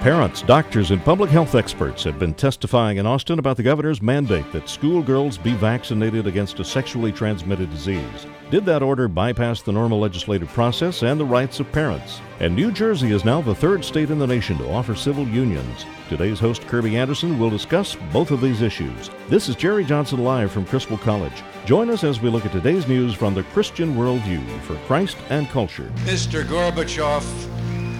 Parents, 0.00 0.40
doctors, 0.40 0.92
and 0.92 1.04
public 1.04 1.28
health 1.28 1.54
experts 1.54 2.04
have 2.04 2.18
been 2.18 2.32
testifying 2.32 2.96
in 2.96 3.04
Austin 3.04 3.38
about 3.38 3.58
the 3.58 3.62
governor's 3.62 4.00
mandate 4.00 4.50
that 4.50 4.66
schoolgirls 4.66 5.36
be 5.36 5.52
vaccinated 5.52 6.26
against 6.26 6.58
a 6.58 6.64
sexually 6.64 7.12
transmitted 7.12 7.70
disease. 7.70 8.26
Did 8.50 8.64
that 8.64 8.82
order 8.82 9.08
bypass 9.08 9.60
the 9.60 9.72
normal 9.72 10.00
legislative 10.00 10.48
process 10.48 11.02
and 11.02 11.20
the 11.20 11.26
rights 11.26 11.60
of 11.60 11.70
parents? 11.70 12.22
And 12.38 12.56
New 12.56 12.72
Jersey 12.72 13.12
is 13.12 13.26
now 13.26 13.42
the 13.42 13.54
third 13.54 13.84
state 13.84 14.10
in 14.10 14.18
the 14.18 14.26
nation 14.26 14.56
to 14.56 14.70
offer 14.70 14.94
civil 14.94 15.28
unions. 15.28 15.84
Today's 16.08 16.40
host, 16.40 16.62
Kirby 16.62 16.96
Anderson, 16.96 17.38
will 17.38 17.50
discuss 17.50 17.94
both 18.10 18.30
of 18.30 18.40
these 18.40 18.62
issues. 18.62 19.10
This 19.28 19.50
is 19.50 19.54
Jerry 19.54 19.84
Johnson 19.84 20.24
live 20.24 20.50
from 20.50 20.64
Criswell 20.64 20.96
College. 20.96 21.42
Join 21.66 21.90
us 21.90 22.04
as 22.04 22.22
we 22.22 22.30
look 22.30 22.46
at 22.46 22.52
today's 22.52 22.88
news 22.88 23.12
from 23.12 23.34
the 23.34 23.42
Christian 23.52 23.94
worldview 23.96 24.62
for 24.62 24.76
Christ 24.86 25.18
and 25.28 25.46
culture. 25.50 25.92
Mr. 26.06 26.42
Gorbachev, 26.42 27.22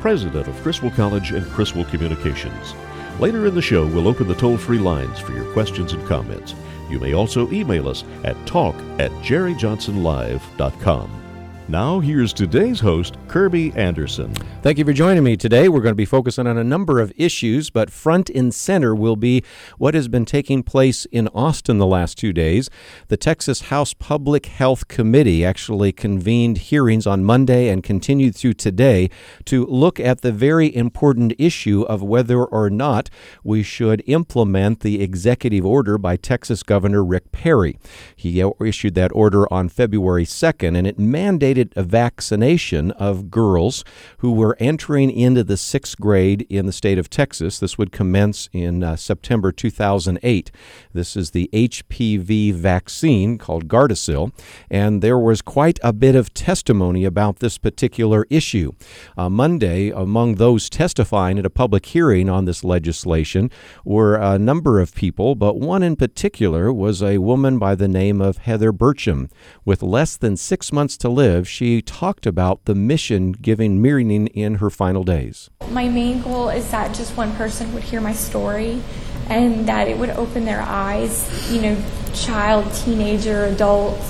president 0.00 0.48
of 0.48 0.60
Criswell 0.62 0.92
College 0.92 1.32
and 1.32 1.46
Criswell 1.50 1.84
Communications. 1.84 2.74
Later 3.18 3.46
in 3.46 3.54
the 3.54 3.62
show, 3.62 3.86
we'll 3.86 4.08
open 4.08 4.28
the 4.28 4.34
toll 4.34 4.56
free 4.56 4.78
lines 4.78 5.18
for 5.18 5.32
your 5.32 5.52
questions 5.52 5.92
and 5.92 6.06
comments. 6.06 6.54
You 6.88 6.98
may 6.98 7.12
also 7.14 7.50
email 7.52 7.86
us 7.88 8.04
at 8.24 8.46
talk 8.46 8.74
at 8.98 9.10
jerryjohnsonlive.com. 9.22 11.29
Now, 11.70 12.00
here's 12.00 12.32
today's 12.32 12.80
host, 12.80 13.16
Kirby 13.28 13.72
Anderson. 13.76 14.34
Thank 14.60 14.78
you 14.78 14.84
for 14.84 14.92
joining 14.92 15.22
me 15.22 15.36
today. 15.36 15.68
We're 15.68 15.82
going 15.82 15.92
to 15.92 15.96
be 15.96 16.04
focusing 16.04 16.48
on 16.48 16.58
a 16.58 16.64
number 16.64 16.98
of 16.98 17.12
issues, 17.16 17.70
but 17.70 17.90
front 17.90 18.28
and 18.28 18.52
center 18.52 18.92
will 18.92 19.14
be 19.14 19.44
what 19.78 19.94
has 19.94 20.08
been 20.08 20.24
taking 20.24 20.64
place 20.64 21.04
in 21.12 21.28
Austin 21.28 21.78
the 21.78 21.86
last 21.86 22.18
two 22.18 22.32
days. 22.32 22.70
The 23.06 23.16
Texas 23.16 23.60
House 23.62 23.94
Public 23.94 24.46
Health 24.46 24.88
Committee 24.88 25.44
actually 25.44 25.92
convened 25.92 26.58
hearings 26.58 27.06
on 27.06 27.22
Monday 27.22 27.68
and 27.68 27.84
continued 27.84 28.34
through 28.34 28.54
today 28.54 29.08
to 29.44 29.64
look 29.66 30.00
at 30.00 30.22
the 30.22 30.32
very 30.32 30.74
important 30.74 31.34
issue 31.38 31.82
of 31.82 32.02
whether 32.02 32.44
or 32.44 32.68
not 32.68 33.08
we 33.44 33.62
should 33.62 34.02
implement 34.08 34.80
the 34.80 35.00
executive 35.00 35.64
order 35.64 35.98
by 35.98 36.16
Texas 36.16 36.64
Governor 36.64 37.04
Rick 37.04 37.30
Perry. 37.30 37.78
He 38.16 38.44
issued 38.60 38.96
that 38.96 39.12
order 39.14 39.50
on 39.52 39.68
February 39.68 40.24
2nd, 40.24 40.76
and 40.76 40.84
it 40.84 40.98
mandated 40.98 41.59
a 41.76 41.82
vaccination 41.82 42.90
of 42.92 43.30
girls 43.30 43.84
who 44.18 44.32
were 44.32 44.56
entering 44.58 45.10
into 45.10 45.44
the 45.44 45.56
sixth 45.56 45.98
grade 45.98 46.46
in 46.48 46.66
the 46.66 46.72
state 46.72 46.98
of 46.98 47.10
Texas. 47.10 47.58
This 47.58 47.76
would 47.76 47.92
commence 47.92 48.48
in 48.52 48.82
uh, 48.82 48.96
September 48.96 49.52
2008. 49.52 50.50
This 50.92 51.16
is 51.16 51.30
the 51.30 51.50
HPV 51.52 52.54
vaccine 52.54 53.38
called 53.38 53.68
Gardasil, 53.68 54.32
and 54.70 55.02
there 55.02 55.18
was 55.18 55.42
quite 55.42 55.78
a 55.82 55.92
bit 55.92 56.14
of 56.14 56.32
testimony 56.34 57.04
about 57.04 57.40
this 57.40 57.58
particular 57.58 58.26
issue. 58.30 58.72
Uh, 59.16 59.28
Monday, 59.28 59.90
among 59.90 60.36
those 60.36 60.70
testifying 60.70 61.38
at 61.38 61.46
a 61.46 61.50
public 61.50 61.86
hearing 61.86 62.28
on 62.28 62.44
this 62.44 62.64
legislation 62.64 63.50
were 63.84 64.16
a 64.16 64.38
number 64.38 64.80
of 64.80 64.94
people, 64.94 65.34
but 65.34 65.58
one 65.58 65.82
in 65.82 65.96
particular 65.96 66.72
was 66.72 67.02
a 67.02 67.18
woman 67.18 67.58
by 67.58 67.74
the 67.74 67.88
name 67.88 68.20
of 68.20 68.38
Heather 68.38 68.72
Burcham. 68.72 69.30
With 69.64 69.82
less 69.82 70.16
than 70.16 70.36
six 70.36 70.72
months 70.72 70.96
to 70.98 71.08
live, 71.08 71.48
she 71.50 71.82
talked 71.82 72.26
about 72.26 72.64
the 72.64 72.74
mission 72.74 73.32
giving 73.32 73.82
meaning 73.82 74.28
in 74.28 74.56
her 74.56 74.70
final 74.70 75.02
days. 75.02 75.50
My 75.70 75.88
main 75.88 76.22
goal 76.22 76.48
is 76.48 76.70
that 76.70 76.94
just 76.94 77.16
one 77.16 77.34
person 77.34 77.74
would 77.74 77.82
hear 77.82 78.00
my 78.00 78.12
story 78.12 78.80
and 79.28 79.66
that 79.68 79.88
it 79.88 79.98
would 79.98 80.10
open 80.10 80.44
their 80.44 80.62
eyes, 80.62 81.52
you 81.52 81.60
know, 81.60 81.84
child, 82.14 82.72
teenager, 82.72 83.44
adult, 83.44 84.00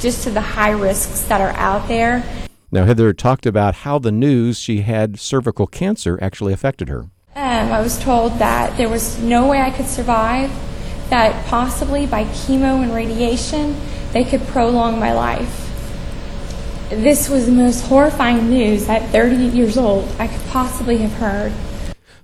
just 0.00 0.24
to 0.24 0.30
the 0.30 0.40
high 0.40 0.70
risks 0.70 1.22
that 1.24 1.40
are 1.40 1.52
out 1.52 1.86
there. 1.86 2.24
Now, 2.72 2.84
Heather 2.84 3.12
talked 3.12 3.46
about 3.46 3.76
how 3.76 3.98
the 3.98 4.12
news 4.12 4.58
she 4.58 4.80
had 4.80 5.20
cervical 5.20 5.66
cancer 5.66 6.18
actually 6.20 6.52
affected 6.52 6.88
her. 6.88 7.02
Um, 7.34 7.72
I 7.72 7.80
was 7.80 7.98
told 7.98 8.38
that 8.38 8.76
there 8.76 8.88
was 8.88 9.18
no 9.20 9.46
way 9.46 9.60
I 9.60 9.70
could 9.70 9.86
survive, 9.86 10.50
that 11.10 11.46
possibly 11.46 12.06
by 12.06 12.24
chemo 12.24 12.82
and 12.82 12.92
radiation, 12.92 13.76
they 14.12 14.24
could 14.24 14.40
prolong 14.48 14.98
my 14.98 15.12
life 15.12 15.65
this 16.88 17.28
was 17.28 17.46
the 17.46 17.52
most 17.52 17.84
horrifying 17.84 18.48
news 18.48 18.88
at 18.88 19.02
30 19.10 19.36
years 19.36 19.76
old 19.76 20.08
I 20.18 20.28
could 20.28 20.44
possibly 20.48 20.98
have 20.98 21.12
heard. 21.14 21.52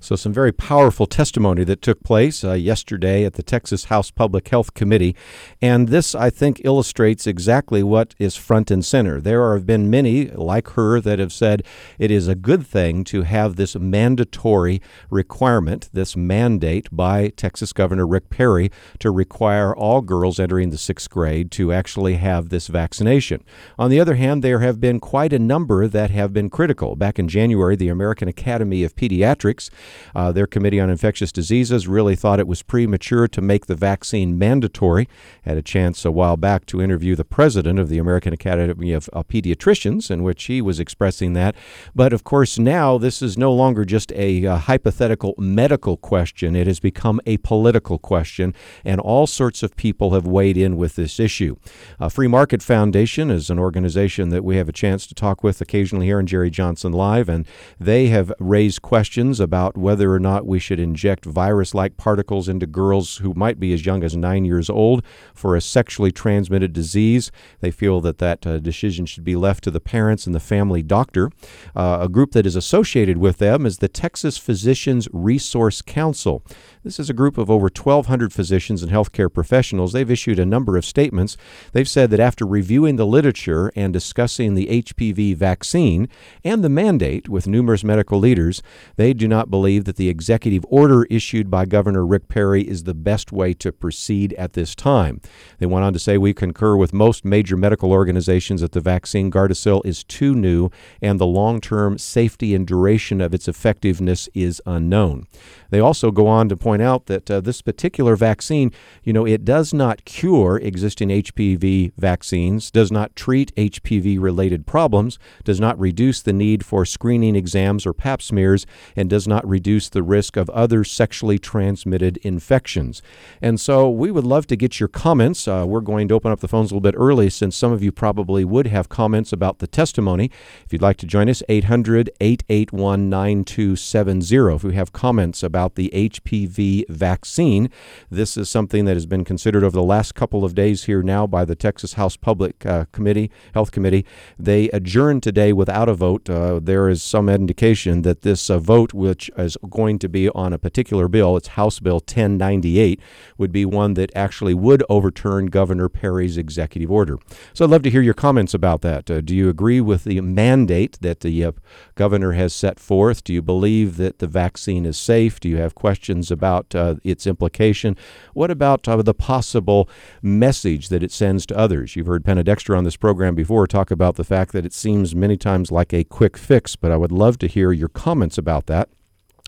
So, 0.03 0.17
some 0.17 0.33
very 0.33 0.51
powerful 0.51 1.07
testimony 1.07 1.63
that 1.63 1.81
took 1.81 2.03
place 2.03 2.43
uh, 2.43 2.55
yesterday 2.55 3.25
at 3.25 3.35
the 3.35 3.43
Texas 3.45 3.85
House 3.85 4.11
Public 4.11 4.49
Health 4.49 4.75
Committee. 4.75 5.15
And 5.61 5.91
this, 5.91 6.13
I 6.13 6.29
think, 6.29 6.61
illustrates 6.65 7.25
exactly 7.25 7.85
what 7.85 8.17
is 8.19 8.35
front 8.35 8.73
and 8.73 8.85
center. 8.85 9.21
There 9.21 9.55
have 9.55 9.65
been 9.65 9.89
many, 9.89 10.27
like 10.27 10.71
her, 10.71 11.01
that 11.01 11.21
have 11.21 11.33
said 11.33 11.65
it 12.01 12.11
is 12.11 12.27
a 12.27 12.35
good 12.35 12.67
thing 12.67 13.05
to 13.05 13.23
have 13.23 13.55
this 13.55 13.77
mandatory 13.77 14.83
requirement, 15.09 15.89
this 15.93 16.17
mandate 16.17 16.89
by 16.91 17.29
Texas 17.29 17.73
Governor 17.73 18.05
Rick 18.05 18.29
Perry 18.29 18.73
to 18.99 19.13
require 19.13 19.73
all 19.73 20.01
girls 20.01 20.41
entering 20.41 20.71
the 20.71 20.79
sixth 20.79 21.11
grade 21.11 21.53
to 21.53 21.73
actually 21.73 22.17
have 22.17 22.49
this 22.49 22.67
vaccination. 22.67 23.45
On 23.79 23.89
the 23.89 24.01
other 24.01 24.17
hand, 24.17 24.43
there 24.43 24.59
have 24.59 24.81
been 24.81 24.99
quite 24.99 25.33
a 25.33 25.39
number 25.39 25.87
that 25.87 26.11
have 26.11 26.33
been 26.33 26.51
critical. 26.51 26.97
Back 26.97 27.21
in 27.21 27.29
January, 27.29 27.77
the 27.77 27.89
American 27.89 28.27
Academy 28.27 28.83
of 28.83 28.97
Pediatrics 28.97 29.71
uh, 30.15 30.33
their 30.33 30.47
Committee 30.47 30.81
on 30.81 30.91
Infectious 30.91 31.33
Diseases 31.33 31.89
really 31.89 32.17
thought 32.17 32.41
it 32.41 32.47
was 32.47 32.63
premature 32.63 33.29
to 33.29 33.41
make 33.41 33.67
the 33.67 33.75
vaccine 33.75 34.39
mandatory. 34.39 35.09
Had 35.43 35.57
a 35.57 35.63
chance 35.63 36.05
a 36.05 36.11
while 36.11 36.37
back 36.37 36.67
to 36.67 36.83
interview 36.83 37.17
the 37.17 37.25
president 37.25 37.79
of 37.79 37.89
the 37.89 37.99
American 37.99 38.33
Academy 38.33 38.93
of 38.93 39.09
uh, 39.13 39.23
Pediatricians, 39.23 40.11
in 40.11 40.23
which 40.23 40.45
he 40.45 40.61
was 40.61 40.81
expressing 40.81 41.33
that. 41.35 41.55
But 41.95 42.13
of 42.13 42.25
course, 42.25 42.59
now 42.59 42.99
this 42.99 43.23
is 43.23 43.39
no 43.39 43.53
longer 43.53 43.85
just 43.85 44.13
a 44.13 44.47
uh, 44.47 44.57
hypothetical 44.57 45.35
medical 45.39 45.97
question, 45.97 46.57
it 46.57 46.67
has 46.67 46.81
become 46.81 47.21
a 47.27 47.37
political 47.39 47.99
question, 47.99 48.55
and 48.85 49.01
all 49.01 49.27
sorts 49.27 49.63
of 49.63 49.77
people 49.77 50.13
have 50.13 50.27
weighed 50.27 50.57
in 50.57 50.77
with 50.77 50.97
this 50.97 51.19
issue. 51.21 51.57
Uh, 52.01 52.09
Free 52.09 52.29
Market 52.29 52.63
Foundation 52.63 53.31
is 53.31 53.51
an 53.51 53.59
organization 53.59 54.29
that 54.31 54.45
we 54.45 54.57
have 54.57 54.69
a 54.69 54.73
chance 54.73 55.07
to 55.07 55.15
talk 55.15 55.43
with 55.43 55.61
occasionally 55.61 56.07
here 56.07 56.21
in 56.21 56.27
Jerry 56.27 56.51
Johnson 56.51 56.93
Live, 56.93 57.29
and 57.29 57.47
they 57.79 58.07
have 58.09 58.33
raised 58.39 58.83
questions 58.83 59.41
about 59.41 59.77
whether 59.83 60.13
or 60.13 60.21
not 60.21 60.47
we 60.47 60.59
should 60.59 60.81
inject 60.81 61.25
virus 61.25 61.75
like 61.75 61.97
particles 61.97 62.49
into 62.49 62.67
girls 62.67 63.19
who 63.19 63.35
might 63.35 63.59
be 63.59 63.75
as 63.75 63.85
young 63.85 64.03
as 64.03 64.17
nine 64.17 64.45
years 64.45 64.71
old 64.71 65.05
for 65.35 65.57
a 65.57 65.61
sexually 65.61 66.13
transmitted 66.13 66.73
disease. 66.73 67.31
They 67.61 67.71
feel 67.71 68.01
that 68.01 68.19
that 68.19 68.47
uh, 68.47 68.59
decision 68.61 69.05
should 69.05 69.25
be 69.25 69.37
left 69.37 69.65
to 69.65 69.71
the 69.71 69.81
parents 69.81 70.27
and 70.27 70.35
the 70.35 70.41
family 70.41 70.83
doctor. 70.83 71.31
Uh, 71.75 71.99
a 72.03 72.09
group 72.09 72.33
that 72.33 72.47
is 72.47 72.57
associated 72.57 73.19
with 73.19 73.39
them 73.39 73.67
is 73.67 73.79
the 73.79 73.89
Texas 73.89 74.39
Physicians 74.39 75.09
Resource 75.13 75.83
Council. 75.83 76.43
This 76.85 77.01
is 77.01 77.11
a 77.11 77.15
group 77.15 77.37
of 77.37 77.51
over 77.51 77.65
1,200 77.65 78.33
physicians 78.33 78.83
and 78.83 78.93
healthcare 78.93 79.33
professionals. 79.33 79.93
They've 79.93 80.11
issued 80.11 80.39
a 80.39 80.47
number 80.47 80.77
of 80.77 80.85
statements. 80.85 81.37
They've 81.73 81.89
said 81.89 82.11
that 82.11 82.21
after 82.21 82.47
reviewing 82.47 82.97
the 82.97 83.07
literature 83.07 83.73
and 83.75 83.93
discussing 83.93 84.55
the 84.55 84.67
HPV 84.83 85.37
vaccine 85.37 86.09
and 86.45 86.63
the 86.63 86.69
mandate 86.69 87.29
with 87.29 87.47
numerous 87.47 87.83
medical 87.85 88.19
leaders, 88.19 88.63
they 88.97 89.13
do 89.13 89.27
not 89.27 89.51
believe 89.51 89.72
that 89.79 89.97
the 89.97 90.09
executive 90.09 90.65
order 90.69 91.05
issued 91.05 91.51
by 91.51 91.65
Governor 91.67 92.07
Rick 92.07 92.29
Perry 92.29 92.63
is 92.63 92.85
the 92.85 92.95
best 92.95 93.33
way 93.33 93.55
to 93.55 93.73
proceed 93.73 94.33
at 94.35 94.53
this 94.53 94.75
time. 94.75 95.21
They 95.59 95.67
went 95.67 95.85
on 95.85 95.93
to 95.93 95.99
say 95.99 96.19
we 96.19 96.35
concur 96.35 96.77
with 96.77 96.93
most 96.93 97.25
major 97.25 97.57
medical 97.57 97.93
organizations 97.93 98.61
that 98.61 98.73
the 98.73 98.81
vaccine 98.81 99.31
Gardasil 99.31 99.83
is 99.85 100.05
too 100.05 100.35
new 100.35 100.71
and 101.01 101.19
the 101.19 101.27
long 101.27 101.61
term 101.61 101.99
safety 101.99 102.55
and 102.55 102.67
duration 102.67 103.21
of 103.21 103.35
its 103.35 103.49
effectiveness 103.49 104.29
is 104.35 104.63
unknown. 104.67 105.27
They 105.73 105.81
also 105.81 106.11
go 106.11 106.27
on 106.27 106.51
to 106.51 106.57
point 106.57 106.83
out 106.83 107.07
that 107.07 107.31
uh, 107.31 107.41
this 107.41 107.63
particular 107.63 108.15
vaccine, 108.15 108.73
you 109.03 109.15
know, 109.15 109.25
it 109.27 109.43
does 109.43 109.73
not 109.73 110.05
cure 110.05 110.59
existing 110.59 111.09
HPV 111.09 111.95
vaccines, 111.97 112.71
does 112.71 112.93
not 112.93 113.17
treat 113.17 113.57
HPV 113.57 114.21
related 114.21 114.67
problems, 114.67 115.19
does 115.45 115.59
not 115.59 115.81
reduce 115.81 116.21
the 116.21 116.35
need 116.35 116.63
for 116.63 116.85
screening 116.85 117.35
exams 117.35 117.87
or 117.87 117.95
pap 117.95 118.21
smears, 118.21 118.67
and 118.95 119.09
does 119.09 119.27
not 119.27 119.49
reduce 119.49 119.89
the 119.89 120.03
risk 120.03 120.37
of 120.37 120.51
other 120.51 120.85
sexually 120.85 121.39
transmitted 121.39 122.19
infections. 122.19 123.01
And 123.41 123.59
so 123.59 123.89
we 123.89 124.11
would 124.11 124.25
love 124.25 124.47
to 124.49 124.57
get 124.57 124.79
your 124.79 124.91
comments. 124.91 125.49
Uh, 125.49 125.65
we're 125.67 125.81
going 125.81 126.07
to 126.09 126.15
open 126.15 126.31
up 126.31 126.41
the 126.41 126.49
phones 126.49 126.71
a 126.71 126.75
little 126.75 126.83
bit 126.83 126.99
early 126.99 127.31
since 127.31 127.57
some 127.57 127.73
of 127.73 127.83
you 127.83 127.93
probably 127.93 128.45
would 128.45 128.67
have 128.67 128.91
comments 128.91 129.33
about 129.33 129.59
the 129.59 129.67
testimony. 129.67 130.31
If 130.67 130.75
you'd 130.75 130.83
like 130.83 130.99
to 130.99 131.07
join 131.07 131.31
us, 131.31 131.43
800 131.49 132.11
881 132.21 133.09
9270. 133.09 134.55
If 134.55 134.65
we 134.65 134.75
have 134.75 134.93
comments 134.93 135.43
about 135.43 135.62
the 135.69 135.91
HPV 135.95 136.89
vaccine, 136.89 137.71
this 138.11 138.37
is 138.37 138.49
something 138.49 138.85
that 138.85 138.95
has 138.95 139.07
been 139.07 139.25
considered 139.25 139.65
over 139.65 139.75
the 139.75 139.83
last 139.83 140.15
couple 140.15 140.45
of 140.45 140.55
days 140.55 140.85
here 140.85 141.03
now 141.03 141.27
by 141.27 141.45
the 141.45 141.55
Texas 141.57 141.95
House 141.95 142.17
Public 142.17 142.65
uh, 142.67 142.85
Committee, 142.93 143.31
Health 143.55 143.73
Committee. 143.73 144.05
They 144.39 144.69
adjourned 144.71 145.23
today 145.23 145.53
without 145.53 145.89
a 145.89 145.95
vote. 145.95 146.29
Uh, 146.29 146.61
there 146.63 146.89
is 146.89 147.03
some 147.03 147.29
indication 147.29 148.03
that 148.03 148.23
this 148.23 148.51
uh, 148.51 148.59
vote, 148.59 148.95
which 148.95 149.31
is 149.37 149.57
going 149.69 149.99
to 150.01 150.09
be 150.09 150.29
on 150.31 150.53
a 150.53 150.59
particular 150.59 151.09
bill, 151.09 151.37
it's 151.37 151.49
House 151.49 151.81
Bill 151.81 151.97
1098, 151.97 153.01
would 153.39 153.53
be 153.53 153.65
one 153.65 153.95
that 153.95 154.11
actually 154.15 154.55
would 154.55 154.83
overturn 154.89 155.47
Governor 155.47 155.89
Perry's 155.89 156.37
executive 156.37 156.91
order. 156.91 157.19
So 157.53 157.65
I'd 157.65 157.71
love 157.71 157.83
to 157.83 157.91
hear 157.91 158.03
your 158.03 158.15
comments 158.15 158.55
about 158.55 158.83
that. 158.83 159.11
Uh, 159.11 159.21
do 159.21 159.35
you 159.35 159.49
agree 159.49 159.81
with 159.81 160.05
the 160.05 160.21
mandate 160.21 160.99
that 161.01 161.21
the 161.21 161.45
uh, 161.45 161.53
governor 161.95 162.33
has 162.33 162.55
set 162.55 162.79
forth? 162.79 163.25
Do 163.25 163.33
you 163.33 163.43
believe 163.43 163.97
that 163.97 164.19
the 164.19 164.27
vaccine 164.27 164.87
is 164.87 164.97
safe? 164.97 165.41
Do 165.41 165.49
you 165.49 165.52
have 165.59 165.75
questions 165.75 166.31
about 166.31 166.75
uh, 166.75 166.97
its 167.05 167.27
implication? 167.27 167.97
What 168.35 168.51
about 168.51 168.87
uh, 168.89 169.03
the 169.03 169.15
possible 169.15 169.89
message 170.23 170.89
that 170.89 171.03
it 171.03 171.13
sends 171.13 171.47
to 171.47 171.59
others? 171.59 171.97
You've 171.97 172.07
heard 172.07 172.25
Penna 172.25 172.45
Dexter 172.45 172.77
on 172.77 172.85
this 172.85 172.97
program 172.97 173.35
before 173.35 173.67
talk 173.67 173.91
about 173.91 174.17
the 174.17 174.25
fact 174.25 174.53
that 174.53 174.67
it 174.67 174.73
seems 174.73 175.15
many 175.15 175.37
times 175.37 175.71
like 175.71 175.93
a 175.93 176.05
quick 176.05 176.37
fix, 176.37 176.77
but 176.77 176.93
I 176.93 176.97
would 176.97 177.13
love 177.13 177.39
to 177.39 177.47
hear 177.47 177.73
your 177.73 177.89
comments 177.89 178.39
about 178.39 178.67
that. 178.67 178.89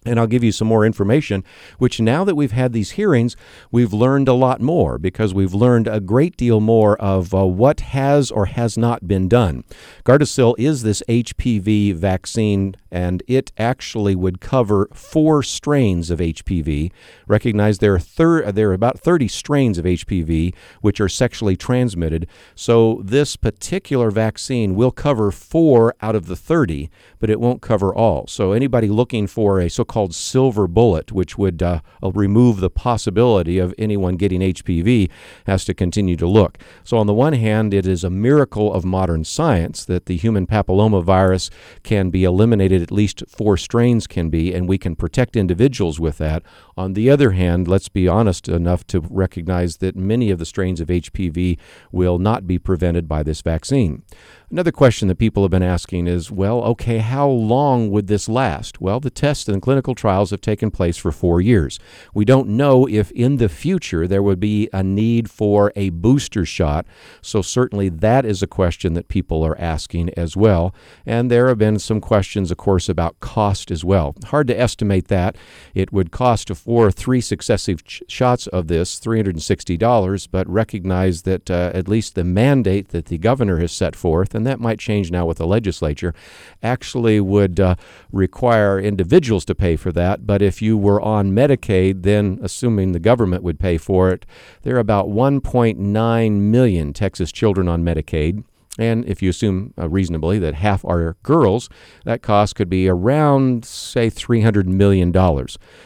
And 0.05 0.21
I'll 0.21 0.27
give 0.27 0.45
you 0.45 0.53
some 0.53 0.69
more 0.69 0.85
information, 0.85 1.45
which 1.79 2.01
now 2.01 2.25
that 2.25 2.35
we've 2.35 2.53
had 2.53 2.73
these 2.73 2.93
hearings, 2.93 3.37
we've 3.71 3.93
learned 3.93 4.29
a 4.29 4.35
lot 4.35 4.61
more 4.61 4.99
because 4.99 5.33
we've 5.33 5.55
learned 5.55 5.89
a 5.89 6.01
great 6.01 6.37
deal 6.37 6.61
more 6.61 7.01
of 7.01 7.35
uh, 7.35 7.47
what 7.47 7.81
has 7.81 8.31
or 8.31 8.47
has 8.47 8.77
not 8.77 9.09
been 9.09 9.29
done. 9.29 9.65
Gardasil 10.05 10.55
is 10.59 10.83
this 10.83 11.03
HPV 11.09 11.95
vaccine, 11.95 12.75
and 12.91 13.23
it 13.27 13.51
actually 13.56 14.15
would 14.15 14.41
cover 14.41 14.89
four 14.93 15.43
strains 15.43 16.11
of 16.11 16.19
HPV. 16.19 16.93
Recognize 17.27 17.79
there 17.79 17.95
are, 17.95 17.99
thir- 17.99 18.53
there 18.53 18.71
are 18.71 18.75
about 18.75 18.99
30 18.99 19.29
strains 19.29 19.79
of 19.79 19.85
HPV 19.85 20.55
which 20.81 21.01
are 21.01 21.09
sexually 21.09 21.56
transmitted. 21.56 22.27
So 22.55 23.01
this 23.05 23.37
particular 23.37 24.11
vaccine 24.11 24.75
will 24.75 24.91
cover 24.91 25.31
four 25.31 25.95
out 26.01 26.15
of 26.15 26.27
the 26.27 26.37
30, 26.37 26.91
but 27.25 27.31
it 27.31 27.41
won't 27.41 27.62
cover 27.62 27.94
all. 27.94 28.26
So 28.26 28.53
anybody 28.53 28.87
looking 28.88 29.26
for 29.26 29.59
a 29.59 29.71
so 29.71 29.82
called 29.82 30.15
silver 30.15 30.67
bullet, 30.67 31.11
which 31.11 31.38
would 31.38 31.62
uh, 31.62 31.81
remove 32.03 32.61
the 32.61 32.69
possibility 32.69 33.59
of 33.59 33.75
anyone 33.79 34.17
getting 34.17 34.43
HPV, 34.43 35.09
has 35.47 35.65
to 35.65 35.73
continue 35.73 36.17
to 36.17 36.26
look. 36.26 36.59
So, 36.82 36.99
on 36.99 37.06
the 37.06 37.15
one 37.15 37.32
hand, 37.32 37.73
it 37.73 37.87
is 37.87 38.05
a 38.05 38.11
miracle 38.11 38.71
of 38.71 38.85
modern 38.85 39.25
science 39.25 39.87
that 39.87 40.05
the 40.05 40.19
human 40.19 40.47
papillomavirus 40.47 41.49
can 41.82 42.11
be 42.11 42.25
eliminated, 42.25 42.82
at 42.82 42.93
least 42.93 43.23
four 43.27 43.56
strains 43.56 44.06
can 44.06 44.29
be, 44.29 44.53
and 44.53 44.69
we 44.69 44.77
can 44.77 44.94
protect 44.94 45.35
individuals 45.35 45.99
with 45.99 46.19
that. 46.19 46.43
On 46.77 46.93
the 46.93 47.09
other 47.09 47.31
hand, 47.31 47.67
let's 47.67 47.88
be 47.88 48.06
honest 48.06 48.50
enough 48.50 48.87
to 48.88 49.00
recognize 49.00 49.79
that 49.79 49.97
many 49.97 50.31
of 50.31 50.38
the 50.38 50.44
strains 50.44 50.79
of 50.79 50.88
HPV 50.88 51.56
will 51.91 52.19
not 52.19 52.47
be 52.47 52.59
prevented 52.59 53.09
by 53.09 53.23
this 53.23 53.41
vaccine. 53.41 54.03
Another 54.55 54.71
question 54.71 55.09
that 55.09 55.19
people 55.19 55.43
have 55.43 55.51
been 55.51 55.65
asking 55.65 56.06
is 56.06 56.31
well, 56.31 56.62
okay, 56.62 56.99
how 56.99 57.27
long 57.27 57.91
would 57.91 58.06
this 58.06 58.29
last? 58.29 58.81
Well, 58.81 59.01
the 59.01 59.11
tests 59.11 59.49
and 59.49 59.61
clinical 59.61 59.97
trials 59.97 60.31
have 60.31 60.41
taken 60.41 60.71
place 60.71 60.97
for 60.97 61.11
four 61.11 61.41
years. 61.41 61.81
We 62.15 62.25
don't 62.25 62.51
know 62.51 62.87
if 62.87 63.11
in 63.11 63.39
the 63.39 63.49
future 63.49 64.06
there 64.06 64.23
would 64.23 64.39
be 64.39 64.69
a 64.73 64.85
need 64.85 65.29
for 65.29 65.73
a 65.75 65.91
booster 65.91 66.45
shot, 66.45 66.87
so 67.21 67.43
certainly 67.43 67.89
that 67.89 68.25
is 68.25 68.45
a 68.45 68.47
question 68.47 68.93
that 68.93 69.09
people 69.09 69.43
are 69.43 69.59
asking 69.59 70.11
as 70.11 70.37
well. 70.37 70.73
And 71.05 71.33
there 71.33 71.49
have 71.49 71.59
been 71.59 71.81
some 71.81 72.01
questions, 72.01 72.53
of 72.53 72.56
course, 72.56 72.89
about 72.89 73.19
cost 73.19 73.73
as 73.73 73.85
well. 73.85 74.15
Hard 74.27 74.47
to 74.47 74.61
estimate 74.61 75.09
that. 75.09 75.35
It 75.75 75.93
would 75.93 76.12
cost 76.12 76.55
for 76.55 76.93
three 76.93 77.21
successive 77.21 77.83
ch- 77.83 78.05
shots 78.06 78.47
of 78.47 78.69
this 78.69 79.01
$360, 79.01 80.29
but 80.31 80.49
recognize 80.49 81.23
that 81.23 81.51
uh, 81.51 81.73
at 81.75 81.89
least 81.89 82.15
the 82.15 82.23
mandate 82.23 82.91
that 82.91 83.06
the 83.06 83.19
governor 83.19 83.59
has 83.59 83.73
set 83.73 83.97
forth, 83.97 84.33
and 84.33 84.44
and 84.44 84.50
that 84.50 84.61
might 84.61 84.79
change 84.79 85.11
now 85.11 85.25
with 85.25 85.38
the 85.38 85.46
legislature, 85.46 86.14
actually 86.62 87.19
would 87.19 87.58
uh, 87.58 87.76
require 88.12 88.79
individuals 88.79 89.46
to 89.46 89.55
pay 89.55 89.75
for 89.75 89.91
that. 89.91 90.26
But 90.26 90.43
if 90.43 90.61
you 90.61 90.76
were 90.76 91.00
on 91.00 91.32
Medicaid, 91.32 92.02
then 92.02 92.38
assuming 92.43 92.93
the 92.93 93.00
government 93.00 93.43
would 93.43 93.58
pay 93.58 93.79
for 93.79 94.11
it, 94.11 94.26
there 94.61 94.76
are 94.76 94.81
about 94.81 95.08
1.9 95.08 96.32
million 96.41 96.93
Texas 96.93 97.32
children 97.32 97.69
on 97.69 97.82
Medicaid. 97.82 98.44
And 98.79 99.05
if 99.05 99.23
you 99.23 99.31
assume 99.31 99.73
uh, 99.79 99.88
reasonably 99.88 100.41
that 100.41 100.55
half 100.55 100.85
are 100.85 101.17
girls, 101.23 101.69
that 102.05 102.23
cost 102.23 102.56
could 102.56 102.69
be 102.69 102.88
around, 102.88 103.65
say, 103.65 104.11
$300 104.11 104.67
million. 104.67 105.12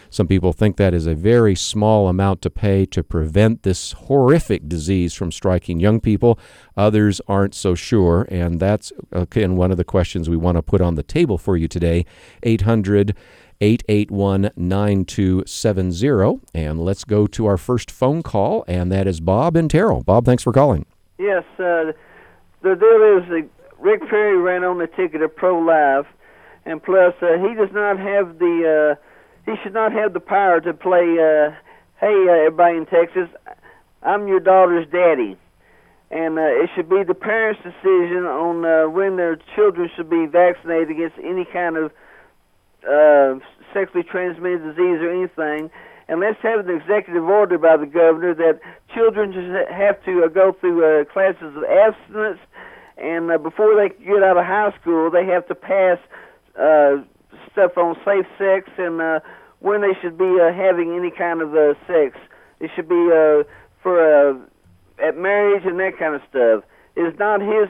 Some 0.08 0.26
people 0.26 0.54
think 0.54 0.76
that 0.76 0.94
is 0.94 1.06
a 1.06 1.14
very 1.14 1.54
small 1.54 2.08
amount 2.08 2.40
to 2.42 2.50
pay 2.50 2.86
to 2.86 3.04
prevent 3.04 3.62
this 3.62 3.92
horrific 3.92 4.68
disease 4.68 5.12
from 5.12 5.30
striking 5.30 5.80
young 5.80 6.00
people. 6.00 6.38
Others 6.78 7.20
aren't 7.28 7.54
so 7.54 7.74
sure, 7.74 8.26
and 8.30 8.58
that's, 8.58 8.90
again, 9.12 9.56
one 9.56 9.70
of 9.70 9.76
the 9.76 9.84
questions 9.84 10.30
we 10.30 10.38
want 10.38 10.56
to 10.56 10.62
put 10.62 10.80
on 10.80 10.94
the 10.94 11.02
table 11.02 11.36
for 11.36 11.58
you 11.58 11.68
today. 11.68 12.06
800 12.42 13.14
881 13.60 14.50
9270. 14.56 16.40
And 16.54 16.80
let's 16.80 17.04
go 17.04 17.26
to 17.26 17.46
our 17.46 17.56
first 17.58 17.90
phone 17.90 18.22
call, 18.22 18.64
and 18.66 18.90
that 18.92 19.06
is 19.06 19.20
Bob 19.20 19.56
and 19.56 19.70
Terrell. 19.70 20.02
Bob, 20.02 20.24
thanks 20.24 20.42
for 20.42 20.52
calling. 20.52 20.86
Yes, 21.18 21.44
uh, 21.58 21.92
the 22.62 22.74
deal 22.74 23.18
is 23.18 23.28
that 23.30 23.48
Rick 23.78 24.08
Perry 24.08 24.36
ran 24.36 24.64
on 24.64 24.78
the 24.78 24.86
ticket 24.86 25.22
of 25.22 25.34
pro-life, 25.34 26.06
and 26.64 26.82
plus 26.82 27.14
uh, 27.22 27.38
he 27.38 27.54
does 27.54 27.72
not 27.72 27.98
have 27.98 28.38
the 28.38 28.96
uh, 28.96 29.50
he 29.50 29.56
should 29.62 29.74
not 29.74 29.92
have 29.92 30.12
the 30.12 30.20
power 30.20 30.60
to 30.60 30.74
play. 30.74 31.16
Uh, 31.18 31.54
hey, 32.00 32.26
uh, 32.28 32.46
everybody 32.46 32.78
in 32.78 32.86
Texas, 32.86 33.28
I'm 34.02 34.28
your 34.28 34.40
daughter's 34.40 34.86
daddy, 34.90 35.36
and 36.10 36.38
uh, 36.38 36.42
it 36.42 36.70
should 36.74 36.88
be 36.88 37.04
the 37.04 37.14
parents' 37.14 37.60
decision 37.62 38.26
on 38.26 38.64
uh, 38.64 38.88
when 38.88 39.16
their 39.16 39.38
children 39.54 39.88
should 39.94 40.10
be 40.10 40.26
vaccinated 40.26 40.90
against 40.90 41.16
any 41.22 41.44
kind 41.44 41.76
of 41.76 41.92
uh, 42.86 43.38
sexually 43.72 44.04
transmitted 44.04 44.62
disease 44.64 45.00
or 45.00 45.10
anything. 45.10 45.70
And 46.08 46.20
let's 46.20 46.40
have 46.42 46.66
an 46.66 46.74
executive 46.74 47.24
order 47.24 47.58
by 47.58 47.76
the 47.76 47.86
governor 47.86 48.34
that 48.34 48.60
children 48.94 49.32
just 49.32 49.70
have 49.70 50.02
to 50.04 50.24
uh, 50.24 50.28
go 50.28 50.56
through 50.58 50.80
uh, 50.80 51.04
classes 51.04 51.54
of 51.54 51.64
abstinence, 51.64 52.40
and 52.96 53.30
uh, 53.30 53.38
before 53.38 53.76
they 53.76 53.94
get 54.04 54.22
out 54.22 54.36
of 54.36 54.44
high 54.44 54.72
school, 54.80 55.10
they 55.10 55.24
have 55.26 55.46
to 55.48 55.54
pass 55.54 55.98
uh, 56.58 56.96
stuff 57.52 57.76
on 57.76 57.94
safe 58.04 58.26
sex 58.38 58.70
and 58.78 59.00
uh, 59.00 59.20
when 59.60 59.82
they 59.82 59.94
should 60.00 60.16
be 60.16 60.38
uh, 60.40 60.52
having 60.52 60.96
any 60.96 61.10
kind 61.10 61.40
of 61.40 61.54
uh, 61.54 61.74
sex. 61.86 62.16
It 62.60 62.70
should 62.74 62.88
be 62.88 63.10
uh, 63.12 63.44
for 63.82 64.00
uh, 64.00 64.34
at 64.98 65.16
marriage 65.16 65.64
and 65.64 65.78
that 65.78 65.98
kind 65.98 66.14
of 66.14 66.22
stuff. 66.28 66.64
It's 66.96 67.18
not 67.18 67.40
his. 67.40 67.68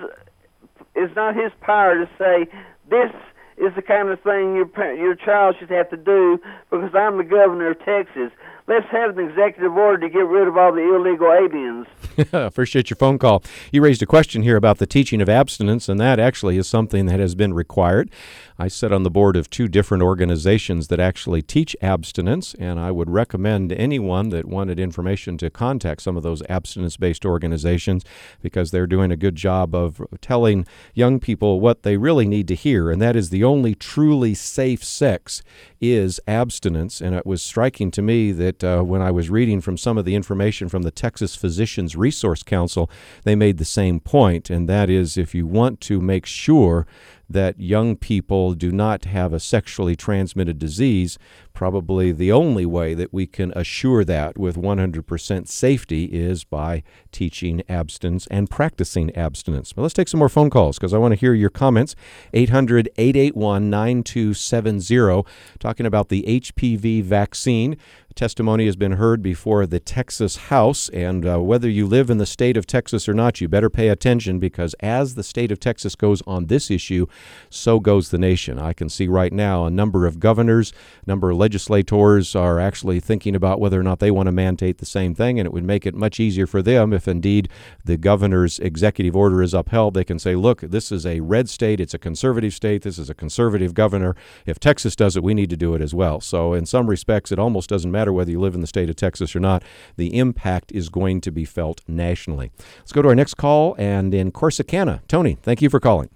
It's 0.94 1.14
not 1.14 1.34
his 1.34 1.52
power 1.60 1.94
to 1.94 2.08
say 2.18 2.50
this 2.88 3.12
is 3.60 3.74
the 3.74 3.82
kind 3.82 4.08
of 4.08 4.20
thing 4.20 4.54
your 4.54 4.70
your 4.94 5.14
child 5.14 5.56
should 5.58 5.70
have 5.70 5.90
to 5.90 5.96
do 5.96 6.40
because 6.70 6.94
I'm 6.94 7.18
the 7.18 7.24
governor 7.24 7.72
of 7.72 7.78
Texas. 7.84 8.30
Let's 8.66 8.86
have 8.90 9.16
an 9.16 9.28
executive 9.28 9.76
order 9.76 9.98
to 10.06 10.12
get 10.12 10.26
rid 10.26 10.46
of 10.46 10.56
all 10.56 10.72
the 10.72 10.94
illegal 10.94 11.32
aliens. 11.32 11.86
Appreciate 12.32 12.90
your 12.90 12.96
phone 12.96 13.18
call. 13.18 13.44
You 13.70 13.80
raised 13.80 14.02
a 14.02 14.06
question 14.06 14.42
here 14.42 14.56
about 14.56 14.78
the 14.78 14.86
teaching 14.86 15.20
of 15.20 15.28
abstinence, 15.28 15.88
and 15.88 16.00
that 16.00 16.18
actually 16.18 16.58
is 16.58 16.66
something 16.66 17.06
that 17.06 17.20
has 17.20 17.36
been 17.36 17.54
required. 17.54 18.10
I 18.58 18.66
sit 18.66 18.92
on 18.92 19.04
the 19.04 19.10
board 19.10 19.36
of 19.36 19.48
two 19.48 19.68
different 19.68 20.02
organizations 20.02 20.88
that 20.88 20.98
actually 20.98 21.42
teach 21.42 21.76
abstinence, 21.80 22.54
and 22.58 22.80
I 22.80 22.90
would 22.90 23.08
recommend 23.08 23.72
anyone 23.72 24.30
that 24.30 24.46
wanted 24.46 24.80
information 24.80 25.38
to 25.38 25.48
contact 25.48 26.02
some 26.02 26.16
of 26.16 26.24
those 26.24 26.42
abstinence 26.48 26.96
based 26.96 27.24
organizations 27.24 28.04
because 28.42 28.72
they're 28.72 28.88
doing 28.88 29.12
a 29.12 29.16
good 29.16 29.36
job 29.36 29.72
of 29.72 30.02
telling 30.20 30.66
young 30.94 31.20
people 31.20 31.60
what 31.60 31.84
they 31.84 31.96
really 31.96 32.26
need 32.26 32.48
to 32.48 32.56
hear, 32.56 32.90
and 32.90 33.00
that 33.00 33.14
is 33.14 33.30
the 33.30 33.44
only 33.44 33.76
truly 33.76 34.34
safe 34.34 34.82
sex 34.82 35.40
is 35.80 36.20
abstinence. 36.26 37.00
And 37.00 37.14
it 37.14 37.24
was 37.24 37.42
striking 37.42 37.92
to 37.92 38.02
me 38.02 38.32
that 38.32 38.64
uh, 38.64 38.82
when 38.82 39.02
I 39.02 39.12
was 39.12 39.30
reading 39.30 39.60
from 39.60 39.76
some 39.76 39.96
of 39.96 40.04
the 40.04 40.16
information 40.16 40.68
from 40.68 40.82
the 40.82 40.90
Texas 40.90 41.36
Physicians 41.36 41.94
Resource 42.08 42.42
Council, 42.42 42.90
they 43.24 43.36
made 43.36 43.58
the 43.58 43.66
same 43.66 44.00
point, 44.00 44.48
and 44.48 44.66
that 44.66 44.88
is 44.88 45.18
if 45.18 45.34
you 45.34 45.46
want 45.46 45.78
to 45.82 46.00
make 46.00 46.24
sure 46.24 46.86
that 47.28 47.60
young 47.60 47.96
people 47.96 48.54
do 48.54 48.72
not 48.72 49.04
have 49.04 49.34
a 49.34 49.40
sexually 49.40 49.94
transmitted 49.94 50.58
disease, 50.58 51.18
probably 51.52 52.12
the 52.12 52.32
only 52.32 52.64
way 52.64 52.94
that 52.94 53.12
we 53.12 53.26
can 53.26 53.52
assure 53.54 54.04
that 54.04 54.38
with 54.38 54.56
100% 54.56 55.48
safety 55.48 56.04
is 56.06 56.44
by 56.44 56.82
teaching 57.12 57.62
abstinence 57.68 58.26
and 58.28 58.48
practicing 58.48 59.14
abstinence. 59.14 59.74
But 59.74 59.82
let's 59.82 59.92
take 59.92 60.08
some 60.08 60.20
more 60.20 60.30
phone 60.30 60.48
calls 60.48 60.78
because 60.78 60.94
I 60.94 60.98
want 60.98 61.12
to 61.12 61.20
hear 61.20 61.34
your 61.34 61.50
comments. 61.50 61.94
800 62.32 62.88
881 62.96 63.68
9270, 63.68 65.30
talking 65.58 65.84
about 65.84 66.08
the 66.08 66.22
HPV 66.22 67.02
vaccine 67.02 67.76
testimony 68.18 68.66
has 68.66 68.74
been 68.74 68.92
heard 68.92 69.22
before 69.22 69.64
the 69.64 69.78
Texas 69.78 70.36
House, 70.48 70.88
and 70.88 71.24
uh, 71.24 71.40
whether 71.40 71.70
you 71.70 71.86
live 71.86 72.10
in 72.10 72.18
the 72.18 72.26
state 72.26 72.56
of 72.56 72.66
Texas 72.66 73.08
or 73.08 73.14
not, 73.14 73.40
you 73.40 73.46
better 73.46 73.70
pay 73.70 73.86
attention 73.86 74.40
because 74.40 74.74
as 74.80 75.14
the 75.14 75.22
state 75.22 75.52
of 75.52 75.60
Texas 75.60 75.94
goes 75.94 76.20
on 76.26 76.46
this 76.46 76.68
issue, 76.68 77.06
so 77.48 77.78
goes 77.78 78.10
the 78.10 78.18
nation. 78.18 78.58
I 78.58 78.72
can 78.72 78.88
see 78.88 79.06
right 79.06 79.32
now 79.32 79.66
a 79.66 79.70
number 79.70 80.04
of 80.04 80.18
governors, 80.18 80.72
a 81.06 81.08
number 81.08 81.30
of 81.30 81.36
legislators 81.36 82.34
are 82.34 82.58
actually 82.58 82.98
thinking 82.98 83.36
about 83.36 83.60
whether 83.60 83.78
or 83.78 83.84
not 83.84 84.00
they 84.00 84.10
want 84.10 84.26
to 84.26 84.32
mandate 84.32 84.78
the 84.78 84.84
same 84.84 85.14
thing, 85.14 85.38
and 85.38 85.46
it 85.46 85.52
would 85.52 85.62
make 85.62 85.86
it 85.86 85.94
much 85.94 86.18
easier 86.18 86.48
for 86.48 86.60
them 86.60 86.92
if 86.92 87.06
indeed 87.06 87.48
the 87.84 87.96
governor's 87.96 88.58
executive 88.58 89.14
order 89.14 89.44
is 89.44 89.54
upheld. 89.54 89.94
They 89.94 90.02
can 90.02 90.18
say, 90.18 90.34
look, 90.34 90.62
this 90.62 90.90
is 90.90 91.06
a 91.06 91.20
red 91.20 91.48
state, 91.48 91.78
it's 91.78 91.94
a 91.94 91.98
conservative 91.98 92.52
state, 92.52 92.82
this 92.82 92.98
is 92.98 93.08
a 93.08 93.14
conservative 93.14 93.74
governor. 93.74 94.16
If 94.44 94.58
Texas 94.58 94.96
does 94.96 95.16
it, 95.16 95.22
we 95.22 95.34
need 95.34 95.50
to 95.50 95.56
do 95.56 95.74
it 95.74 95.80
as 95.80 95.94
well. 95.94 96.20
So, 96.20 96.52
in 96.52 96.66
some 96.66 96.90
respects, 96.90 97.30
it 97.30 97.38
almost 97.38 97.70
doesn't 97.70 97.92
matter 97.92 98.07
whether 98.12 98.30
you 98.30 98.40
live 98.40 98.54
in 98.54 98.60
the 98.60 98.66
state 98.66 98.90
of 98.90 98.96
Texas 98.96 99.34
or 99.34 99.40
not. 99.40 99.62
The 99.96 100.16
impact 100.18 100.72
is 100.72 100.88
going 100.88 101.20
to 101.22 101.30
be 101.30 101.44
felt 101.44 101.82
nationally. 101.88 102.50
Let's 102.78 102.92
go 102.92 103.02
to 103.02 103.08
our 103.08 103.14
next 103.14 103.34
call, 103.34 103.74
and 103.78 104.14
in 104.14 104.32
Corsicana, 104.32 105.00
Tony, 105.08 105.38
thank 105.42 105.62
you 105.62 105.70
for 105.70 105.80
calling. 105.80 106.10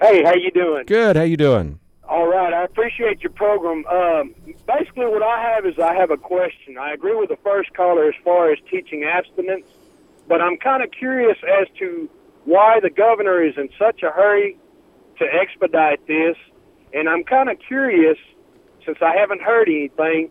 Hey, 0.00 0.22
how 0.24 0.34
you 0.34 0.50
doing? 0.50 0.84
Good. 0.86 1.16
How 1.16 1.22
you 1.22 1.36
doing? 1.36 1.78
All 2.08 2.26
right. 2.26 2.52
I 2.52 2.64
appreciate 2.64 3.22
your 3.22 3.32
program. 3.32 3.84
Um, 3.86 4.34
basically, 4.66 5.06
what 5.06 5.22
I 5.22 5.40
have 5.42 5.66
is 5.66 5.78
I 5.78 5.94
have 5.94 6.10
a 6.10 6.16
question. 6.16 6.78
I 6.78 6.92
agree 6.92 7.14
with 7.14 7.28
the 7.28 7.38
first 7.44 7.72
caller 7.74 8.08
as 8.08 8.14
far 8.24 8.50
as 8.50 8.58
teaching 8.70 9.04
abstinence, 9.04 9.66
but 10.26 10.40
I'm 10.40 10.56
kind 10.56 10.82
of 10.82 10.90
curious 10.90 11.36
as 11.60 11.68
to 11.78 12.08
why 12.44 12.80
the 12.80 12.90
governor 12.90 13.42
is 13.44 13.54
in 13.56 13.68
such 13.78 14.02
a 14.02 14.10
hurry 14.10 14.56
to 15.18 15.24
expedite 15.24 16.06
this, 16.06 16.36
and 16.94 17.08
I'm 17.08 17.22
kind 17.22 17.50
of 17.50 17.58
curious 17.58 18.16
since 18.84 18.98
I 19.02 19.14
haven't 19.16 19.42
heard 19.42 19.68
anything 19.68 20.30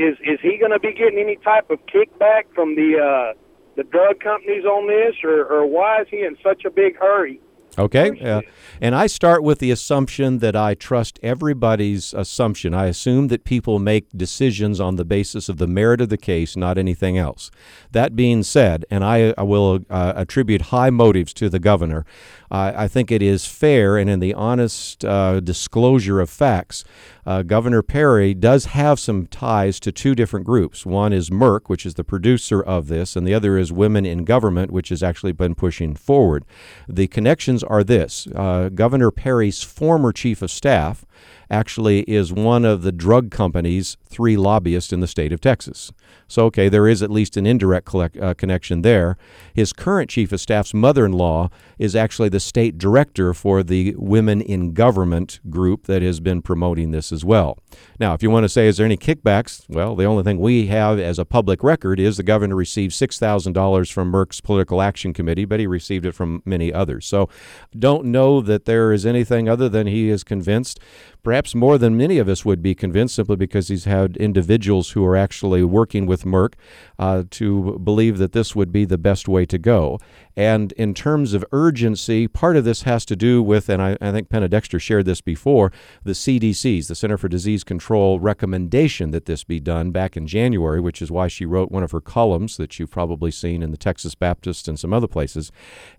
is 0.00 0.16
is 0.24 0.40
he 0.40 0.56
going 0.56 0.72
to 0.72 0.80
be 0.80 0.94
getting 0.94 1.18
any 1.18 1.36
type 1.36 1.70
of 1.70 1.78
kickback 1.86 2.44
from 2.54 2.74
the 2.74 2.98
uh, 2.98 3.38
the 3.76 3.84
drug 3.84 4.20
companies 4.20 4.64
on 4.64 4.88
this, 4.88 5.14
or, 5.22 5.44
or 5.44 5.66
why 5.66 6.00
is 6.00 6.08
he 6.10 6.22
in 6.24 6.36
such 6.42 6.64
a 6.64 6.70
big 6.70 6.96
hurry? 6.96 7.40
Okay. 7.78 8.18
Uh, 8.20 8.42
and 8.80 8.94
I 8.94 9.06
start 9.06 9.42
with 9.42 9.58
the 9.60 9.70
assumption 9.70 10.38
that 10.38 10.56
I 10.56 10.74
trust 10.74 11.20
everybody's 11.22 12.12
assumption. 12.12 12.74
I 12.74 12.86
assume 12.86 13.28
that 13.28 13.44
people 13.44 13.78
make 13.78 14.08
decisions 14.10 14.80
on 14.80 14.96
the 14.96 15.04
basis 15.04 15.48
of 15.48 15.58
the 15.58 15.66
merit 15.66 16.00
of 16.00 16.08
the 16.08 16.18
case, 16.18 16.56
not 16.56 16.78
anything 16.78 17.16
else. 17.16 17.50
That 17.92 18.16
being 18.16 18.42
said, 18.42 18.84
and 18.90 19.04
I, 19.04 19.34
I 19.38 19.44
will 19.44 19.80
uh, 19.88 20.14
attribute 20.16 20.62
high 20.62 20.90
motives 20.90 21.32
to 21.34 21.48
the 21.48 21.60
governor, 21.60 22.04
uh, 22.50 22.72
I 22.74 22.88
think 22.88 23.12
it 23.12 23.22
is 23.22 23.46
fair 23.46 23.96
and 23.96 24.10
in 24.10 24.18
the 24.18 24.34
honest 24.34 25.04
uh, 25.04 25.38
disclosure 25.38 26.20
of 26.20 26.28
facts 26.28 26.84
uh, 27.30 27.42
Governor 27.42 27.80
Perry 27.80 28.34
does 28.34 28.64
have 28.64 28.98
some 28.98 29.28
ties 29.28 29.78
to 29.80 29.92
two 29.92 30.16
different 30.16 30.44
groups. 30.44 30.84
One 30.84 31.12
is 31.12 31.30
Merck, 31.30 31.68
which 31.68 31.86
is 31.86 31.94
the 31.94 32.02
producer 32.02 32.60
of 32.60 32.88
this, 32.88 33.14
and 33.14 33.24
the 33.24 33.34
other 33.34 33.56
is 33.56 33.72
Women 33.72 34.04
in 34.04 34.24
Government, 34.24 34.72
which 34.72 34.88
has 34.88 35.00
actually 35.00 35.30
been 35.30 35.54
pushing 35.54 35.94
forward. 35.94 36.44
The 36.88 37.06
connections 37.06 37.62
are 37.62 37.84
this 37.84 38.26
uh, 38.34 38.70
Governor 38.70 39.12
Perry's 39.12 39.62
former 39.62 40.12
chief 40.12 40.42
of 40.42 40.50
staff 40.50 41.04
actually 41.50 42.00
is 42.02 42.32
one 42.32 42.64
of 42.64 42.82
the 42.82 42.92
drug 42.92 43.30
company's 43.30 43.96
three 44.08 44.36
lobbyists 44.36 44.92
in 44.92 45.00
the 45.00 45.06
state 45.06 45.32
of 45.32 45.40
Texas. 45.40 45.92
So, 46.28 46.46
okay, 46.46 46.68
there 46.68 46.86
is 46.86 47.02
at 47.02 47.10
least 47.10 47.36
an 47.36 47.46
indirect 47.46 47.86
collect, 47.86 48.16
uh, 48.16 48.34
connection 48.34 48.82
there. 48.82 49.16
His 49.52 49.72
current 49.72 50.10
chief 50.10 50.32
of 50.32 50.40
staff's 50.40 50.72
mother 50.72 51.04
in 51.04 51.12
law 51.12 51.50
is 51.78 51.96
actually 51.96 52.28
the 52.28 52.40
state 52.40 52.78
director 52.78 53.34
for 53.34 53.62
the 53.62 53.94
Women 53.96 54.40
in 54.40 54.72
Government 54.72 55.40
group 55.50 55.86
that 55.86 56.02
has 56.02 56.20
been 56.20 56.42
promoting 56.42 56.90
this 56.90 57.10
as 57.10 57.24
well. 57.24 57.58
Now, 57.98 58.14
if 58.14 58.22
you 58.22 58.30
want 58.30 58.44
to 58.44 58.48
say, 58.48 58.68
is 58.68 58.76
there 58.76 58.86
any 58.86 58.96
kickbacks? 58.96 59.64
Well, 59.68 59.96
the 59.96 60.04
only 60.04 60.22
thing 60.22 60.38
we 60.38 60.66
have 60.66 60.98
as 60.98 61.18
a 61.18 61.24
public 61.24 61.64
record 61.64 61.98
is 61.98 62.16
the 62.16 62.22
governor 62.22 62.54
received 62.54 62.94
$6,000 62.94 63.92
from 63.92 64.12
Merck's 64.12 64.40
Political 64.40 64.82
Action 64.82 65.12
Committee, 65.12 65.44
but 65.44 65.60
he 65.60 65.66
received 65.66 66.06
it 66.06 66.12
from 66.12 66.42
many 66.44 66.72
others. 66.72 67.06
So, 67.06 67.28
don't 67.76 68.06
know 68.06 68.40
that 68.40 68.66
there 68.66 68.92
is 68.92 69.04
anything 69.04 69.48
other 69.48 69.68
than 69.68 69.86
he 69.86 70.08
is 70.08 70.22
convinced 70.22 70.80
perhaps 71.22 71.54
more 71.54 71.78
than 71.78 71.96
many 71.96 72.18
of 72.18 72.28
us 72.28 72.44
would 72.44 72.62
be 72.62 72.74
convinced, 72.74 73.14
simply 73.14 73.36
because 73.36 73.68
he's 73.68 73.84
had 73.84 74.16
individuals 74.16 74.90
who 74.90 75.04
are 75.04 75.16
actually 75.16 75.62
working 75.62 76.06
with 76.06 76.24
Merck 76.24 76.54
uh, 76.98 77.24
to 77.30 77.78
believe 77.78 78.18
that 78.18 78.32
this 78.32 78.56
would 78.56 78.72
be 78.72 78.84
the 78.84 78.98
best 78.98 79.28
way 79.28 79.46
to 79.46 79.58
go. 79.58 79.98
And 80.36 80.72
in 80.72 80.94
terms 80.94 81.34
of 81.34 81.44
urgency, 81.52 82.26
part 82.26 82.56
of 82.56 82.64
this 82.64 82.82
has 82.82 83.04
to 83.06 83.16
do 83.16 83.42
with, 83.42 83.68
and 83.68 83.82
I, 83.82 83.98
I 84.00 84.12
think 84.12 84.28
Penna 84.28 84.48
Dexter 84.48 84.78
shared 84.78 85.04
this 85.04 85.20
before, 85.20 85.72
the 86.02 86.12
CDC's, 86.12 86.88
the 86.88 86.94
Center 86.94 87.18
for 87.18 87.28
Disease 87.28 87.62
Control, 87.62 88.18
recommendation 88.18 89.10
that 89.10 89.26
this 89.26 89.44
be 89.44 89.60
done 89.60 89.90
back 89.90 90.16
in 90.16 90.26
January, 90.26 90.80
which 90.80 91.02
is 91.02 91.10
why 91.10 91.28
she 91.28 91.44
wrote 91.44 91.70
one 91.70 91.82
of 91.82 91.90
her 91.90 92.00
columns 92.00 92.56
that 92.56 92.78
you've 92.78 92.90
probably 92.90 93.30
seen 93.30 93.62
in 93.62 93.70
the 93.70 93.76
Texas 93.76 94.14
Baptist 94.14 94.68
and 94.68 94.78
some 94.78 94.94
other 94.94 95.08
places. 95.08 95.52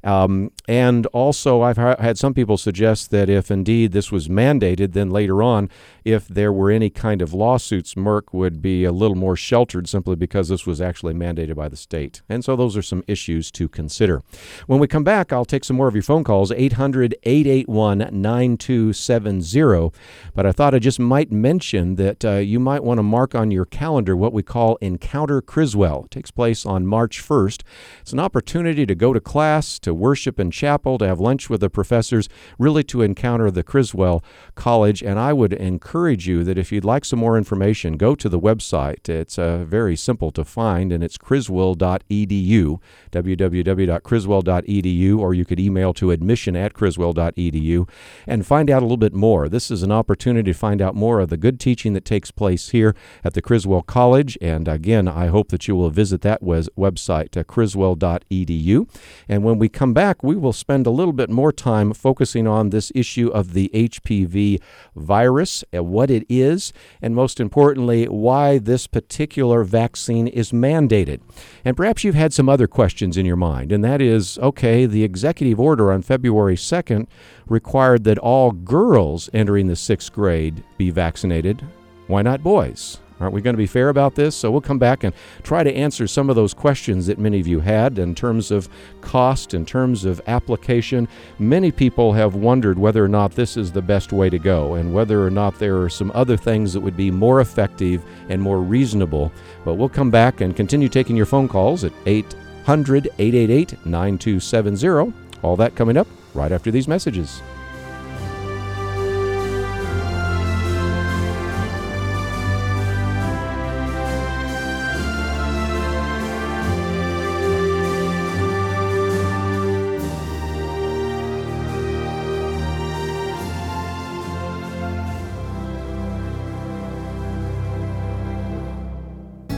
Um, 0.04 0.52
and 0.68 1.06
also, 1.08 1.62
I've 1.62 1.78
had 1.78 2.18
some 2.18 2.34
people 2.34 2.58
suggest 2.58 3.12
that 3.12 3.30
if 3.30 3.52
indeed 3.52 3.92
this 3.92 4.12
was 4.12 4.28
mandated, 4.28 4.94
then 4.94 5.11
later 5.12 5.44
on, 5.44 5.70
if 6.04 6.28
there 6.28 6.52
were 6.52 6.72
any 6.72 6.90
kind 6.90 7.22
of 7.22 7.34
lawsuits, 7.34 7.94
Merck 7.96 8.34
would 8.34 8.62
be 8.62 8.84
a 8.84 8.92
little 8.92 9.16
more 9.16 9.36
sheltered 9.36 9.88
simply 9.88 10.16
because 10.16 10.50
this 10.50 10.66
was 10.66 10.82
actually 10.82 11.14
mandated 11.14 11.56
by 11.56 11.70
the 11.70 11.76
state. 11.76 12.22
And 12.28 12.44
so 12.44 12.56
those 12.56 12.76
are 12.76 12.82
some 12.82 13.04
issues 13.08 13.52
to 13.52 13.70
consider. 13.70 14.22
When 14.68 14.80
we 14.80 14.88
come 14.88 15.04
back, 15.04 15.32
I'll 15.32 15.46
take 15.46 15.64
some 15.64 15.78
more 15.78 15.88
of 15.88 15.96
your 15.96 16.04
phone 16.04 16.24
calls, 16.24 16.52
800 16.52 17.16
881 17.24 18.10
9270. 18.12 19.92
But 20.34 20.46
I 20.46 20.52
thought 20.52 20.74
I 20.74 20.80
just 20.80 21.00
might 21.00 21.32
mention 21.32 21.96
that 21.96 22.26
uh, 22.26 22.36
you 22.36 22.60
might 22.60 22.84
want 22.84 22.98
to 22.98 23.04
mark 23.04 23.36
on 23.36 23.52
your 23.52 23.66
calendar 23.66 24.16
what 24.16 24.34
we 24.34 24.44
call 24.44 24.78
Encounter 24.78 25.42
Criswell. 25.42 26.06
It 26.06 26.12
takes 26.12 26.32
place 26.32 26.66
on 26.66 26.88
March 26.88 27.22
1st. 27.22 27.62
It's 28.02 28.14
an 28.14 28.20
opportunity 28.20 28.86
to 28.86 28.96
go 28.96 29.14
to 29.14 29.20
class, 29.20 29.78
to 29.80 29.94
worship 29.94 30.40
in 30.40 30.52
chapel, 30.52 30.98
to 30.98 31.08
have 31.08 31.20
lunch 31.20 31.50
with 31.50 31.62
the 31.62 31.70
professors, 31.70 32.28
really 32.58 32.84
to 32.86 33.02
encounter 33.02 33.52
the 33.52 33.64
Criswell 33.64 34.24
College. 34.56 35.04
And 35.04 35.20
I 35.20 35.34
would 35.34 35.54
encourage 35.54 35.91
you 35.92 36.46
that 36.46 36.58
if 36.58 36.72
you'd 36.72 36.86
like 36.86 37.04
some 37.04 37.20
more 37.20 37.38
information, 37.38 37.98
go 37.98 38.16
to 38.16 38.30
the 38.30 38.40
website. 38.40 39.10
It's 39.10 39.38
uh, 39.38 39.66
very 39.66 39.98
simple 39.98 40.32
to 40.32 40.46
find, 40.46 40.94
and 40.94 41.04
it's 41.04 41.18
criswell.edu, 41.18 42.80
www.criswell.edu, 43.12 45.20
or 45.20 45.34
you 45.34 45.44
could 45.44 45.60
email 45.60 45.94
to 45.94 46.12
admission 46.12 46.56
at 46.56 46.74
criswell.edu 46.74 47.90
and 48.26 48.46
find 48.46 48.70
out 48.70 48.82
a 48.82 48.86
little 48.86 48.96
bit 48.96 49.14
more. 49.14 49.50
This 49.50 49.70
is 49.70 49.84
an 49.84 49.92
opportunity 49.92 50.54
to 50.54 50.58
find 50.58 50.82
out 50.82 50.96
more 50.96 51.20
of 51.20 51.30
the 51.30 51.36
good 51.36 51.60
teaching 51.60 51.92
that 51.92 52.06
takes 52.06 52.32
place 52.32 52.70
here 52.70 52.96
at 53.26 53.34
the 53.34 53.42
Criswell 53.42 53.82
College. 53.82 54.38
And 54.40 54.70
again, 54.70 55.10
I 55.10 55.28
hope 55.28 55.50
that 55.50 55.68
you 55.68 55.76
will 55.76 55.90
visit 55.90 56.22
that 56.22 56.42
website, 56.42 57.36
uh, 57.36 57.44
criswell.edu. 57.44 58.88
And 59.28 59.44
when 59.44 59.60
we 59.60 59.68
come 59.68 59.94
back, 59.94 60.24
we 60.24 60.38
will 60.38 60.54
spend 60.54 60.88
a 60.88 60.92
little 60.92 61.12
bit 61.12 61.30
more 61.30 61.52
time 61.52 61.94
focusing 61.94 62.48
on 62.48 62.70
this 62.70 62.94
issue 62.96 63.28
of 63.28 63.52
the 63.52 63.70
HPV 63.74 64.62
virus, 64.96 65.66
what 65.84 66.10
it 66.10 66.26
is, 66.30 66.74
and 67.02 67.16
most 67.16 67.40
importantly, 67.40 68.06
why 68.06 68.58
this 68.58 68.88
particular 68.88 69.64
vaccine 69.64 70.28
is 70.28 70.52
mandated. 70.52 71.22
And 71.66 71.78
perhaps 71.78 72.04
you've 72.04 72.16
had 72.16 72.34
some 72.34 72.50
other 72.50 72.68
questions 72.68 73.18
in 73.18 73.26
your 73.26 73.36
mind, 73.36 73.72
and 73.72 73.84
that 73.84 74.02
is 74.02 74.38
okay, 74.40 74.86
the 74.86 75.04
executive 75.04 75.60
order 75.60 75.92
on 75.92 76.02
February 76.02 76.56
2nd 76.56 77.08
required 77.48 78.04
that 78.06 78.18
all 78.18 78.52
girls 78.52 79.30
entering 79.34 79.68
the 79.68 79.76
sixth 79.76 80.14
grade 80.14 80.64
be 80.78 80.90
vaccinated. 80.90 81.66
Why 82.08 82.22
not 82.22 82.44
boys? 82.44 83.00
Aren't 83.22 83.34
we 83.34 83.42
going 83.42 83.54
to 83.54 83.58
be 83.58 83.68
fair 83.68 83.90
about 83.90 84.16
this? 84.16 84.36
So 84.36 84.50
we'll 84.50 84.62
come 84.62 84.80
back 84.80 85.04
and 85.04 85.14
try 85.44 85.64
to 85.64 85.74
answer 85.74 86.08
some 86.08 86.30
of 86.30 86.36
those 86.36 86.54
questions 86.54 87.06
that 87.08 87.20
many 87.20 87.40
of 87.40 87.48
you 87.48 87.60
had 87.60 88.00
in 88.00 88.16
terms 88.16 88.50
of 88.50 88.68
cost, 89.02 89.54
in 89.54 89.66
terms 89.66 90.06
of 90.06 90.20
application. 90.26 91.08
Many 91.38 91.72
people 91.72 92.14
have 92.14 92.36
wondered 92.36 92.80
whether 92.80 93.04
or 93.04 93.08
not 93.08 93.32
this 93.32 93.58
is 93.58 93.72
the 93.72 93.82
best 93.82 94.12
way 94.12 94.30
to 94.30 94.40
go 94.40 94.74
and 94.74 94.94
whether 94.94 95.24
or 95.26 95.30
not 95.30 95.60
there 95.60 95.82
are 95.82 95.90
some 95.90 96.12
other 96.16 96.36
things 96.36 96.74
that 96.74 96.82
would 96.82 96.98
be 96.98 97.12
more 97.12 97.42
effective 97.42 98.04
and 98.30 98.42
more 98.42 98.60
reasonable. 98.60 99.32
But 99.64 99.76
we'll 99.76 99.90
come 99.90 100.10
back 100.10 100.42
and 100.42 100.56
continue 100.56 100.90
taking 100.90 101.16
your 101.16 101.28
phone 101.28 101.48
calls 101.48 101.84
at 101.84 101.94
800 102.08 103.10
888 103.20 103.86
9270. 103.86 105.14
All 105.44 105.56
that 105.58 105.76
coming 105.76 105.98
up 105.98 106.08
right 106.34 106.52
after 106.52 106.72
these 106.72 106.88
messages. 106.88 107.42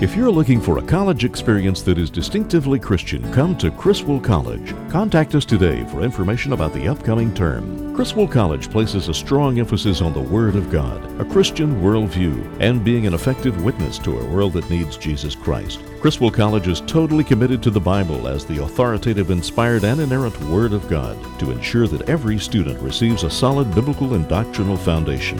If 0.03 0.17
you're 0.17 0.29
looking 0.29 0.59
for 0.59 0.79
a 0.79 0.83
college 0.83 1.23
experience 1.23 1.81
that 1.83 1.97
is 1.97 2.09
distinctively 2.09 2.77
Christian, 2.77 3.31
come 3.31 3.57
to 3.57 3.71
Criswell 3.71 4.19
College. 4.19 4.75
Contact 4.89 5.33
us 5.33 5.45
today 5.45 5.85
for 5.85 6.01
information 6.01 6.51
about 6.51 6.73
the 6.73 6.89
upcoming 6.89 7.33
term. 7.33 7.95
Criswell 7.95 8.27
College 8.27 8.69
places 8.69 9.07
a 9.07 9.13
strong 9.13 9.59
emphasis 9.59 10.01
on 10.01 10.11
the 10.11 10.19
Word 10.19 10.57
of 10.57 10.69
God, 10.69 11.01
a 11.21 11.23
Christian 11.23 11.81
worldview, 11.81 12.57
and 12.59 12.83
being 12.83 13.07
an 13.07 13.13
effective 13.13 13.63
witness 13.63 13.97
to 13.99 14.19
a 14.19 14.25
world 14.25 14.51
that 14.53 14.69
needs 14.69 14.97
Jesus 14.97 15.35
Christ. 15.35 15.79
Criswell 16.01 16.31
College 16.31 16.67
is 16.67 16.81
totally 16.81 17.23
committed 17.23 17.63
to 17.63 17.71
the 17.71 17.79
Bible 17.79 18.27
as 18.27 18.43
the 18.43 18.61
authoritative, 18.61 19.31
inspired, 19.31 19.85
and 19.85 20.01
inerrant 20.01 20.37
Word 20.49 20.73
of 20.73 20.89
God 20.89 21.17
to 21.39 21.51
ensure 21.51 21.87
that 21.87 22.09
every 22.09 22.37
student 22.37 22.77
receives 22.81 23.23
a 23.23 23.29
solid 23.29 23.73
biblical 23.73 24.15
and 24.15 24.27
doctrinal 24.27 24.75
foundation. 24.75 25.39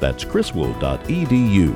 That's 0.00 0.24
criswell.edu. 0.24 1.74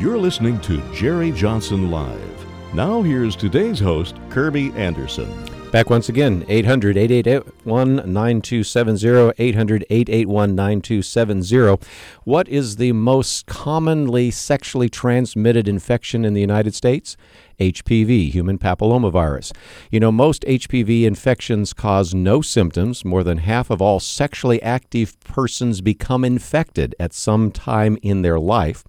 You're 0.00 0.18
listening 0.18 0.60
to 0.60 0.82
Jerry 0.92 1.32
Johnson 1.32 1.90
Live. 1.90 2.46
Now 2.74 3.02
here's 3.02 3.34
today's 3.34 3.80
host, 3.80 4.16
Kirby 4.28 4.70
Anderson. 4.72 5.32
Back 5.72 5.90
once 5.90 6.08
again, 6.08 6.44
800 6.48 6.96
881 6.96 7.96
9270. 7.96 9.32
800 9.36 9.84
881 9.90 10.54
9270. 10.54 11.86
What 12.26 12.48
is 12.48 12.74
the 12.74 12.90
most 12.90 13.46
commonly 13.46 14.32
sexually 14.32 14.88
transmitted 14.88 15.68
infection 15.68 16.24
in 16.24 16.34
the 16.34 16.40
United 16.40 16.74
States? 16.74 17.16
HPV, 17.60 18.30
human 18.30 18.58
papillomavirus. 18.58 19.52
You 19.90 20.00
know, 20.00 20.12
most 20.12 20.42
HPV 20.42 21.04
infections 21.04 21.72
cause 21.72 22.14
no 22.14 22.42
symptoms. 22.42 23.04
More 23.04 23.22
than 23.22 23.38
half 23.38 23.70
of 23.70 23.80
all 23.80 24.00
sexually 24.00 24.60
active 24.62 25.18
persons 25.20 25.80
become 25.80 26.24
infected 26.24 26.94
at 27.00 27.14
some 27.14 27.50
time 27.50 27.96
in 28.02 28.22
their 28.22 28.38
life. 28.38 28.84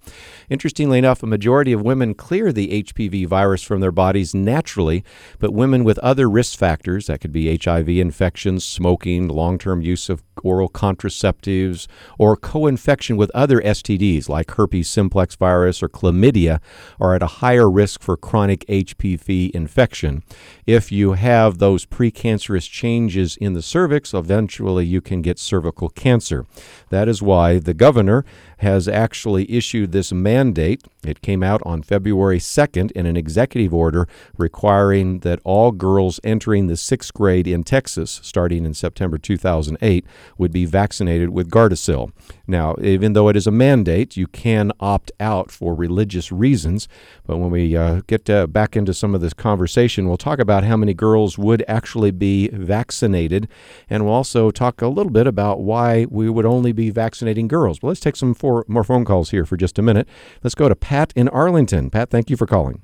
Interestingly 0.50 0.98
enough, 0.98 1.22
a 1.22 1.26
majority 1.26 1.72
of 1.72 1.82
women 1.82 2.14
clear 2.14 2.52
the 2.52 2.82
HPV 2.82 3.26
virus 3.26 3.62
from 3.62 3.80
their 3.80 3.92
bodies 3.92 4.34
naturally, 4.34 5.04
but 5.38 5.54
women 5.54 5.84
with 5.84 5.98
other 6.00 6.28
risk 6.28 6.58
factors, 6.58 7.06
that 7.06 7.20
could 7.20 7.32
be 7.32 7.56
HIV 7.56 7.88
infections, 7.88 8.64
smoking, 8.64 9.28
long 9.28 9.58
term 9.58 9.80
use 9.80 10.08
of 10.08 10.22
oral 10.42 10.68
contraceptives, 10.68 11.86
or 12.18 12.36
co 12.36 12.66
infection 12.66 13.16
with 13.16 13.27
other 13.34 13.60
STDs 13.60 14.28
like 14.28 14.50
herpes 14.52 14.88
simplex 14.88 15.34
virus 15.36 15.82
or 15.82 15.88
chlamydia, 15.88 16.60
are 17.00 17.14
at 17.14 17.22
a 17.22 17.26
higher 17.26 17.70
risk 17.70 18.02
for 18.02 18.16
chronic 18.16 18.64
HPV 18.68 19.50
infection. 19.50 20.22
If 20.66 20.92
you 20.92 21.12
have 21.12 21.58
those 21.58 21.86
precancerous 21.86 22.70
changes 22.70 23.36
in 23.36 23.54
the 23.54 23.62
cervix, 23.62 24.14
eventually 24.14 24.86
you 24.86 25.00
can 25.00 25.22
get 25.22 25.38
cervical 25.38 25.88
cancer. 25.88 26.46
That 26.90 27.08
is 27.08 27.22
why 27.22 27.58
the 27.58 27.74
governor 27.74 28.24
has 28.58 28.88
actually 28.88 29.50
issued 29.50 29.92
this 29.92 30.12
mandate. 30.12 30.82
It 31.04 31.22
came 31.22 31.42
out 31.42 31.62
on 31.64 31.82
February 31.82 32.38
2nd 32.38 32.90
in 32.92 33.06
an 33.06 33.16
executive 33.16 33.72
order 33.72 34.08
requiring 34.36 35.20
that 35.20 35.40
all 35.44 35.72
girls 35.72 36.20
entering 36.24 36.66
the 36.66 36.76
sixth 36.76 37.14
grade 37.14 37.46
in 37.46 37.64
Texas, 37.64 38.20
starting 38.22 38.64
in 38.64 38.74
September 38.74 39.18
2008, 39.18 40.04
would 40.36 40.52
be 40.52 40.64
vaccinated 40.64 41.30
with 41.30 41.50
Gardasil. 41.50 42.12
Now, 42.46 42.74
even 42.80 43.12
though 43.12 43.28
it 43.28 43.36
is 43.36 43.46
a 43.46 43.52
mandate, 43.52 44.16
you 44.16 44.26
can 44.26 44.72
opt 44.80 45.12
out 45.20 45.50
for 45.50 45.74
religious 45.74 46.32
reasons. 46.32 46.88
But 47.26 47.38
when 47.38 47.50
we 47.50 47.76
uh, 47.76 48.00
get 48.06 48.28
uh, 48.28 48.46
back 48.46 48.76
into 48.76 48.94
some 48.94 49.14
of 49.14 49.20
this 49.20 49.34
conversation, 49.34 50.08
we'll 50.08 50.16
talk 50.16 50.38
about 50.38 50.64
how 50.64 50.76
many 50.76 50.94
girls 50.94 51.38
would 51.38 51.64
actually 51.68 52.10
be 52.10 52.48
vaccinated. 52.48 53.48
And 53.88 54.04
we'll 54.04 54.14
also 54.14 54.50
talk 54.50 54.82
a 54.82 54.88
little 54.88 55.12
bit 55.12 55.26
about 55.26 55.60
why 55.60 56.06
we 56.10 56.28
would 56.28 56.46
only 56.46 56.72
be 56.72 56.90
vaccinating 56.90 57.48
girls. 57.48 57.78
But 57.78 57.88
let's 57.88 58.00
take 58.00 58.16
some 58.16 58.34
four 58.48 58.64
more 58.66 58.84
phone 58.84 59.04
calls 59.04 59.28
here 59.28 59.44
for 59.44 59.58
just 59.58 59.78
a 59.78 59.82
minute. 59.82 60.08
Let's 60.42 60.54
go 60.54 60.70
to 60.70 60.74
Pat 60.74 61.12
in 61.14 61.28
Arlington. 61.28 61.90
Pat, 61.90 62.08
thank 62.08 62.30
you 62.30 62.36
for 62.36 62.46
calling. 62.46 62.80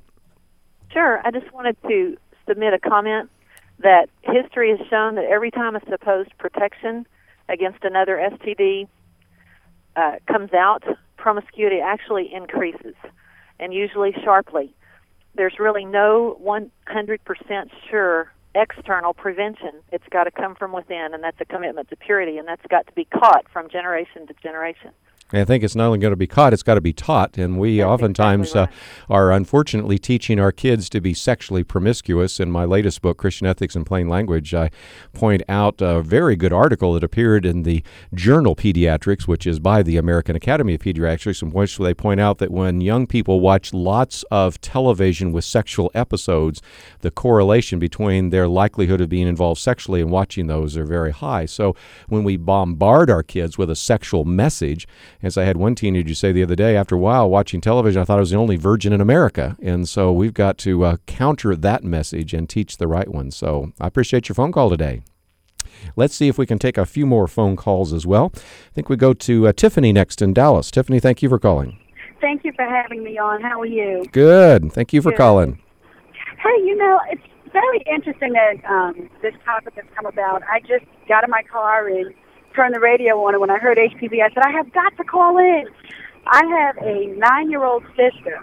Sure. 0.93 1.21
I 1.25 1.31
just 1.31 1.51
wanted 1.51 1.75
to 1.87 2.17
submit 2.47 2.73
a 2.73 2.79
comment 2.79 3.31
that 3.79 4.09
history 4.21 4.69
has 4.69 4.87
shown 4.87 5.15
that 5.15 5.25
every 5.25 5.49
time 5.49 5.75
a 5.75 5.81
supposed 5.89 6.37
protection 6.37 7.07
against 7.49 7.83
another 7.83 8.17
STD 8.17 8.87
uh, 9.95 10.17
comes 10.27 10.53
out, 10.53 10.83
promiscuity 11.17 11.79
actually 11.79 12.31
increases, 12.31 12.95
and 13.59 13.73
usually 13.73 14.13
sharply. 14.23 14.71
There's 15.33 15.55
really 15.59 15.83
no 15.83 16.39
100% 16.43 17.19
sure 17.89 18.31
external 18.53 19.13
prevention. 19.13 19.71
It's 19.91 20.07
got 20.11 20.25
to 20.25 20.31
come 20.31 20.55
from 20.55 20.71
within, 20.71 21.09
and 21.13 21.23
that's 21.23 21.41
a 21.41 21.45
commitment 21.45 21.89
to 21.89 21.95
purity, 21.95 22.37
and 22.37 22.47
that's 22.47 22.65
got 22.69 22.85
to 22.85 22.93
be 22.93 23.05
caught 23.05 23.45
from 23.51 23.67
generation 23.67 24.27
to 24.27 24.33
generation. 24.41 24.91
I 25.33 25.43
think 25.43 25.63
it's 25.63 25.75
not 25.75 25.87
only 25.87 25.97
going 25.97 26.11
to 26.11 26.17
be 26.17 26.27
caught, 26.27 26.53
it's 26.53 26.61
got 26.61 26.75
to 26.75 26.81
be 26.81 26.93
taught. 26.93 27.35
And 27.35 27.57
we 27.57 27.79
That's 27.79 27.87
oftentimes 27.87 28.49
exactly 28.49 28.77
uh, 29.09 29.13
are 29.13 29.31
unfortunately 29.31 29.97
teaching 29.97 30.39
our 30.39 30.51
kids 30.51 30.87
to 30.91 31.01
be 31.01 31.15
sexually 31.15 31.63
promiscuous. 31.63 32.39
In 32.39 32.51
my 32.51 32.63
latest 32.63 33.01
book, 33.01 33.17
Christian 33.17 33.47
Ethics 33.47 33.75
in 33.75 33.85
Plain 33.85 34.07
Language, 34.07 34.53
I 34.53 34.69
point 35.13 35.41
out 35.49 35.81
a 35.81 36.03
very 36.03 36.35
good 36.35 36.53
article 36.53 36.93
that 36.93 37.03
appeared 37.03 37.43
in 37.43 37.63
the 37.63 37.83
journal 38.13 38.55
Pediatrics, 38.55 39.27
which 39.27 39.47
is 39.47 39.59
by 39.59 39.81
the 39.81 39.97
American 39.97 40.35
Academy 40.35 40.75
of 40.75 40.81
Pediatrics, 40.81 41.41
in 41.41 41.49
which 41.49 41.79
they 41.79 41.95
point 41.95 42.19
out 42.19 42.37
that 42.37 42.51
when 42.51 42.79
young 42.79 43.07
people 43.07 43.39
watch 43.39 43.73
lots 43.73 44.23
of 44.29 44.61
television 44.61 45.31
with 45.31 45.43
sexual 45.43 45.89
episodes, 45.95 46.61
the 47.01 47.09
correlation 47.09 47.79
between 47.79 48.29
their 48.29 48.47
likelihood 48.47 49.01
of 49.01 49.09
being 49.09 49.27
involved 49.27 49.59
sexually 49.59 50.01
and 50.01 50.11
watching 50.11 50.45
those 50.45 50.77
are 50.77 50.85
very 50.85 51.11
high. 51.11 51.47
So 51.47 51.75
when 52.09 52.23
we 52.23 52.37
bombard 52.37 53.09
our 53.09 53.23
kids 53.23 53.57
with 53.57 53.71
a 53.71 53.75
sexual 53.75 54.23
message, 54.23 54.87
as 55.25 55.39
I 55.39 55.43
had 55.43 55.57
one 55.57 55.73
teenager 55.73 56.13
say 56.13 56.31
the 56.31 56.43
other 56.43 56.55
day, 56.55 56.77
after 56.77 56.93
a 56.93 56.99
while 56.99 57.27
watching 57.27 57.59
television, 57.59 57.99
I 57.99 58.05
thought 58.05 58.17
I 58.17 58.19
was 58.19 58.29
the 58.29 58.37
only 58.37 58.57
virgin 58.57 58.93
in 58.93 59.01
America. 59.01 59.57
And 59.59 59.89
so 59.89 60.11
we've 60.11 60.35
got 60.35 60.59
to 60.59 60.85
uh, 60.85 60.97
counter 61.07 61.55
that 61.55 61.83
message 61.83 62.31
and 62.31 62.47
teach 62.47 62.77
the 62.77 62.87
right 62.87 63.07
one. 63.07 63.31
So 63.31 63.71
I 63.79 63.87
appreciate 63.87 64.29
your 64.29 64.35
phone 64.35 64.51
call 64.51 64.69
today. 64.69 65.01
Let's 65.95 66.15
see 66.15 66.27
if 66.27 66.37
we 66.37 66.45
can 66.45 66.59
take 66.59 66.77
a 66.77 66.85
few 66.85 67.07
more 67.07 67.27
phone 67.27 67.55
calls 67.55 67.91
as 67.91 68.05
well. 68.05 68.31
I 68.35 68.73
think 68.73 68.87
we 68.87 68.97
go 68.97 69.13
to 69.13 69.47
uh, 69.47 69.53
Tiffany 69.53 69.91
next 69.91 70.21
in 70.21 70.31
Dallas. 70.31 70.69
Tiffany, 70.69 70.99
thank 70.99 71.23
you 71.23 71.29
for 71.29 71.39
calling. 71.39 71.79
Thank 72.21 72.43
you 72.43 72.53
for 72.55 72.65
having 72.65 73.03
me 73.03 73.17
on. 73.17 73.41
How 73.41 73.59
are 73.59 73.65
you? 73.65 74.05
Good. 74.11 74.71
Thank 74.73 74.93
you 74.93 75.01
for 75.01 75.09
Good. 75.09 75.17
calling. 75.17 75.59
Hey, 76.37 76.63
you 76.63 76.77
know, 76.77 76.99
it's 77.09 77.23
very 77.51 77.83
interesting 77.91 78.33
that 78.33 78.63
um, 78.69 79.09
this 79.23 79.33
topic 79.43 79.73
has 79.73 79.85
come 79.95 80.05
about. 80.05 80.43
I 80.43 80.59
just 80.59 80.85
got 81.07 81.23
in 81.23 81.31
my 81.31 81.41
car 81.51 81.87
and 81.87 82.13
turned 82.55 82.73
the 82.73 82.79
radio 82.79 83.17
on, 83.25 83.33
and 83.33 83.41
when 83.41 83.49
I 83.49 83.57
heard 83.57 83.77
HPV, 83.77 84.23
I 84.23 84.29
said, 84.33 84.43
I 84.43 84.51
have 84.51 84.71
got 84.73 84.95
to 84.97 85.03
call 85.03 85.37
in. 85.37 85.65
I 86.27 86.41
have 86.45 86.77
a 86.81 87.07
nine 87.17 87.51
year 87.51 87.63
old 87.63 87.83
sister, 87.95 88.39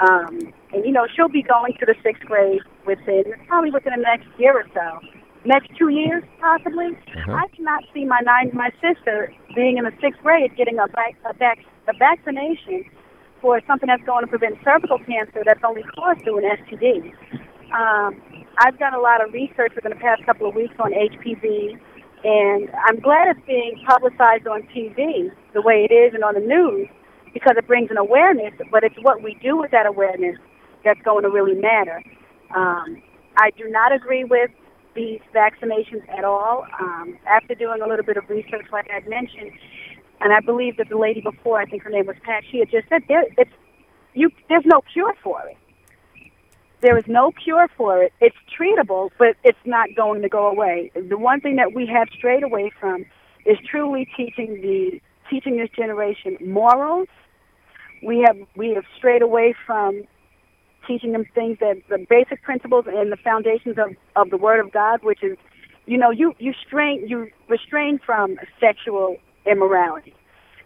um, 0.00 0.52
and, 0.72 0.84
you 0.84 0.92
know, 0.92 1.06
she'll 1.14 1.28
be 1.28 1.42
going 1.42 1.74
to 1.80 1.86
the 1.86 1.94
sixth 2.02 2.22
grade 2.24 2.60
within 2.86 3.24
probably 3.48 3.70
within 3.70 3.92
the 3.96 4.02
next 4.02 4.28
year 4.38 4.54
or 4.56 4.64
so. 4.74 5.00
Next 5.44 5.68
two 5.76 5.88
years, 5.88 6.22
possibly. 6.40 6.96
I 7.28 7.48
cannot 7.54 7.84
see 7.92 8.04
my 8.04 8.20
nine, 8.24 8.50
my 8.54 8.70
sister 8.80 9.32
being 9.54 9.76
in 9.76 9.84
the 9.84 9.92
sixth 10.00 10.22
grade 10.22 10.56
getting 10.56 10.78
a, 10.78 10.86
vac- 10.86 11.18
a, 11.28 11.34
vac- 11.34 11.64
a 11.88 11.92
vaccination 11.98 12.84
for 13.42 13.60
something 13.66 13.88
that's 13.88 14.02
going 14.04 14.24
to 14.24 14.26
prevent 14.26 14.56
cervical 14.64 14.98
cancer 14.98 15.42
that's 15.44 15.60
only 15.62 15.82
caused 15.94 16.22
through 16.22 16.38
an 16.38 16.56
STD. 16.64 17.12
Um, 17.76 18.44
I've 18.58 18.78
done 18.78 18.94
a 18.94 19.00
lot 19.00 19.22
of 19.22 19.34
research 19.34 19.72
within 19.74 19.90
the 19.90 20.00
past 20.00 20.24
couple 20.24 20.48
of 20.48 20.54
weeks 20.54 20.74
on 20.78 20.92
HPV, 20.92 21.78
and 22.24 22.70
I'm 22.86 23.00
glad 23.00 23.28
it's 23.28 23.46
being 23.46 23.82
publicized 23.86 24.46
on 24.46 24.62
TV 24.74 25.30
the 25.52 25.60
way 25.60 25.86
it 25.88 25.92
is 25.92 26.14
and 26.14 26.24
on 26.24 26.34
the 26.34 26.40
news 26.40 26.88
because 27.34 27.54
it 27.58 27.66
brings 27.66 27.90
an 27.90 27.98
awareness, 27.98 28.54
but 28.70 28.82
it's 28.82 28.96
what 29.02 29.22
we 29.22 29.36
do 29.42 29.56
with 29.56 29.70
that 29.72 29.86
awareness 29.86 30.36
that's 30.84 31.00
going 31.02 31.24
to 31.24 31.28
really 31.28 31.54
matter. 31.54 32.02
Um, 32.54 33.02
I 33.36 33.50
do 33.58 33.68
not 33.68 33.92
agree 33.92 34.24
with 34.24 34.50
these 34.94 35.20
vaccinations 35.34 36.08
at 36.08 36.24
all. 36.24 36.66
Um, 36.80 37.18
after 37.26 37.54
doing 37.54 37.82
a 37.82 37.88
little 37.88 38.04
bit 38.04 38.16
of 38.16 38.28
research, 38.30 38.66
like 38.72 38.88
I 38.90 39.06
mentioned, 39.08 39.50
and 40.20 40.32
I 40.32 40.40
believe 40.40 40.76
that 40.78 40.88
the 40.88 40.96
lady 40.96 41.20
before, 41.20 41.60
I 41.60 41.66
think 41.66 41.82
her 41.82 41.90
name 41.90 42.06
was 42.06 42.16
Pat, 42.24 42.44
she 42.50 42.58
had 42.58 42.70
just 42.70 42.88
said 42.88 43.02
there, 43.08 43.24
it's 43.36 43.50
you. 44.14 44.30
There's 44.48 44.64
no 44.64 44.80
cure 44.92 45.14
for 45.22 45.42
it. 45.48 45.56
There 46.84 46.98
is 46.98 47.06
no 47.08 47.32
cure 47.32 47.66
for 47.78 48.02
it. 48.02 48.12
It's 48.20 48.36
treatable, 48.60 49.08
but 49.18 49.36
it's 49.42 49.64
not 49.64 49.88
going 49.96 50.20
to 50.20 50.28
go 50.28 50.48
away. 50.48 50.90
The 50.94 51.16
one 51.16 51.40
thing 51.40 51.56
that 51.56 51.74
we 51.74 51.86
have 51.86 52.08
strayed 52.14 52.42
away 52.42 52.72
from 52.78 53.06
is 53.46 53.56
truly 53.66 54.06
teaching 54.14 54.60
the 54.60 55.00
teaching 55.30 55.56
this 55.56 55.70
generation 55.74 56.36
morals. 56.44 57.08
We 58.02 58.22
have 58.26 58.36
we 58.54 58.74
have 58.74 58.84
strayed 58.98 59.22
away 59.22 59.54
from 59.66 60.02
teaching 60.86 61.12
them 61.12 61.24
things 61.34 61.56
that 61.60 61.76
the 61.88 62.04
basic 62.10 62.42
principles 62.42 62.84
and 62.86 63.10
the 63.10 63.16
foundations 63.16 63.78
of, 63.78 63.96
of 64.14 64.28
the 64.28 64.36
Word 64.36 64.60
of 64.60 64.70
God, 64.70 65.02
which 65.02 65.22
is, 65.22 65.38
you 65.86 65.96
know, 65.96 66.10
you 66.10 66.34
you 66.38 66.52
strain 66.66 67.08
you 67.08 67.30
restrain 67.48 67.98
from 68.04 68.36
sexual 68.60 69.16
immorality, 69.46 70.14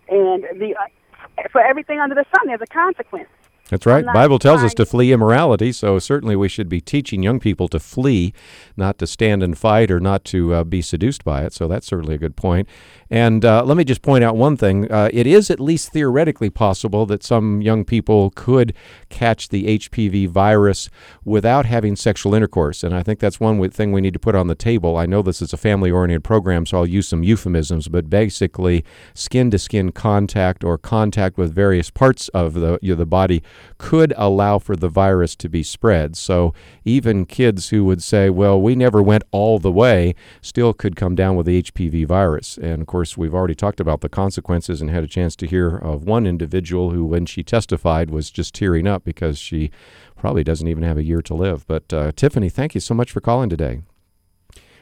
and 0.08 0.42
the 0.58 0.74
uh, 0.76 1.42
for 1.52 1.60
everything 1.60 2.00
under 2.00 2.16
the 2.16 2.24
sun, 2.36 2.48
there's 2.48 2.60
a 2.60 2.66
consequence. 2.66 3.28
That's 3.68 3.84
right. 3.84 4.04
Bible 4.04 4.38
tells 4.38 4.62
us 4.62 4.72
to 4.74 4.86
flee 4.86 5.12
immorality, 5.12 5.72
so 5.72 5.98
certainly 5.98 6.36
we 6.36 6.48
should 6.48 6.68
be 6.68 6.80
teaching 6.80 7.22
young 7.22 7.38
people 7.38 7.68
to 7.68 7.78
flee, 7.78 8.32
not 8.76 8.98
to 8.98 9.06
stand 9.06 9.42
and 9.42 9.58
fight 9.58 9.90
or 9.90 10.00
not 10.00 10.24
to 10.26 10.54
uh, 10.54 10.64
be 10.64 10.80
seduced 10.80 11.24
by 11.24 11.44
it. 11.44 11.52
So 11.52 11.68
that's 11.68 11.86
certainly 11.86 12.14
a 12.14 12.18
good 12.18 12.36
point. 12.36 12.68
And 13.10 13.44
uh, 13.44 13.64
let 13.64 13.76
me 13.76 13.84
just 13.84 14.02
point 14.02 14.24
out 14.24 14.36
one 14.36 14.56
thing. 14.56 14.90
Uh, 14.90 15.10
it 15.12 15.26
is 15.26 15.50
at 15.50 15.60
least 15.60 15.92
theoretically 15.92 16.50
possible 16.50 17.06
that 17.06 17.22
some 17.22 17.62
young 17.62 17.84
people 17.84 18.30
could 18.30 18.74
catch 19.08 19.48
the 19.48 19.78
HPV 19.78 20.28
virus 20.28 20.88
without 21.24 21.66
having 21.66 21.96
sexual 21.96 22.34
intercourse. 22.34 22.82
And 22.82 22.94
I 22.94 23.02
think 23.02 23.20
that's 23.20 23.40
one 23.40 23.68
thing 23.70 23.92
we 23.92 24.00
need 24.00 24.12
to 24.12 24.18
put 24.18 24.34
on 24.34 24.46
the 24.46 24.54
table. 24.54 24.96
I 24.96 25.06
know 25.06 25.22
this 25.22 25.42
is 25.42 25.52
a 25.52 25.56
family 25.56 25.90
oriented 25.90 26.24
program, 26.24 26.66
so 26.66 26.78
I'll 26.78 26.86
use 26.86 27.08
some 27.08 27.22
euphemisms, 27.22 27.88
but 27.88 28.10
basically, 28.10 28.84
skin 29.14 29.50
to 29.50 29.58
skin 29.58 29.92
contact 29.92 30.64
or 30.64 30.78
contact 30.78 31.38
with 31.38 31.54
various 31.54 31.90
parts 31.90 32.28
of 32.30 32.54
the, 32.54 32.78
you 32.82 32.92
know, 32.92 32.98
the 32.98 33.06
body 33.06 33.42
could 33.78 34.12
allow 34.16 34.58
for 34.58 34.76
the 34.76 34.88
virus 34.88 35.36
to 35.36 35.48
be 35.48 35.62
spread. 35.62 36.16
So 36.16 36.54
even 36.84 37.26
kids 37.26 37.70
who 37.70 37.84
would 37.84 38.02
say, 38.02 38.30
well, 38.30 38.60
we 38.60 38.74
never 38.74 39.02
went 39.02 39.24
all 39.30 39.58
the 39.58 39.72
way, 39.72 40.14
still 40.42 40.72
could 40.72 40.96
come 40.96 41.14
down 41.14 41.36
with 41.36 41.46
the 41.46 41.62
HPV 41.62 42.06
virus. 42.06 42.58
And 42.58 42.82
of 42.82 42.86
course, 42.86 43.16
we've 43.16 43.34
already 43.34 43.54
talked 43.54 43.80
about 43.80 44.00
the 44.00 44.08
consequences 44.08 44.80
and 44.80 44.90
had 44.90 45.04
a 45.04 45.08
chance 45.08 45.36
to 45.36 45.46
hear 45.46 45.76
of 45.76 46.04
one 46.04 46.26
individual 46.26 46.90
who, 46.90 47.04
when 47.04 47.26
she 47.26 47.42
testified, 47.42 48.10
was 48.10 48.30
just 48.30 48.54
tearing 48.54 48.86
up 48.86 48.97
because 49.04 49.38
she 49.38 49.70
probably 50.16 50.44
doesn't 50.44 50.68
even 50.68 50.82
have 50.82 50.98
a 50.98 51.04
year 51.04 51.22
to 51.22 51.34
live. 51.34 51.66
But 51.66 51.92
uh, 51.92 52.12
Tiffany, 52.14 52.48
thank 52.48 52.74
you 52.74 52.80
so 52.80 52.94
much 52.94 53.10
for 53.12 53.20
calling 53.20 53.48
today. 53.48 53.82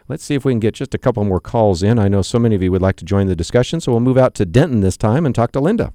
Let's 0.09 0.23
see 0.23 0.35
if 0.37 0.45
we 0.45 0.53
can 0.53 0.61
get 0.61 0.75
just 0.75 0.95
a 0.95 0.99
couple 0.99 1.25
more 1.25 1.41
calls 1.41 1.83
in. 1.83 1.99
I 1.99 2.07
know 2.07 2.23
so 2.23 2.39
many 2.39 2.55
of 2.55 2.63
you 2.63 2.71
would 2.71 2.83
like 2.83 2.97
to 2.97 3.05
join 3.05 3.27
the 3.27 3.35
discussion, 3.35 3.81
so 3.81 3.91
we'll 3.93 4.01
move 4.01 4.19
out 4.19 4.35
to 4.37 4.47
Denton 4.47 4.81
this 4.81 4.97
time 4.97 5.27
and 5.27 5.35
talk 5.35 5.51
to 5.53 5.61
Linda. 5.61 5.93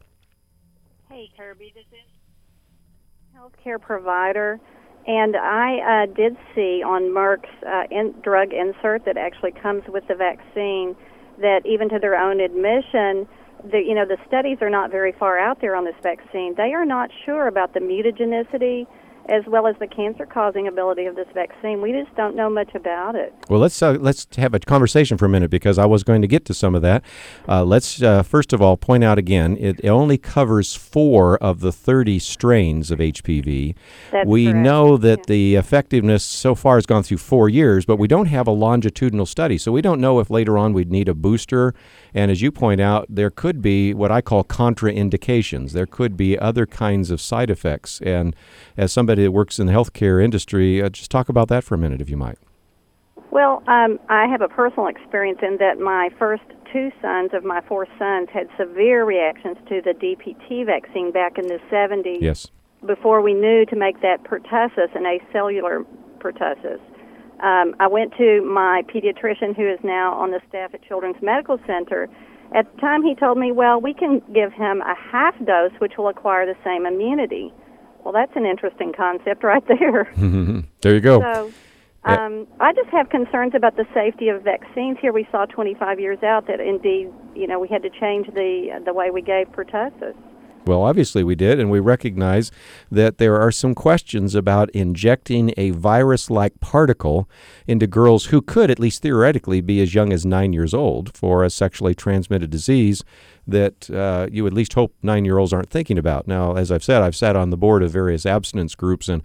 Hey, 1.09 1.29
Kirby, 1.37 1.71
this 1.73 1.85
is 1.93 3.37
healthcare 3.37 3.79
provider, 3.79 4.59
and 5.07 5.37
I 5.37 6.03
uh, 6.03 6.13
did 6.13 6.35
see 6.53 6.83
on 6.83 7.03
Merck's 7.03 7.49
uh, 7.65 7.83
in, 7.89 8.13
drug 8.21 8.51
insert 8.51 9.05
that 9.05 9.15
actually 9.15 9.53
comes 9.53 9.83
with 9.87 10.05
the 10.09 10.15
vaccine 10.15 10.95
that 11.39 11.61
even 11.65 11.87
to 11.89 11.97
their 11.97 12.15
own 12.15 12.41
admission, 12.41 13.27
the 13.63 13.79
you 13.79 13.93
know 13.93 14.05
the 14.05 14.17
studies 14.27 14.57
are 14.61 14.69
not 14.69 14.91
very 14.91 15.11
far 15.11 15.37
out 15.37 15.61
there 15.61 15.75
on 15.75 15.85
this 15.85 15.95
vaccine. 16.01 16.55
They 16.55 16.73
are 16.73 16.85
not 16.85 17.09
sure 17.25 17.47
about 17.47 17.73
the 17.73 17.79
mutagenicity 17.79 18.87
as 19.31 19.45
well 19.47 19.65
as 19.65 19.75
the 19.79 19.87
cancer 19.87 20.25
causing 20.25 20.67
ability 20.67 21.05
of 21.05 21.15
this 21.15 21.27
vaccine. 21.33 21.81
We 21.81 21.93
just 21.93 22.13
don't 22.17 22.35
know 22.35 22.49
much 22.49 22.75
about 22.75 23.15
it. 23.15 23.33
Well, 23.49 23.61
let's 23.61 23.81
uh, 23.81 23.93
let's 23.93 24.27
have 24.35 24.53
a 24.53 24.59
conversation 24.59 25.17
for 25.17 25.25
a 25.25 25.29
minute 25.29 25.49
because 25.49 25.79
I 25.79 25.85
was 25.85 26.03
going 26.03 26.21
to 26.21 26.27
get 26.27 26.43
to 26.45 26.53
some 26.53 26.75
of 26.75 26.81
that. 26.81 27.01
Uh, 27.47 27.63
let's 27.63 28.01
uh, 28.01 28.23
first 28.23 28.51
of 28.51 28.61
all 28.61 28.75
point 28.75 29.05
out 29.05 29.17
again 29.17 29.55
it 29.57 29.85
only 29.85 30.17
covers 30.17 30.75
four 30.75 31.37
of 31.37 31.61
the 31.61 31.71
30 31.71 32.19
strains 32.19 32.91
of 32.91 32.99
HPV. 32.99 33.73
That's 34.11 34.27
we 34.27 34.47
correct. 34.47 34.57
know 34.57 34.97
that 34.97 35.27
the 35.27 35.55
effectiveness 35.55 36.25
so 36.25 36.53
far 36.53 36.75
has 36.75 36.85
gone 36.85 37.03
through 37.03 37.17
four 37.17 37.47
years, 37.47 37.85
but 37.85 37.95
we 37.95 38.09
don't 38.09 38.25
have 38.25 38.47
a 38.47 38.51
longitudinal 38.51 39.25
study, 39.25 39.57
so 39.57 39.71
we 39.71 39.81
don't 39.81 40.01
know 40.01 40.19
if 40.19 40.29
later 40.29 40.57
on 40.57 40.73
we'd 40.73 40.91
need 40.91 41.07
a 41.07 41.13
booster. 41.13 41.73
And 42.13 42.29
as 42.29 42.41
you 42.41 42.51
point 42.51 42.81
out, 42.81 43.05
there 43.07 43.29
could 43.29 43.61
be 43.61 43.93
what 43.93 44.11
I 44.11 44.19
call 44.19 44.43
contraindications. 44.43 45.71
There 45.71 45.85
could 45.85 46.17
be 46.17 46.37
other 46.37 46.65
kinds 46.65 47.11
of 47.11 47.21
side 47.21 47.49
effects. 47.49 48.01
And 48.01 48.35
as 48.75 48.91
somebody 48.91 49.20
that 49.23 49.31
works 49.31 49.59
in 49.59 49.67
the 49.67 49.73
healthcare 49.73 50.23
industry, 50.23 50.81
uh, 50.81 50.89
just 50.89 51.11
talk 51.11 51.29
about 51.29 51.47
that 51.49 51.63
for 51.63 51.75
a 51.75 51.77
minute, 51.77 52.01
if 52.01 52.09
you 52.09 52.17
might. 52.17 52.37
Well, 53.31 53.63
um, 53.67 53.99
I 54.09 54.27
have 54.27 54.41
a 54.41 54.49
personal 54.49 54.87
experience 54.87 55.39
in 55.41 55.57
that 55.57 55.79
my 55.79 56.09
first 56.19 56.43
two 56.71 56.91
sons 57.01 57.31
of 57.33 57.43
my 57.43 57.61
four 57.61 57.87
sons 57.97 58.29
had 58.33 58.47
severe 58.57 59.05
reactions 59.05 59.57
to 59.69 59.81
the 59.81 59.93
DPT 59.93 60.65
vaccine 60.65 61.11
back 61.11 61.37
in 61.37 61.47
the 61.47 61.59
70s. 61.71 62.21
Yes. 62.21 62.47
Before 62.85 63.21
we 63.21 63.33
knew 63.33 63.65
to 63.67 63.75
make 63.75 64.01
that 64.01 64.23
pertussis 64.23 64.93
an 64.95 65.03
acellular 65.03 65.85
pertussis. 66.19 66.79
Um, 67.41 67.75
I 67.79 67.87
went 67.87 68.13
to 68.17 68.41
my 68.43 68.83
pediatrician, 68.93 69.55
who 69.55 69.67
is 69.67 69.79
now 69.83 70.13
on 70.13 70.31
the 70.31 70.41
staff 70.47 70.73
at 70.73 70.83
Children's 70.83 71.21
Medical 71.21 71.57
Center. 71.65 72.07
At 72.53 72.71
the 72.75 72.81
time, 72.81 73.01
he 73.01 73.15
told 73.15 73.37
me, 73.37 73.51
well, 73.51 73.79
we 73.79 73.93
can 73.93 74.21
give 74.33 74.53
him 74.53 74.81
a 74.81 74.93
half 74.95 75.33
dose, 75.45 75.71
which 75.79 75.93
will 75.97 76.09
acquire 76.09 76.45
the 76.45 76.57
same 76.63 76.85
immunity. 76.85 77.53
Well, 78.03 78.13
that's 78.13 78.35
an 78.35 78.45
interesting 78.45 78.93
concept 78.93 79.43
right 79.43 79.63
there. 79.67 80.11
there 80.81 80.93
you 80.93 81.01
go. 81.01 81.21
So, 81.21 81.53
um, 82.03 82.47
I 82.59 82.73
just 82.73 82.89
have 82.89 83.09
concerns 83.09 83.53
about 83.53 83.75
the 83.75 83.85
safety 83.93 84.29
of 84.29 84.41
vaccines. 84.41 84.97
Here, 84.99 85.13
we 85.13 85.27
saw 85.31 85.45
25 85.45 85.99
years 85.99 86.23
out 86.23 86.47
that 86.47 86.59
indeed, 86.59 87.09
you 87.35 87.45
know, 87.45 87.59
we 87.59 87.67
had 87.67 87.83
to 87.83 87.91
change 87.91 88.27
the 88.33 88.81
the 88.83 88.93
way 88.93 89.11
we 89.11 89.21
gave 89.21 89.47
pertussis. 89.49 90.15
Well, 90.65 90.83
obviously 90.83 91.23
we 91.23 91.35
did, 91.35 91.59
and 91.59 91.71
we 91.71 91.79
recognize 91.79 92.51
that 92.91 93.17
there 93.17 93.39
are 93.39 93.51
some 93.51 93.73
questions 93.73 94.35
about 94.35 94.69
injecting 94.71 95.53
a 95.57 95.71
virus 95.71 96.29
like 96.29 96.59
particle 96.59 97.27
into 97.65 97.87
girls 97.87 98.25
who 98.25 98.41
could, 98.41 98.69
at 98.69 98.79
least 98.79 99.01
theoretically, 99.01 99.61
be 99.61 99.81
as 99.81 99.95
young 99.95 100.13
as 100.13 100.23
nine 100.23 100.53
years 100.53 100.73
old 100.73 101.17
for 101.17 101.43
a 101.43 101.49
sexually 101.49 101.95
transmitted 101.95 102.51
disease 102.51 103.03
that 103.47 103.89
uh, 103.89 104.27
you 104.31 104.45
at 104.47 104.53
least 104.53 104.73
hope 104.73 104.93
nine 105.01 105.25
year 105.25 105.37
olds 105.37 105.53
aren't 105.53 105.69
thinking 105.69 105.97
about. 105.97 106.27
Now, 106.27 106.55
as 106.55 106.71
I've 106.71 106.83
said, 106.83 107.01
I've 107.01 107.15
sat 107.15 107.35
on 107.35 107.49
the 107.49 107.57
board 107.57 107.83
of 107.83 107.91
various 107.91 108.25
abstinence 108.25 108.75
groups, 108.75 109.09
and 109.09 109.23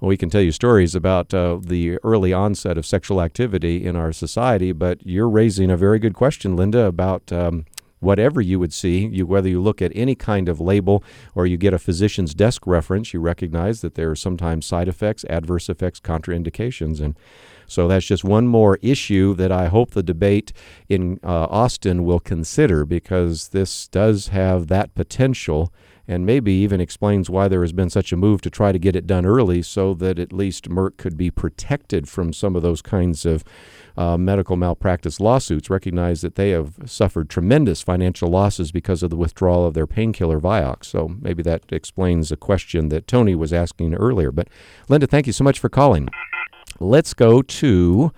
we 0.00 0.16
can 0.16 0.30
tell 0.30 0.42
you 0.42 0.52
stories 0.52 0.94
about 0.94 1.32
uh, 1.32 1.58
the 1.60 1.98
early 1.98 2.32
onset 2.32 2.76
of 2.76 2.86
sexual 2.86 3.20
activity 3.20 3.84
in 3.84 3.96
our 3.96 4.12
society, 4.12 4.72
but 4.72 5.04
you're 5.06 5.28
raising 5.28 5.70
a 5.70 5.76
very 5.76 5.98
good 5.98 6.14
question, 6.14 6.56
Linda, 6.56 6.86
about. 6.86 7.32
Um, 7.32 7.66
whatever 8.00 8.38
you 8.38 8.60
would 8.60 8.72
see, 8.72 9.06
you, 9.06 9.24
whether 9.26 9.48
you 9.48 9.60
look 9.60 9.80
at 9.80 9.90
any 9.94 10.14
kind 10.14 10.48
of 10.48 10.60
label 10.60 11.02
or 11.34 11.46
you 11.46 11.56
get 11.56 11.72
a 11.72 11.78
physician's 11.78 12.34
desk 12.34 12.66
reference, 12.66 13.14
you 13.14 13.18
recognize 13.18 13.80
that 13.80 13.94
there 13.94 14.10
are 14.10 14.16
sometimes 14.16 14.66
side 14.66 14.88
effects, 14.88 15.24
adverse 15.30 15.70
effects, 15.70 16.00
contraindications. 16.00 17.00
And 17.00 17.16
so 17.66 17.88
that's 17.88 18.06
just 18.06 18.24
one 18.24 18.46
more 18.46 18.78
issue 18.82 19.34
that 19.34 19.52
I 19.52 19.66
hope 19.66 19.90
the 19.90 20.02
debate 20.02 20.52
in 20.88 21.18
uh, 21.22 21.46
Austin 21.50 22.04
will 22.04 22.20
consider 22.20 22.84
because 22.84 23.48
this 23.48 23.88
does 23.88 24.28
have 24.28 24.68
that 24.68 24.94
potential 24.94 25.72
and 26.06 26.26
maybe 26.26 26.52
even 26.52 26.80
explains 26.80 27.30
why 27.30 27.48
there 27.48 27.62
has 27.62 27.72
been 27.72 27.88
such 27.88 28.12
a 28.12 28.16
move 28.16 28.42
to 28.42 28.50
try 28.50 28.72
to 28.72 28.78
get 28.78 28.94
it 28.94 29.06
done 29.06 29.24
early 29.24 29.62
so 29.62 29.94
that 29.94 30.18
at 30.18 30.32
least 30.32 30.68
Merck 30.68 30.96
could 30.98 31.16
be 31.16 31.30
protected 31.30 32.08
from 32.08 32.32
some 32.32 32.54
of 32.54 32.62
those 32.62 32.82
kinds 32.82 33.24
of 33.24 33.42
uh, 33.96 34.18
medical 34.18 34.56
malpractice 34.56 35.18
lawsuits. 35.18 35.70
Recognize 35.70 36.20
that 36.20 36.34
they 36.34 36.50
have 36.50 36.74
suffered 36.84 37.30
tremendous 37.30 37.80
financial 37.80 38.28
losses 38.28 38.70
because 38.70 39.02
of 39.02 39.10
the 39.10 39.16
withdrawal 39.16 39.66
of 39.66 39.74
their 39.74 39.86
painkiller 39.86 40.40
Vioxx. 40.40 40.86
So 40.86 41.16
maybe 41.20 41.42
that 41.44 41.62
explains 41.70 42.30
a 42.30 42.36
question 42.36 42.90
that 42.90 43.06
Tony 43.06 43.34
was 43.34 43.52
asking 43.52 43.94
earlier. 43.94 44.30
But 44.30 44.48
Linda, 44.88 45.06
thank 45.06 45.26
you 45.26 45.32
so 45.32 45.44
much 45.44 45.58
for 45.58 45.70
calling. 45.70 46.08
Let's 46.80 47.14
go 47.14 47.42
to 47.42 48.12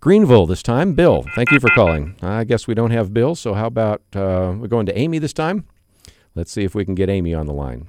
Greenville 0.00 0.46
this 0.46 0.62
time. 0.62 0.94
Bill, 0.94 1.24
thank 1.34 1.50
you 1.50 1.60
for 1.60 1.68
calling. 1.70 2.16
I 2.22 2.44
guess 2.44 2.66
we 2.66 2.74
don't 2.74 2.90
have 2.90 3.14
Bill, 3.14 3.34
so 3.34 3.54
how 3.54 3.66
about 3.66 4.02
uh, 4.14 4.54
we're 4.56 4.68
going 4.68 4.86
to 4.86 4.98
Amy 4.98 5.18
this 5.18 5.32
time? 5.32 5.66
Let's 6.34 6.52
see 6.52 6.64
if 6.64 6.74
we 6.74 6.84
can 6.84 6.94
get 6.94 7.08
Amy 7.08 7.34
on 7.34 7.46
the 7.46 7.52
line. 7.52 7.88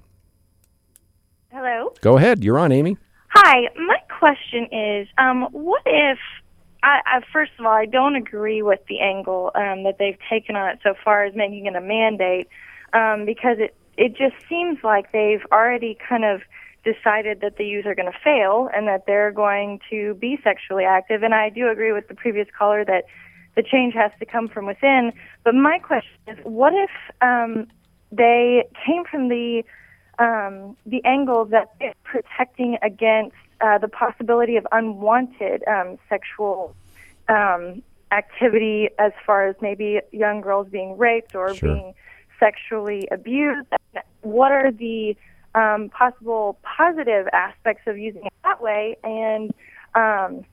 Hello. 1.52 1.94
Go 2.02 2.18
ahead. 2.18 2.44
You're 2.44 2.60
on, 2.60 2.72
Amy. 2.72 2.98
Hi. 3.30 3.70
My 3.76 3.98
question 4.20 4.68
is, 4.72 5.08
um, 5.18 5.48
what 5.52 5.82
if 5.86 6.20
I, 6.84 7.02
I 7.06 7.22
first 7.32 7.52
of 7.60 7.66
all, 7.66 7.74
I 7.74 7.86
don't 7.86 8.16
agree 8.16 8.62
with 8.62 8.80
the 8.88 9.00
angle 9.00 9.52
um, 9.56 9.84
that 9.84 9.98
they've 10.00 10.18
taken 10.30 10.56
on 10.56 10.70
it 10.70 10.80
so 10.84 10.94
far 11.04 11.26
as 11.26 11.36
making 11.36 11.66
it 11.66 11.76
a 11.76 11.82
mandate, 11.82 12.48
um, 12.94 13.26
because 13.26 13.58
it 13.60 13.76
it 13.98 14.16
just 14.18 14.36
seems 14.50 14.80
like 14.84 15.12
they've 15.12 15.46
already 15.52 15.98
kind 16.08 16.26
of 16.26 16.42
decided 16.84 17.42
that 17.42 17.58
the 17.58 17.66
youth 17.66 17.86
are 17.86 17.96
going 17.96 18.12
to 18.12 18.18
fail 18.24 18.70
and 18.74 18.88
that 18.88 19.06
they're 19.06 19.32
going 19.32 19.80
to 19.90 20.16
be 20.16 20.40
sexually 20.44 20.84
active. 20.84 21.24
And 21.24 21.34
I 21.34 21.50
do 21.50 21.70
agree 21.70 21.92
with 21.92 22.08
the 22.08 22.16
previous 22.16 22.48
caller 22.58 22.84
that 22.86 23.06
the 23.56 23.64
change 23.64 23.94
has 23.94 24.12
to 24.20 24.26
come 24.26 24.48
from 24.48 24.66
within. 24.66 25.12
But 25.44 25.56
my 25.56 25.80
question 25.80 26.18
is, 26.28 26.38
what 26.44 26.74
if 26.74 26.90
um, 27.22 27.68
they 28.12 28.68
came 28.86 29.04
from 29.06 29.30
the 29.30 29.64
um, 30.20 30.78
the 30.86 31.04
angle 31.04 31.46
that 31.46 31.72
they're 31.80 31.96
protecting 32.04 32.78
against 32.84 33.36
uh, 33.60 33.78
the 33.80 33.88
possibility 33.88 34.56
of 34.56 34.68
unwanted 34.72 35.64
um, 35.68 35.98
sexual 36.10 36.76
um, 37.28 37.82
activity, 38.12 38.90
as 39.00 39.14
far 39.26 39.48
as 39.48 39.56
maybe 39.62 40.00
young 40.12 40.42
girls 40.42 40.68
being 40.70 40.98
raped 40.98 41.34
or 41.34 41.56
Sure. 41.56 41.74
being 41.74 41.94
sexually 42.40 43.08
abused. 43.12 43.68
What 44.22 44.52
are 44.52 44.72
the 44.72 45.16
um, 45.56 45.90
possible 45.90 46.60
positive 46.64 47.28
aspects 47.34 47.84
of 47.88 47.98
using 47.98 48.26
it 48.26 48.34
that 48.44 48.62
way? 48.62 48.98
And 49.04 49.54
um, 49.96 50.46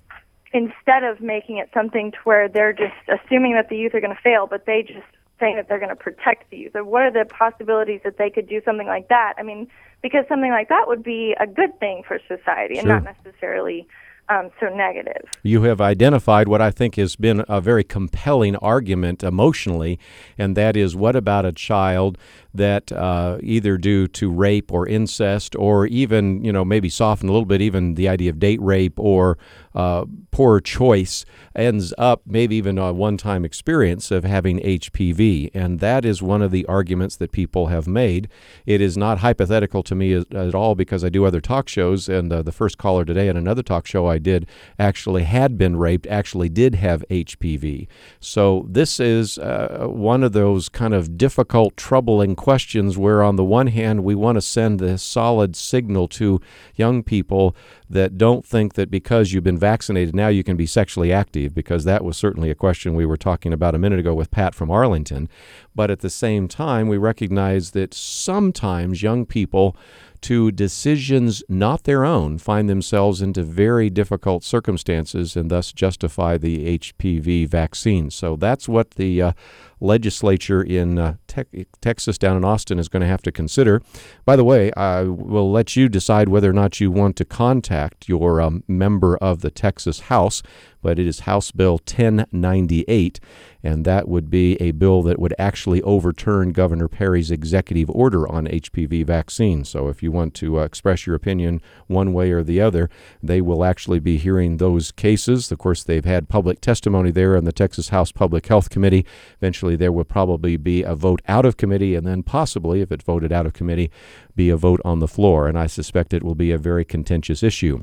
instead 0.52 1.04
of 1.04 1.20
making 1.20 1.58
it 1.58 1.70
something 1.74 2.12
to 2.12 2.18
where 2.24 2.48
they're 2.48 2.72
just 2.72 2.94
assuming 3.08 3.54
that 3.54 3.68
the 3.68 3.76
youth 3.76 3.94
are 3.94 4.00
going 4.00 4.14
to 4.14 4.22
fail, 4.22 4.46
but 4.46 4.66
they 4.66 4.82
just 4.82 5.06
saying 5.40 5.56
that 5.56 5.68
they're 5.68 5.78
going 5.78 5.88
to 5.90 5.96
protect 5.96 6.50
the 6.50 6.56
youth. 6.56 6.74
Or 6.74 6.84
what 6.84 7.02
are 7.02 7.12
the 7.12 7.24
possibilities 7.24 8.00
that 8.04 8.18
they 8.18 8.30
could 8.30 8.48
do 8.48 8.61
something 8.64 8.87
like 8.87 9.08
that? 9.08 9.34
I 9.38 9.42
mean, 9.42 9.68
because 10.02 10.24
something 10.28 10.50
like 10.50 10.68
that 10.68 10.84
would 10.87 11.02
be 11.02 11.34
a 11.38 11.46
good 11.46 11.78
thing 11.80 12.02
for 12.06 12.18
society 12.26 12.74
Sure. 12.74 12.90
and 12.92 13.04
not 13.04 13.16
necessarily 13.24 13.87
um, 14.28 14.50
so 14.61 14.68
negative. 14.68 15.22
You 15.42 15.62
have 15.62 15.80
identified 15.80 16.48
what 16.48 16.61
I 16.61 16.70
think 16.70 16.96
has 16.96 17.16
been 17.16 17.44
a 17.48 17.61
very 17.61 17.84
compelling 17.84 18.56
argument 18.56 19.22
emotionally, 19.22 19.98
and 20.37 20.56
that 20.56 20.76
is 20.76 20.94
what 20.94 21.16
about 21.16 21.46
a 21.46 21.52
child 21.52 22.18
that 22.59 22.92
uh, 22.92 23.38
either 23.42 23.77
due 23.79 24.07
to 24.09 24.31
rape 24.31 24.71
or 24.73 24.87
incest, 24.87 25.57
or 25.57 25.87
even, 25.87 26.44
you 26.44 26.53
know, 26.53 26.64
maybe 26.64 26.88
soften 26.88 27.29
a 27.29 27.33
little 27.33 27.47
bit, 27.47 27.61
even 27.61 27.94
the 27.94 28.09
idea 28.09 28.31
of 28.31 28.38
date 28.38 28.61
rape 28.62 28.99
or 29.01 29.38
uh, 29.75 30.05
poor 30.33 30.61
choice 30.61 31.25
ends 31.55 31.94
up 31.99 32.23
maybe 32.27 32.57
even 32.57 32.79
a 32.79 32.92
one 32.92 33.16
time 33.16 33.44
experience 33.44 34.11
of 34.11 34.25
having 34.25 34.59
HPV. 34.59 35.51
And 35.55 35.81
that 35.81 36.05
is 36.05 36.21
one 36.21 36.42
of 36.42 36.51
the 36.51 36.66
arguments 36.66 37.16
that 37.16 37.33
people 37.33 37.68
have 37.68 37.87
made. 37.87 38.29
It 38.66 38.81
is 38.81 38.97
not 38.97 39.18
hypothetical 39.18 39.83
to 39.85 39.94
me 39.94 40.14
at, 40.14 40.35
at 40.35 40.55
all 40.55 40.75
because 40.75 41.05
I 41.05 41.09
do 41.09 41.25
other 41.25 41.40
talk 41.40 41.68
shows, 41.68 42.09
and 42.09 42.33
uh, 42.33 42.42
the 42.42 42.53
first 42.53 42.77
caller 42.77 43.05
today 43.05 43.29
in 43.29 43.37
another 43.37 43.62
talk 43.62 43.87
show 43.87 44.07
I 44.07 44.18
did 44.18 44.49
actually 44.79 45.23
had 45.23 45.57
been 45.57 45.77
raped, 45.77 46.07
actually 46.09 46.49
did 46.49 46.75
have 46.75 47.05
HPV. 47.09 47.87
So 48.21 48.66
this 48.68 48.99
is 48.99 49.38
uh, 49.38 49.87
one 49.88 50.25
of 50.25 50.33
those 50.33 50.68
kind 50.68 50.94
of 50.94 51.16
difficult, 51.16 51.77
troubling 51.77 52.35
questions 52.48 52.96
where, 52.96 53.22
on 53.22 53.37
the 53.37 53.44
one 53.44 53.66
hand, 53.66 54.02
we 54.02 54.14
want 54.14 54.37
to 54.37 54.40
send 54.40 54.80
this 54.80 55.02
solid 55.02 55.54
signal 55.54 56.08
to 56.08 56.40
young 56.76 57.02
people 57.02 57.54
that 57.90 58.16
don't 58.16 58.42
think 58.42 58.72
that 58.72 58.90
because 58.90 59.34
you've 59.34 59.44
been 59.44 59.58
vaccinated 59.58 60.14
now 60.14 60.28
you 60.28 60.42
can 60.42 60.56
be 60.56 60.64
sexually 60.64 61.12
active, 61.12 61.54
because 61.54 61.84
that 61.84 62.02
was 62.02 62.16
certainly 62.16 62.48
a 62.48 62.54
question 62.54 62.94
we 62.94 63.04
were 63.04 63.18
talking 63.18 63.52
about 63.52 63.74
a 63.74 63.78
minute 63.78 63.98
ago 63.98 64.14
with 64.14 64.30
Pat 64.30 64.54
from 64.54 64.70
Arlington. 64.70 65.28
But 65.74 65.90
at 65.90 66.00
the 66.00 66.08
same 66.08 66.48
time, 66.48 66.88
we 66.88 66.96
recognize 66.96 67.72
that 67.72 67.92
sometimes 67.92 69.02
young 69.02 69.26
people 69.26 69.76
to 70.22 70.50
decisions 70.50 71.42
not 71.48 71.84
their 71.84 72.04
own 72.04 72.38
find 72.38 72.68
themselves 72.68 73.22
into 73.22 73.42
very 73.42 73.88
difficult 73.90 74.42
circumstances 74.42 75.37
and 75.37 75.50
thus 75.50 75.72
justify 75.72 76.37
the 76.37 76.78
HPV 76.78 77.46
vaccine. 77.46 78.11
So 78.11 78.37
that's 78.37 78.68
what 78.68 78.92
the 78.92 79.22
uh, 79.22 79.32
legislature 79.81 80.62
in 80.62 80.99
uh, 80.99 81.14
te- 81.27 81.67
Texas 81.81 82.19
down 82.19 82.37
in 82.37 82.45
Austin 82.45 82.79
is 82.79 82.88
going 82.88 83.03
to 83.03 83.07
have 83.07 83.23
to 83.23 83.33
consider. 83.33 83.83
By 84.25 84.37
the 84.37 84.45
way, 84.45 84.73
I 84.75 85.03
will 85.03 85.51
let 85.51 85.77
you 85.77 85.88
decide 85.88 86.29
whether 86.29 86.51
or 86.51 86.55
not 86.55 86.81
you 86.81 86.91
want 86.91 87.17
to 87.17 87.25
contact 87.25 88.09
your 88.09 88.41
um, 88.41 88.64
member 88.67 89.17
of 89.19 89.41
the 89.41 89.51
Texas 89.51 90.01
House, 90.01 90.43
but 90.83 90.99
it 90.99 91.07
is 91.07 91.21
House 91.21 91.51
Bill 91.51 91.75
1098, 91.75 93.21
and 93.62 93.85
that 93.85 94.09
would 94.09 94.31
be 94.31 94.55
a 94.57 94.71
bill 94.71 95.03
that 95.03 95.19
would 95.19 95.35
actually 95.38 95.83
overturn 95.83 96.53
Governor 96.53 96.88
Perry's 96.88 97.31
executive 97.31 97.91
order 97.91 98.31
on 98.31 98.47
HPV 98.47 99.05
vaccine. 99.05 99.64
So 99.64 99.88
if 99.88 100.03
you 100.03 100.12
want 100.12 100.35
to 100.35 100.61
uh, 100.61 100.62
express 100.62 101.07
your 101.07 101.17
opinion 101.17 101.61
one 101.88 102.12
way 102.12 102.31
or 102.31 102.43
the 102.43 102.61
other, 102.61 102.88
they 103.23 103.41
will 103.41 103.64
actually 103.64 103.99
be 103.99 104.17
hearing 104.17 104.57
those 104.57 104.93
cases. 104.93 105.51
Of 105.51 105.59
course, 105.59 105.83
they've 105.83 106.05
had 106.05 106.29
public 106.29 106.61
testimony 106.61 107.11
there 107.11 107.35
in 107.35 107.45
the 107.45 107.53
Texas 107.53 107.88
House 107.88 108.12
Public 108.12 108.47
Health 108.47 108.71
Committee. 108.71 109.05
Eventually, 109.38 109.67
there 109.76 109.92
will 109.92 110.04
probably 110.04 110.57
be 110.57 110.83
a 110.83 110.94
vote 110.94 111.22
out 111.28 111.44
of 111.44 111.57
committee, 111.57 111.94
and 111.94 112.07
then 112.07 112.22
possibly, 112.22 112.81
if 112.81 112.92
it 112.92 113.02
voted 113.02 113.33
out 113.33 113.46
of 113.46 113.52
committee, 113.52 113.90
be 114.35 114.50
a 114.50 114.57
vote 114.57 114.81
on 114.85 114.98
the 114.98 115.09
floor. 115.09 115.48
And 115.48 115.59
I 115.59 115.66
suspect 115.66 116.12
it 116.12 116.22
will 116.22 116.35
be 116.35 116.50
a 116.50 116.59
very 116.59 116.85
contentious 116.85 117.42
issue. 117.42 117.83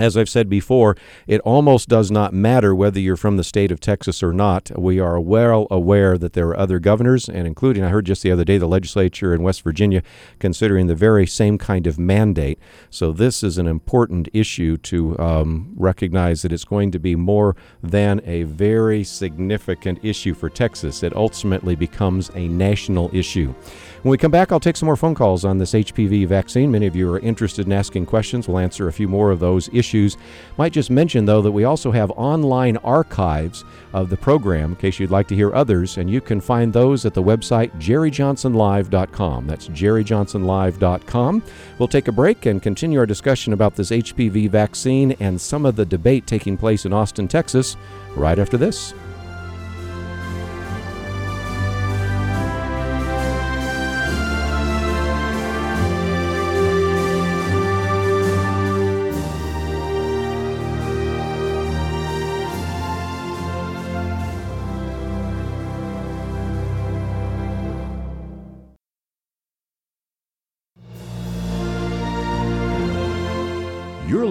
As 0.00 0.16
I've 0.16 0.30
said 0.30 0.48
before, 0.48 0.96
it 1.26 1.42
almost 1.42 1.88
does 1.88 2.10
not 2.10 2.32
matter 2.32 2.74
whether 2.74 2.98
you're 2.98 3.18
from 3.18 3.36
the 3.36 3.44
state 3.44 3.70
of 3.70 3.80
Texas 3.80 4.22
or 4.22 4.32
not. 4.32 4.70
We 4.78 4.98
are 4.98 5.20
well 5.20 5.66
aware 5.70 6.16
that 6.16 6.32
there 6.32 6.48
are 6.48 6.58
other 6.58 6.78
governors, 6.78 7.28
and 7.28 7.46
including, 7.46 7.84
I 7.84 7.90
heard 7.90 8.06
just 8.06 8.22
the 8.22 8.32
other 8.32 8.44
day, 8.44 8.56
the 8.56 8.66
legislature 8.66 9.34
in 9.34 9.42
West 9.42 9.62
Virginia 9.62 10.02
considering 10.38 10.86
the 10.86 10.94
very 10.94 11.26
same 11.26 11.58
kind 11.58 11.86
of 11.86 11.98
mandate. 11.98 12.58
So, 12.88 13.12
this 13.12 13.42
is 13.42 13.58
an 13.58 13.66
important 13.66 14.30
issue 14.32 14.78
to 14.78 15.18
um, 15.18 15.74
recognize 15.76 16.40
that 16.42 16.52
it's 16.52 16.64
going 16.64 16.92
to 16.92 16.98
be 16.98 17.14
more 17.14 17.54
than 17.82 18.22
a 18.24 18.44
very 18.44 19.04
significant 19.04 20.02
issue 20.02 20.32
for 20.32 20.48
Texas. 20.48 21.02
It 21.02 21.14
ultimately 21.14 21.76
becomes 21.76 22.30
a 22.34 22.48
national 22.48 23.14
issue. 23.14 23.54
When 24.02 24.12
we 24.12 24.16
come 24.16 24.30
back, 24.30 24.50
I'll 24.50 24.60
take 24.60 24.78
some 24.78 24.86
more 24.86 24.96
phone 24.96 25.14
calls 25.14 25.44
on 25.44 25.58
this 25.58 25.72
HPV 25.74 26.26
vaccine. 26.26 26.70
Many 26.70 26.86
of 26.86 26.96
you 26.96 27.12
are 27.12 27.18
interested 27.18 27.66
in 27.66 27.72
asking 27.72 28.06
questions. 28.06 28.48
We'll 28.48 28.56
answer 28.56 28.88
a 28.88 28.92
few 28.94 29.06
more 29.08 29.30
of 29.30 29.40
those 29.40 29.68
issues. 29.74 30.16
Might 30.56 30.72
just 30.72 30.88
mention, 30.88 31.26
though, 31.26 31.42
that 31.42 31.52
we 31.52 31.64
also 31.64 31.90
have 31.90 32.10
online 32.12 32.78
archives 32.78 33.62
of 33.92 34.08
the 34.08 34.16
program 34.16 34.70
in 34.70 34.76
case 34.76 34.98
you'd 34.98 35.10
like 35.10 35.28
to 35.28 35.36
hear 35.36 35.54
others, 35.54 35.98
and 35.98 36.08
you 36.08 36.22
can 36.22 36.40
find 36.40 36.72
those 36.72 37.04
at 37.04 37.12
the 37.12 37.22
website 37.22 37.72
jerryjohnsonlive.com. 37.78 39.46
That's 39.46 39.68
jerryjohnsonlive.com. 39.68 41.42
We'll 41.78 41.88
take 41.88 42.08
a 42.08 42.12
break 42.12 42.46
and 42.46 42.62
continue 42.62 43.00
our 43.00 43.06
discussion 43.06 43.52
about 43.52 43.76
this 43.76 43.90
HPV 43.90 44.48
vaccine 44.48 45.12
and 45.20 45.38
some 45.38 45.66
of 45.66 45.76
the 45.76 45.84
debate 45.84 46.26
taking 46.26 46.56
place 46.56 46.86
in 46.86 46.94
Austin, 46.94 47.28
Texas, 47.28 47.76
right 48.16 48.38
after 48.38 48.56
this. 48.56 48.94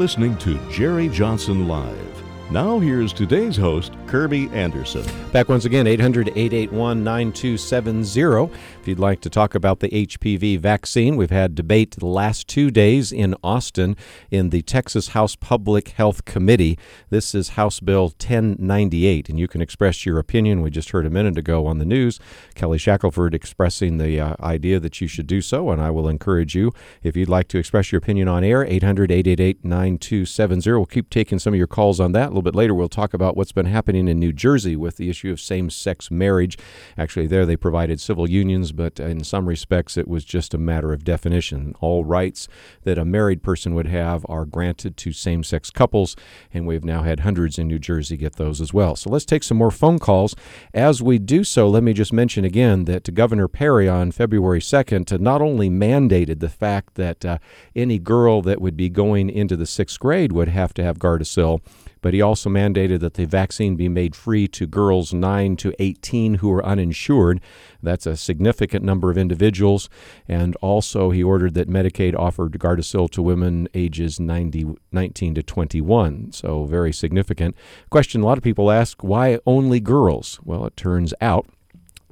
Listening 0.09 0.35
to 0.39 0.57
Jerry 0.71 1.07
Johnson 1.07 1.67
Live. 1.67 2.23
Now, 2.49 2.79
here's 2.79 3.13
today's 3.13 3.55
host, 3.55 3.93
Kirby 4.09 4.49
Anderson. 4.53 5.05
Back 5.31 5.49
once 5.49 5.65
again, 5.65 5.85
800 5.85 6.29
881 6.29 7.03
9270. 7.03 8.51
If 8.81 8.87
you'd 8.87 8.97
like 8.97 9.21
to 9.21 9.29
talk 9.29 9.53
about 9.53 9.81
the 9.81 9.89
HPV 9.89 10.59
vaccine, 10.59 11.15
we've 11.15 11.29
had 11.29 11.53
debate 11.53 11.91
the 11.91 12.07
last 12.07 12.47
two 12.47 12.71
days 12.71 13.11
in 13.11 13.35
Austin 13.43 13.95
in 14.31 14.49
the 14.49 14.63
Texas 14.63 15.09
House 15.09 15.35
Public 15.35 15.89
Health 15.89 16.25
Committee. 16.25 16.79
This 17.11 17.35
is 17.35 17.49
House 17.49 17.79
Bill 17.79 18.05
1098, 18.05 19.29
and 19.29 19.39
you 19.39 19.47
can 19.47 19.61
express 19.61 20.07
your 20.07 20.17
opinion. 20.17 20.63
We 20.63 20.71
just 20.71 20.89
heard 20.89 21.05
a 21.05 21.11
minute 21.11 21.37
ago 21.37 21.67
on 21.67 21.77
the 21.77 21.85
news 21.85 22.19
Kelly 22.55 22.79
Shackelford 22.79 23.35
expressing 23.35 23.99
the 23.99 24.19
uh, 24.19 24.35
idea 24.39 24.79
that 24.79 24.99
you 25.01 25.07
should 25.07 25.27
do 25.27 25.39
so, 25.39 25.69
and 25.69 25.79
I 25.79 25.91
will 25.91 26.09
encourage 26.09 26.55
you, 26.55 26.73
if 27.03 27.15
you'd 27.15 27.29
like 27.29 27.47
to 27.49 27.59
express 27.59 27.91
your 27.91 27.99
opinion 27.99 28.27
on 28.27 28.43
air, 28.43 28.65
800 28.65 29.11
888 29.11 29.63
9270. 29.63 30.71
We'll 30.71 30.87
keep 30.87 31.11
taking 31.11 31.37
some 31.37 31.53
of 31.53 31.59
your 31.59 31.67
calls 31.67 31.99
on 31.99 32.13
that. 32.13 32.25
A 32.25 32.29
little 32.29 32.41
bit 32.41 32.55
later, 32.55 32.73
we'll 32.73 32.89
talk 32.89 33.13
about 33.13 33.37
what's 33.37 33.51
been 33.51 33.67
happening 33.67 33.98
in 34.07 34.19
New 34.19 34.33
Jersey 34.33 34.75
with 34.75 34.97
the 34.97 35.09
issue 35.09 35.31
of 35.31 35.39
same 35.39 35.69
sex 35.69 36.09
marriage. 36.09 36.57
Actually, 36.97 37.27
there 37.27 37.45
they 37.45 37.57
provided 37.57 37.99
civil 37.99 38.29
unions, 38.29 38.71
but 38.71 38.99
in 38.99 39.23
some 39.23 39.47
respects, 39.47 39.97
it 39.97 40.07
was 40.07 40.23
just 40.23 40.53
a 40.53 40.57
matter 40.57 40.93
of 40.93 41.03
definition. 41.03 41.75
All 41.81 42.05
rights 42.05 42.47
that 42.83 42.97
a 42.97 43.05
married 43.05 43.43
person 43.43 43.75
would 43.75 43.87
have 43.87 44.25
are 44.29 44.45
granted 44.45 44.97
to 44.97 45.11
same 45.11 45.43
sex 45.43 45.69
couples, 45.69 46.15
and 46.53 46.65
we've 46.65 46.85
now 46.85 47.03
had 47.03 47.21
hundreds 47.21 47.59
in 47.59 47.67
New 47.67 47.79
Jersey 47.79 48.17
get 48.17 48.35
those 48.35 48.61
as 48.61 48.73
well. 48.73 48.95
So 48.95 49.09
let's 49.09 49.25
take 49.25 49.43
some 49.43 49.57
more 49.57 49.71
phone 49.71 49.99
calls. 49.99 50.35
As 50.73 51.01
we 51.01 51.19
do 51.19 51.43
so, 51.43 51.67
let 51.67 51.83
me 51.83 51.93
just 51.93 52.13
mention 52.13 52.45
again 52.45 52.85
that 52.85 53.13
Governor 53.13 53.47
Perry 53.47 53.89
on 53.89 54.11
February 54.11 54.59
2nd 54.59 55.19
not 55.19 55.41
only 55.41 55.69
mandated 55.69 56.39
the 56.39 56.49
fact 56.49 56.95
that 56.95 57.25
uh, 57.25 57.37
any 57.75 57.99
girl 57.99 58.41
that 58.41 58.61
would 58.61 58.77
be 58.77 58.89
going 58.89 59.29
into 59.29 59.55
the 59.55 59.65
sixth 59.65 59.99
grade 59.99 60.31
would 60.31 60.49
have 60.49 60.73
to 60.75 60.83
have 60.83 60.99
Gardasil, 60.99 61.61
but 62.01 62.13
he 62.13 62.21
also 62.21 62.49
mandated 62.49 62.99
that 62.99 63.15
the 63.15 63.25
vaccine 63.25 63.75
be 63.75 63.89
made 63.89 64.15
free 64.15 64.47
to 64.47 64.67
girls 64.67 65.13
9 65.13 65.55
to 65.57 65.73
18 65.79 66.35
who 66.35 66.51
are 66.51 66.65
uninsured. 66.65 67.41
That's 67.81 68.05
a 68.05 68.17
significant 68.17 68.83
number 68.83 69.09
of 69.09 69.17
individuals. 69.17 69.89
And 70.27 70.55
also, 70.57 71.11
he 71.11 71.23
ordered 71.23 71.53
that 71.55 71.69
Medicaid 71.69 72.17
offered 72.17 72.53
Gardasil 72.53 73.09
to 73.11 73.21
women 73.21 73.67
ages 73.73 74.19
90, 74.19 74.75
19 74.91 75.35
to 75.35 75.43
21. 75.43 76.31
So, 76.31 76.65
very 76.65 76.93
significant. 76.93 77.55
Question 77.89 78.21
a 78.21 78.25
lot 78.25 78.37
of 78.37 78.43
people 78.43 78.71
ask 78.71 79.03
why 79.03 79.39
only 79.45 79.79
girls? 79.79 80.39
Well, 80.43 80.65
it 80.65 80.77
turns 80.77 81.13
out 81.21 81.47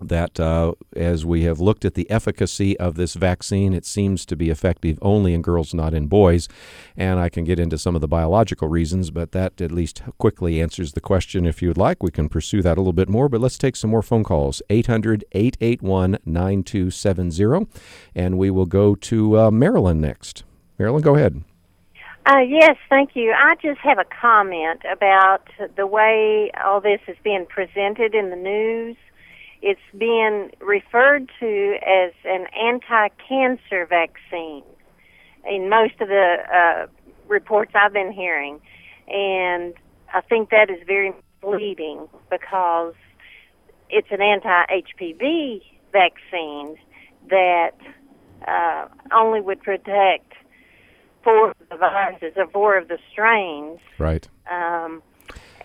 that 0.02 0.40
uh, 0.40 0.74
as 0.96 1.26
we 1.26 1.44
have 1.44 1.60
looked 1.60 1.86
at 1.86 1.94
the 1.94 2.10
efficacy 2.10 2.78
of 2.80 2.96
this 2.96 3.16
vaccine, 3.16 3.74
it 3.74 3.86
seems 3.86 4.26
to 4.26 4.36
be 4.36 4.50
effective 4.50 5.00
only 5.02 5.34
in 5.34 5.42
girls, 5.42 5.74
not 5.74 5.94
in 5.94 6.08
boys. 6.08 6.48
And 6.96 7.20
I 7.20 7.30
can 7.30 7.44
get 7.44 7.60
into 7.60 7.78
some 7.78 7.96
of 7.96 8.02
the 8.02 8.08
biological 8.08 8.68
reasons, 8.68 9.12
but 9.12 9.32
that 9.32 9.60
at 9.62 9.72
least 9.72 10.02
quickly 10.18 10.62
answers 10.62 10.94
the 10.94 11.02
question. 11.02 11.46
If 11.46 11.62
you 11.62 11.70
would 11.70 11.78
like, 11.78 12.04
we 12.04 12.12
can 12.12 12.30
pursue 12.30 12.62
that 12.62 12.78
a 12.78 12.82
little 12.82 12.94
bit 12.94 13.10
more. 13.10 13.30
But 13.30 13.42
let's 13.42 13.58
take 13.58 13.76
some 13.76 13.90
more 13.90 14.02
phone 14.04 14.24
calls 14.24 14.62
800 14.70 15.26
881 15.32 16.18
9270. 16.26 17.68
And 18.16 18.38
we 18.38 18.50
will 18.50 18.66
go 18.66 18.96
to 18.96 19.40
uh, 19.40 19.52
Marilyn 19.52 20.02
next. 20.02 20.44
Marilyn, 20.78 21.02
go 21.02 21.16
ahead. 21.16 21.44
Uh, 22.28 22.40
yes, 22.40 22.76
thank 22.90 23.16
you. 23.16 23.32
I 23.32 23.56
just 23.62 23.80
have 23.80 24.00
a 24.00 24.04
comment 24.04 24.82
about 24.92 25.48
the 25.78 25.88
way 25.88 26.52
all 26.62 26.82
this 26.82 27.00
is 27.08 27.16
being 27.24 27.46
presented 27.46 28.14
in 28.14 28.32
the 28.32 28.36
news. 28.36 28.98
It's 29.62 29.82
being 29.98 30.52
referred 30.62 31.30
to 31.40 31.78
as 31.86 32.14
an 32.26 32.46
anti-cancer 32.56 33.86
vaccine 33.88 34.64
in 35.50 35.70
most 35.70 36.00
of 36.00 36.10
the 36.10 36.36
uh, 36.54 36.88
reports 37.28 37.72
I've 37.76 37.94
been 37.94 38.12
hearing, 38.12 38.60
and 39.08 39.74
I 40.14 40.22
think 40.22 40.50
that 40.50 40.70
is 40.70 40.78
very 40.86 41.14
misleading 41.42 42.08
because 42.30 42.94
it's 43.90 44.08
an 44.12 44.22
anti-HPV 44.22 45.62
vaccine 45.92 46.78
that 47.30 47.76
uh, 48.48 48.88
only 49.14 49.42
would 49.42 49.62
protect 49.62 50.34
four 51.24 51.50
of 51.50 51.56
the 51.70 51.78
viruses 51.78 52.34
or 52.36 52.48
four 52.48 52.78
of 52.78 52.88
the 52.88 52.98
strains. 53.12 53.80
Right. 53.98 54.28
Um, 54.50 55.02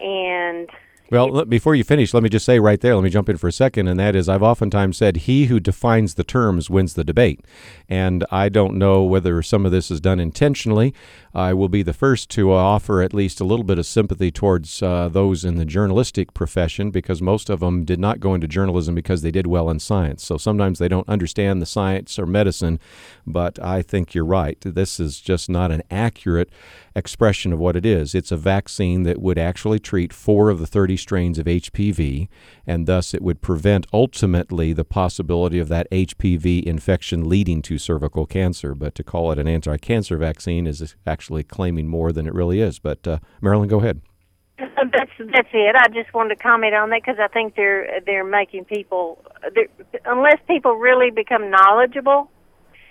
and 0.01 0.69
Well, 1.13 1.45
before 1.45 1.75
you 1.75 1.85
finish, 1.85 2.15
let 2.15 2.23
me 2.23 2.31
just 2.31 2.47
say 2.47 2.59
right 2.59 2.81
there, 2.81 2.95
let 2.95 3.05
me 3.05 3.11
jump 3.11 3.29
in 3.29 3.37
for 3.37 3.47
a 3.47 3.53
second, 3.53 3.87
and 3.87 4.01
that 4.01 4.17
is 4.17 4.31
I've 4.31 4.43
oftentimes 4.43 4.97
said, 4.97 5.19
he 5.19 5.45
who 5.45 5.61
defines 5.61 6.15
the 6.15 6.25
terms 6.25 6.71
wins 6.71 6.95
the 6.95 7.05
debate. 7.05 7.45
And 7.87 8.25
I 8.31 8.49
don't 8.49 8.79
know 8.79 9.03
whether 9.03 9.43
some 9.43 9.67
of 9.67 9.73
this 9.73 9.91
is 9.91 10.01
done 10.01 10.19
intentionally. 10.19 10.95
I 11.35 11.55
will 11.55 11.69
be 11.69 11.83
the 11.83 11.95
first 11.95 12.29
to 12.31 12.53
offer 12.53 13.01
at 13.01 13.15
least 13.15 13.41
a 13.41 13.45
little 13.45 13.65
bit 13.65 13.79
of 13.79 13.87
sympathy 13.87 14.31
towards 14.31 14.83
uh, 14.83 15.09
those 15.09 15.45
in 15.45 15.57
the 15.57 15.65
journalistic 15.65 16.35
profession 16.35 16.91
because 16.91 17.23
most 17.23 17.49
of 17.49 17.61
them 17.61 17.85
did 17.85 17.99
not 17.99 18.21
go 18.21 18.35
into 18.35 18.47
journalism 18.47 18.95
because 18.95 19.23
they 19.23 19.31
did 19.31 19.47
well 19.47 19.71
in 19.71 19.79
science. 19.79 20.23
So 20.25 20.37
sometimes 20.37 20.79
they 20.79 20.89
don't 20.89 21.09
understand 21.09 21.63
the 21.63 21.67
science 21.67 22.19
or 22.19 22.27
medicine, 22.27 22.79
but 23.27 23.59
I 23.63 23.81
think 23.81 24.15
you're 24.15 24.27
right. 24.27 24.59
This 24.61 25.01
is 25.01 25.21
just 25.21 25.49
not 25.49 25.71
an 25.71 25.83
accurate 25.91 26.51
expression 26.95 27.53
of 27.53 27.59
what 27.59 27.77
it 27.77 27.87
is. 27.87 28.15
It's 28.15 28.33
a 28.33 28.37
vaccine 28.37 29.03
that 29.05 29.21
would 29.21 29.39
actually 29.39 29.79
treat 29.79 30.13
four 30.13 30.51
of 30.51 30.59
the 30.59 30.67
30 30.67 30.97
strains 30.99 31.39
of 31.39 31.47
HPV, 31.47 32.29
and 32.67 32.87
thus 32.87 33.15
it 33.15 33.23
would 33.23 33.41
prevent 33.41 33.87
ultimately 33.93 34.73
the 34.73 34.85
possibility 34.85 35.59
of 35.59 35.69
that 35.69 35.91
HPV 35.91 36.63
infection 36.63 37.29
leading 37.29 37.63
to 37.63 37.79
cervical 37.79 38.27
cancer. 38.27 38.75
But 38.75 38.95
to 38.97 39.05
call 39.05 39.33
it 39.33 39.39
an 39.39 39.49
anti 39.49 39.79
cancer 39.79 40.19
vaccine 40.19 40.67
is 40.67 40.95
actually 41.07 41.22
claiming 41.43 41.89
more 41.89 42.13
than 42.13 42.27
it 42.27 42.35
really 42.35 42.61
is. 42.61 42.79
But 42.79 43.07
uh, 43.07 43.19
Marilyn, 43.41 43.69
go 43.69 43.79
ahead. 43.79 44.01
that's 44.59 45.11
that's 45.19 45.49
it. 45.53 45.77
I 45.77 45.89
just 45.89 46.13
wanted 46.15 46.37
to 46.37 46.43
comment 46.43 46.75
on 46.75 46.91
that 46.91 47.03
because 47.05 47.19
I 47.21 47.29
think 47.29 47.55
they're 47.55 48.01
they're 48.05 48.25
making 48.25 48.65
people 48.65 49.25
they're, 49.55 49.69
unless 50.05 50.39
people 50.47 50.75
really 50.75 51.11
become 51.11 51.51
knowledgeable 51.51 52.31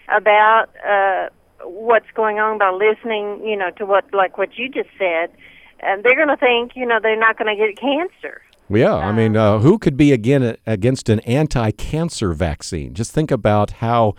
about 0.09 0.67
uh, 0.87 1.29
what's 1.63 2.09
going 2.13 2.39
on 2.39 2.57
by 2.57 2.71
listening, 2.71 3.45
you 3.45 3.55
know, 3.55 3.71
to 3.77 3.85
what 3.85 4.13
like 4.13 4.37
what 4.37 4.57
you 4.57 4.69
just 4.69 4.89
said, 4.97 5.31
and 5.79 6.03
they're 6.03 6.15
going 6.15 6.27
to 6.27 6.37
think, 6.37 6.73
you 6.75 6.85
know, 6.85 6.99
they're 7.01 7.19
not 7.19 7.37
going 7.37 7.55
to 7.55 7.65
get 7.65 7.79
cancer. 7.79 8.41
Yeah, 8.69 8.95
I 8.95 9.11
mean, 9.11 9.35
uh, 9.35 9.59
who 9.59 9.77
could 9.77 9.97
be 9.97 10.13
again 10.13 10.55
against 10.65 11.09
an 11.09 11.19
anti-cancer 11.21 12.31
vaccine? 12.31 12.93
Just 12.93 13.11
think 13.11 13.29
about 13.29 13.71
how 13.71 14.15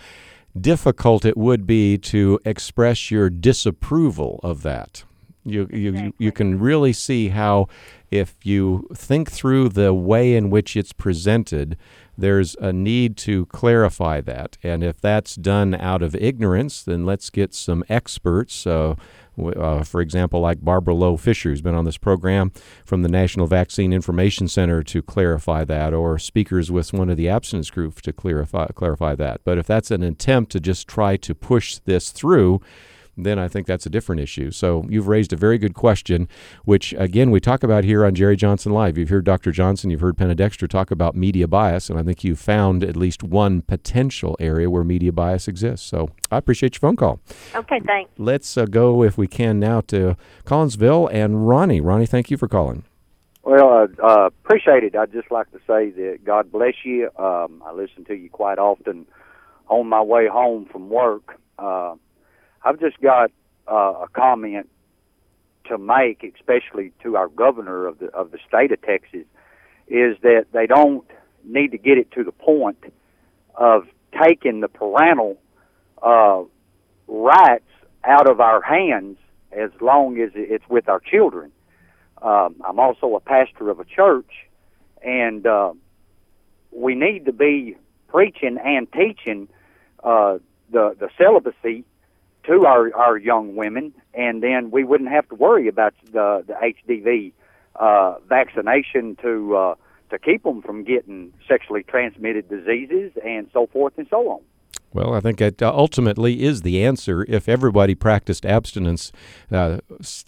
difficult 0.58 1.24
it 1.24 1.36
would 1.36 1.66
be 1.66 1.98
to 1.98 2.38
express 2.44 3.10
your 3.10 3.30
disapproval 3.30 4.40
of 4.42 4.62
that. 4.62 5.04
You 5.44 5.68
you 5.72 6.12
you 6.18 6.30
can 6.30 6.58
really 6.58 6.92
see 6.92 7.28
how 7.30 7.66
if 8.10 8.36
you 8.44 8.88
think 8.94 9.30
through 9.30 9.70
the 9.70 9.92
way 9.92 10.36
in 10.36 10.50
which 10.50 10.76
it's 10.76 10.92
presented, 10.92 11.76
there's 12.16 12.54
a 12.56 12.72
need 12.72 13.16
to 13.16 13.46
clarify 13.46 14.20
that. 14.20 14.58
And 14.62 14.84
if 14.84 15.00
that's 15.00 15.34
done 15.34 15.74
out 15.74 16.02
of 16.02 16.14
ignorance, 16.14 16.82
then 16.82 17.06
let's 17.06 17.30
get 17.30 17.54
some 17.54 17.82
experts. 17.88 18.66
Uh, 18.66 18.94
uh, 19.38 19.82
for 19.82 20.00
example, 20.00 20.40
like 20.40 20.60
Barbara 20.62 20.94
Loe 20.94 21.16
Fisher, 21.16 21.50
who's 21.50 21.62
been 21.62 21.74
on 21.74 21.84
this 21.84 21.98
program 21.98 22.52
from 22.84 23.02
the 23.02 23.08
National 23.08 23.46
Vaccine 23.46 23.92
Information 23.92 24.48
Center 24.48 24.82
to 24.82 25.02
clarify 25.02 25.64
that, 25.64 25.94
or 25.94 26.18
speakers 26.18 26.70
with 26.70 26.92
one 26.92 27.10
of 27.10 27.16
the 27.16 27.28
abstinence 27.28 27.70
group 27.70 28.00
to 28.02 28.12
clarify 28.12 28.66
clarify 28.74 29.14
that. 29.14 29.40
But 29.44 29.58
if 29.58 29.66
that's 29.66 29.90
an 29.90 30.02
attempt 30.02 30.52
to 30.52 30.60
just 30.60 30.88
try 30.88 31.16
to 31.16 31.34
push 31.34 31.78
this 31.78 32.10
through, 32.10 32.60
then 33.16 33.38
I 33.38 33.48
think 33.48 33.66
that's 33.66 33.86
a 33.86 33.90
different 33.90 34.20
issue. 34.20 34.50
So 34.50 34.84
you've 34.88 35.08
raised 35.08 35.32
a 35.32 35.36
very 35.36 35.58
good 35.58 35.74
question, 35.74 36.28
which 36.64 36.94
again 36.96 37.30
we 37.30 37.40
talk 37.40 37.62
about 37.62 37.84
here 37.84 38.04
on 38.04 38.14
Jerry 38.14 38.36
Johnson 38.36 38.72
Live. 38.72 38.96
You've 38.96 39.08
heard 39.08 39.24
Dr. 39.24 39.52
Johnson, 39.52 39.90
you've 39.90 40.00
heard 40.00 40.16
Penna 40.16 40.34
Dexter 40.34 40.66
talk 40.66 40.90
about 40.90 41.14
media 41.14 41.46
bias, 41.46 41.90
and 41.90 41.98
I 41.98 42.02
think 42.02 42.24
you've 42.24 42.40
found 42.40 42.82
at 42.82 42.96
least 42.96 43.22
one 43.22 43.62
potential 43.62 44.36
area 44.40 44.70
where 44.70 44.84
media 44.84 45.12
bias 45.12 45.48
exists. 45.48 45.86
So 45.86 46.10
I 46.30 46.38
appreciate 46.38 46.74
your 46.74 46.80
phone 46.80 46.96
call. 46.96 47.20
Okay, 47.54 47.80
thanks. 47.80 48.10
Let's 48.18 48.56
uh, 48.56 48.66
go, 48.66 49.02
if 49.02 49.18
we 49.18 49.26
can, 49.26 49.60
now 49.60 49.80
to 49.82 50.16
Collinsville 50.44 51.08
and 51.12 51.48
Ronnie. 51.48 51.80
Ronnie, 51.80 52.06
thank 52.06 52.30
you 52.30 52.36
for 52.36 52.48
calling. 52.48 52.84
Well, 53.44 53.88
uh, 54.00 54.06
uh, 54.06 54.26
appreciate 54.26 54.84
it. 54.84 54.94
I'd 54.94 55.12
just 55.12 55.30
like 55.30 55.50
to 55.50 55.58
say 55.66 55.90
that 55.90 56.20
God 56.24 56.52
bless 56.52 56.74
you. 56.84 57.10
Um, 57.18 57.62
I 57.66 57.72
listen 57.72 58.04
to 58.04 58.14
you 58.14 58.30
quite 58.30 58.58
often 58.58 59.06
on 59.68 59.88
my 59.88 60.00
way 60.00 60.28
home 60.28 60.66
from 60.70 60.88
work. 60.88 61.40
Uh, 61.58 61.94
I've 62.64 62.80
just 62.80 63.00
got 63.00 63.30
uh, 63.70 64.04
a 64.04 64.08
comment 64.12 64.68
to 65.66 65.78
make, 65.78 66.22
especially 66.38 66.92
to 67.02 67.16
our 67.16 67.28
governor 67.28 67.86
of 67.86 67.98
the 67.98 68.06
of 68.08 68.30
the 68.30 68.38
state 68.48 68.72
of 68.72 68.80
Texas, 68.82 69.24
is 69.88 70.16
that 70.22 70.46
they 70.52 70.66
don't 70.66 71.06
need 71.44 71.72
to 71.72 71.78
get 71.78 71.98
it 71.98 72.10
to 72.12 72.24
the 72.24 72.32
point 72.32 72.82
of 73.54 73.86
taking 74.26 74.60
the 74.60 74.68
parental 74.68 75.38
uh, 76.02 76.42
rights 77.06 77.64
out 78.04 78.28
of 78.28 78.40
our 78.40 78.60
hands 78.62 79.16
as 79.52 79.70
long 79.80 80.20
as 80.20 80.30
it's 80.34 80.64
with 80.68 80.88
our 80.88 81.00
children. 81.00 81.52
Um, 82.20 82.56
I'm 82.64 82.78
also 82.78 83.14
a 83.16 83.20
pastor 83.20 83.70
of 83.70 83.80
a 83.80 83.84
church, 83.84 84.30
and 85.02 85.46
uh, 85.46 85.72
we 86.70 86.94
need 86.94 87.24
to 87.26 87.32
be 87.32 87.76
preaching 88.08 88.58
and 88.62 88.90
teaching 88.92 89.48
uh, 90.04 90.38
the 90.70 90.96
the 90.98 91.08
celibacy 91.18 91.84
to 92.44 92.66
our 92.66 92.94
our 92.94 93.16
young 93.16 93.56
women, 93.56 93.92
and 94.14 94.42
then 94.42 94.70
we 94.70 94.84
wouldn't 94.84 95.10
have 95.10 95.28
to 95.28 95.34
worry 95.34 95.68
about 95.68 95.94
the 96.12 96.44
the 96.46 96.54
HPV 96.54 97.32
uh, 97.76 98.16
vaccination 98.28 99.16
to 99.22 99.56
uh, 99.56 99.74
to 100.10 100.18
keep 100.18 100.42
them 100.42 100.62
from 100.62 100.84
getting 100.84 101.32
sexually 101.48 101.82
transmitted 101.82 102.48
diseases 102.48 103.12
and 103.24 103.48
so 103.52 103.66
forth 103.66 103.94
and 103.96 104.06
so 104.10 104.28
on. 104.28 104.40
Well, 104.94 105.14
I 105.14 105.20
think 105.20 105.40
it 105.40 105.62
uh, 105.62 105.72
ultimately 105.74 106.42
is 106.42 106.62
the 106.62 106.84
answer. 106.84 107.24
If 107.28 107.48
everybody 107.48 107.94
practiced 107.94 108.44
abstinence, 108.44 109.10
uh, 109.50 109.78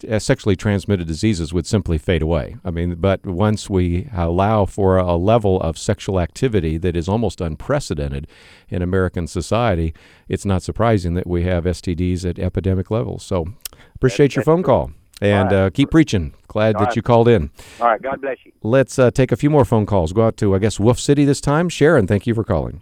uh, 0.09 0.19
sexually 0.19 0.55
transmitted 0.55 1.07
diseases 1.07 1.53
would 1.53 1.67
simply 1.67 1.97
fade 1.97 2.21
away. 2.21 2.57
I 2.65 2.71
mean, 2.71 2.95
but 2.95 3.25
once 3.25 3.69
we 3.69 4.09
allow 4.13 4.65
for 4.65 4.97
a 4.97 5.15
level 5.15 5.61
of 5.61 5.77
sexual 5.77 6.19
activity 6.19 6.77
that 6.77 6.95
is 6.95 7.07
almost 7.07 7.41
unprecedented 7.41 8.27
in 8.69 8.81
American 8.81 9.27
society, 9.27 9.93
it's 10.27 10.45
not 10.45 10.63
surprising 10.63 11.13
that 11.13 11.27
we 11.27 11.43
have 11.43 11.65
STDs 11.65 12.27
at 12.27 12.39
epidemic 12.39 12.89
levels. 12.89 13.23
So, 13.23 13.45
appreciate 13.95 14.35
your 14.35 14.43
phone 14.43 14.63
call 14.63 14.91
and 15.21 15.49
All 15.49 15.55
right. 15.55 15.65
uh, 15.65 15.69
keep 15.69 15.91
preaching. 15.91 16.33
Glad 16.47 16.75
All 16.75 16.81
that 16.81 16.87
right. 16.87 16.95
you 16.95 17.01
called 17.01 17.27
in. 17.27 17.51
All 17.79 17.87
right, 17.87 18.01
God 18.01 18.21
bless 18.21 18.37
you. 18.45 18.51
Let's 18.63 18.97
uh, 18.97 19.11
take 19.11 19.31
a 19.31 19.35
few 19.35 19.49
more 19.49 19.65
phone 19.65 19.85
calls. 19.85 20.13
Go 20.13 20.25
out 20.25 20.37
to, 20.37 20.55
I 20.55 20.59
guess, 20.59 20.79
Wolf 20.79 20.99
City 20.99 21.25
this 21.25 21.41
time. 21.41 21.69
Sharon, 21.69 22.07
thank 22.07 22.25
you 22.25 22.33
for 22.33 22.43
calling. 22.43 22.81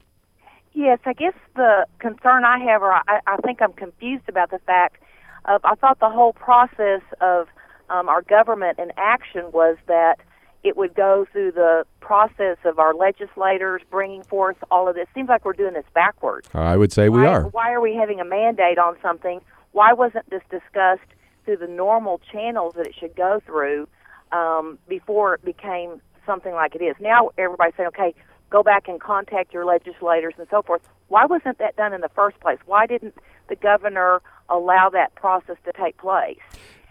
Yes, 0.73 0.99
I 1.05 1.13
guess 1.13 1.33
the 1.55 1.85
concern 1.99 2.45
I 2.45 2.59
have, 2.59 2.81
or 2.81 2.93
I, 2.93 3.19
I 3.27 3.37
think 3.37 3.61
I'm 3.61 3.73
confused 3.73 4.27
about 4.27 4.49
the 4.49 4.59
fact 4.59 4.97
of, 5.45 5.61
I 5.63 5.75
thought 5.75 5.99
the 5.99 6.09
whole 6.09 6.33
process 6.33 7.01
of 7.21 7.47
um, 7.89 8.09
our 8.09 8.21
government 8.23 8.79
in 8.79 8.91
action 8.97 9.51
was 9.51 9.77
that 9.87 10.15
it 10.63 10.77
would 10.77 10.95
go 10.95 11.27
through 11.31 11.51
the 11.51 11.85
process 11.99 12.57
of 12.65 12.79
our 12.79 12.93
legislators 12.95 13.81
bringing 13.91 14.23
forth 14.23 14.57
all 14.71 14.87
of 14.87 14.95
this. 14.95 15.07
Seems 15.13 15.29
like 15.29 15.45
we're 15.45 15.53
doing 15.53 15.73
this 15.73 15.85
backwards. 15.93 16.47
I 16.53 16.77
would 16.77 16.91
say 16.91 17.09
we 17.09 17.25
are. 17.25 17.43
Why 17.49 17.71
are 17.73 17.81
we 17.81 17.95
having 17.95 18.19
a 18.19 18.25
mandate 18.25 18.77
on 18.77 18.95
something? 19.01 19.41
Why 19.73 19.93
wasn't 19.93 20.29
this 20.29 20.41
discussed 20.49 21.01
through 21.45 21.57
the 21.57 21.67
normal 21.67 22.21
channels 22.31 22.75
that 22.77 22.87
it 22.87 22.95
should 22.97 23.15
go 23.15 23.41
through 23.45 23.87
um, 24.31 24.79
before 24.87 25.35
it 25.35 25.43
became 25.43 26.01
something 26.25 26.53
like 26.53 26.75
it 26.75 26.81
is? 26.81 26.95
Now 26.99 27.31
everybody's 27.37 27.75
saying, 27.75 27.87
okay, 27.89 28.15
go 28.53 28.61
back 28.61 28.87
and 28.87 29.01
contact 29.01 29.51
your 29.51 29.65
legislators 29.65 30.35
and 30.37 30.47
so 30.51 30.61
forth. 30.61 30.81
Why 31.07 31.25
wasn't 31.25 31.57
that 31.57 31.75
done 31.75 31.91
in 31.91 32.01
the 32.01 32.09
first 32.09 32.39
place? 32.39 32.59
Why 32.67 32.85
didn't 32.85 33.15
the 33.49 33.55
governor 33.55 34.21
allow 34.47 34.91
that 34.91 35.15
process 35.15 35.57
to 35.65 35.73
take 35.73 35.97
place? 35.97 36.37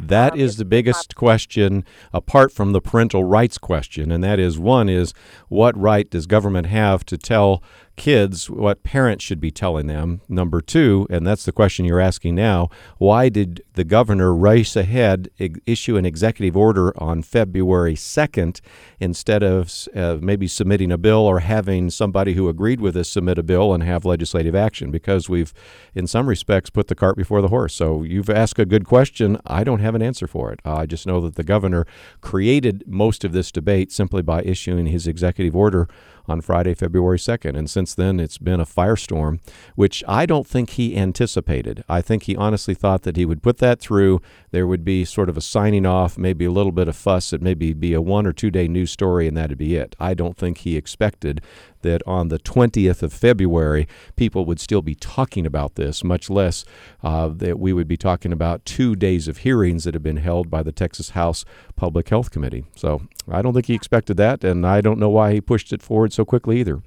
That 0.01 0.37
is 0.37 0.57
the 0.57 0.65
biggest 0.65 1.15
question 1.15 1.85
apart 2.13 2.51
from 2.51 2.73
the 2.73 2.81
parental 2.81 3.23
rights 3.23 3.59
question, 3.59 4.11
and 4.11 4.25
that 4.25 4.41
is 4.41 4.59
one 4.59 4.89
is 4.89 5.15
what 5.49 5.79
right 5.79 6.11
does 6.11 6.27
government 6.27 6.67
have 6.67 7.07
to 7.07 7.17
tell 7.17 7.63
kids 7.97 8.49
what 8.49 8.82
parents 8.82 9.24
should 9.24 9.40
be 9.40 9.51
telling 9.51 9.86
them. 9.86 10.20
Number 10.28 10.61
two, 10.61 11.07
and 11.11 11.26
that's 11.26 11.45
the 11.45 11.53
question 11.53 11.84
you're 11.84 12.01
asking 12.01 12.34
now, 12.34 12.68
why 12.99 13.28
did 13.28 13.62
the 13.74 13.84
governor 13.84 14.34
race 14.34 14.76
ahead, 14.76 15.28
issue 15.66 15.97
an 15.97 16.07
executive 16.07 16.57
order 16.57 16.93
on 17.01 17.22
February 17.22 17.95
2nd 17.95 18.61
instead 19.01 19.43
of 19.43 19.72
uh, 19.95 20.18
maybe 20.20 20.47
submitting 20.47 20.90
a 20.90 20.99
bill 20.99 21.20
or 21.20 21.40
having 21.40 21.90
somebody 21.90 22.34
who 22.34 22.49
agreed 22.49 22.80
with 22.80 22.97
us 22.97 23.09
submit 23.09 23.38
a 23.38 23.43
bill 23.43 23.72
and 23.74 23.82
have 23.82 24.05
legislative 24.05 24.55
action? 24.55 24.90
Because 24.90 25.28
we've, 25.28 25.53
in 25.95 26.07
some 26.07 26.28
respects, 26.28 26.70
put 26.70 26.88
the 26.88 26.95
cart 26.95 27.16
before 27.16 27.43
the 27.43 27.49
horse. 27.49 27.74
So 27.74 28.03
you've 28.03 28.30
asked 28.30 28.59
a 28.59 28.66
good 28.66 28.84
question. 28.84 29.38
I 29.47 29.64
don't 29.64 29.80
have 29.80 29.95
an 29.95 30.03
answer 30.03 30.26
for 30.26 30.53
it. 30.53 30.61
Uh, 30.64 30.76
I 30.76 30.86
just 30.86 31.07
know 31.07 31.20
that 31.20 31.36
the 31.36 31.45
governor 31.45 31.86
created 32.20 32.84
most 32.86 33.24
of 33.24 33.32
this 33.32 33.53
debate 33.53 33.93
simply 33.93 34.22
by 34.22 34.43
issuing 34.43 34.86
his 34.86 35.07
executive 35.07 35.55
order 35.55 35.88
on 36.27 36.41
Friday, 36.41 36.75
February 36.75 37.18
2nd. 37.18 37.57
And 37.57 37.68
since 37.68 37.95
then, 37.95 38.20
it's 38.20 38.39
been 38.39 38.61
a 38.61 38.66
firestorm, 38.66 39.41
which 39.75 40.03
I 40.07 40.27
don't 40.27 40.47
think 40.47 40.70
he 40.70 40.97
anticipated. 40.97 41.85
I 41.89 42.01
think 42.01 42.25
he 42.25 42.37
honestly 42.37 42.75
thought 42.75 43.03
that 43.03 43.16
he 43.16 43.25
would 43.25 43.43
put 43.43 43.59
that 43.59 43.81
through. 43.81 44.20
There 44.51 44.66
would 44.66 44.85
be 44.85 45.05
sort 45.05 45.29
of 45.29 45.37
a 45.37 45.41
signing 45.41 45.87
off, 45.87 46.18
maybe 46.18 46.45
a 46.45 46.51
little 46.51 46.73
bit 46.73 46.89
of 46.89 46.97
fuss. 46.97 47.33
It 47.33 47.43
maybe 47.43 47.73
be 47.73 47.95
a 47.95 48.01
one 48.01 48.27
or 48.27 48.33
two 48.33 48.51
day 48.51 48.68
news 48.68 48.91
story, 48.91 49.27
and 49.27 49.37
that'd 49.37 49.59
be 49.59 49.77
it. 49.77 49.97
I 49.99 50.14
don't 50.14 50.37
think 50.37 50.59
he 50.59 50.77
expected 50.77 51.41
that 51.83 52.03
on 52.07 52.28
the 52.28 52.39
20th 52.39 53.03
of 53.03 53.12
February, 53.12 53.87
people 54.16 54.45
would 54.45 54.61
still 54.61 54.83
be 54.83 54.95
talking 54.95 55.47
about 55.47 55.74
this, 55.74 56.03
much 56.03 56.30
less 56.30 56.64
uh, 57.03 57.28
that 57.28 57.59
we 57.59 57.72
would 57.72 57.89
be 57.89 57.97
talking 57.97 58.33
about 58.33 58.64
two 58.64 58.97
days 58.97 59.28
of 59.28 59.39
hearings 59.39 59.85
that 59.85 59.95
have 59.95 60.03
been 60.03 60.16
held 60.16 60.51
by 60.51 60.62
the 60.62 60.72
Texas 60.72 61.11
House 61.11 61.45
Public 61.76 62.09
Health 62.09 62.30
Committee. 62.30 62.64
So 62.76 63.03
I 63.30 63.43
don't 63.43 63.55
think 63.55 63.66
he 63.66 63.74
expected 63.74 64.16
that, 64.16 64.43
and 64.45 64.66
I 64.66 64.80
don't 64.80 64.99
know 64.99 65.11
why 65.11 65.33
he 65.33 65.41
pushed 65.41 65.72
it 65.72 65.83
forward 65.83 66.12
so 66.12 66.24
quickly 66.24 66.61
either. 66.61 66.83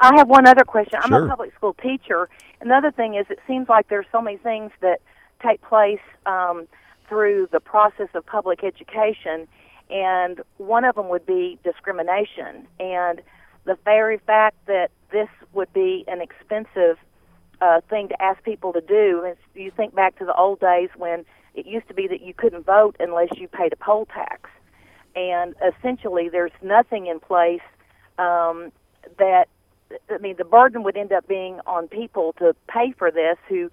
I 0.00 0.16
have 0.16 0.28
one 0.28 0.46
other 0.46 0.64
question. 0.64 1.00
I'm 1.02 1.08
Sure. 1.08 1.26
a 1.26 1.28
public 1.28 1.54
school 1.54 1.74
teacher. 1.74 2.28
Another 2.60 2.90
thing 2.90 3.14
is, 3.14 3.26
it 3.30 3.40
seems 3.46 3.68
like 3.68 3.88
there's 3.88 4.06
so 4.12 4.20
many 4.20 4.36
things 4.36 4.70
that 4.80 5.00
take 5.42 5.60
place 5.62 6.00
um, 6.26 6.66
through 7.08 7.48
the 7.52 7.60
process 7.60 8.08
of 8.14 8.24
public 8.26 8.62
education, 8.62 9.48
and 9.90 10.40
one 10.58 10.84
of 10.84 10.94
them 10.94 11.08
would 11.08 11.26
be 11.26 11.58
discrimination. 11.64 12.66
And 12.78 13.22
the 13.68 13.78
very 13.84 14.16
fact 14.16 14.56
that 14.66 14.90
this 15.12 15.28
would 15.52 15.70
be 15.74 16.04
an 16.08 16.20
expensive 16.22 16.96
uh, 17.60 17.80
thing 17.90 18.08
to 18.08 18.22
ask 18.22 18.42
people 18.42 18.72
to 18.72 18.80
do, 18.80 19.24
is 19.30 19.36
you 19.54 19.70
think 19.70 19.94
back 19.94 20.18
to 20.18 20.24
the 20.24 20.34
old 20.34 20.58
days 20.58 20.88
when 20.96 21.26
it 21.54 21.66
used 21.66 21.86
to 21.88 21.94
be 21.94 22.08
that 22.08 22.22
you 22.22 22.32
couldn't 22.32 22.64
vote 22.64 22.96
unless 22.98 23.28
you 23.36 23.46
paid 23.46 23.72
a 23.74 23.76
poll 23.76 24.06
tax, 24.06 24.48
and 25.14 25.54
essentially 25.70 26.28
there's 26.30 26.52
nothing 26.62 27.06
in 27.06 27.20
place 27.20 27.60
um, 28.18 28.72
that 29.18 29.48
I 30.10 30.18
mean, 30.18 30.36
the 30.36 30.44
burden 30.44 30.82
would 30.82 30.96
end 30.96 31.12
up 31.12 31.26
being 31.28 31.60
on 31.66 31.88
people 31.88 32.34
to 32.38 32.54
pay 32.68 32.92
for 32.96 33.10
this 33.10 33.36
who 33.48 33.70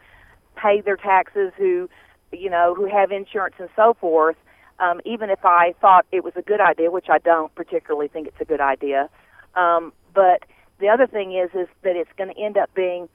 pay 0.55 0.81
their 0.81 0.95
taxes, 0.97 1.51
who, 1.57 1.89
you 2.31 2.49
know, 2.49 2.73
who 2.75 2.85
have 2.85 3.11
insurance 3.11 3.55
and 3.59 3.69
so 3.75 3.95
forth. 3.99 4.37
Um, 4.79 4.99
even 5.05 5.29
if 5.29 5.45
I 5.45 5.73
thought 5.79 6.05
it 6.11 6.23
was 6.23 6.33
a 6.35 6.41
good 6.41 6.59
idea, 6.59 6.91
which 6.91 7.07
I 7.09 7.19
don't 7.19 7.53
particularly 7.55 8.09
think 8.09 8.27
it's 8.27 8.41
a 8.41 8.45
good 8.45 8.61
idea. 8.61 9.09
Um, 9.55 9.93
but 10.13 10.43
the 10.79 10.89
other 10.89 11.07
thing 11.07 11.33
is, 11.35 11.49
is 11.53 11.67
that 11.83 11.95
it's 11.95 12.11
going 12.17 12.33
to 12.33 12.39
end 12.39 12.57
up 12.57 12.73
being 12.73 13.09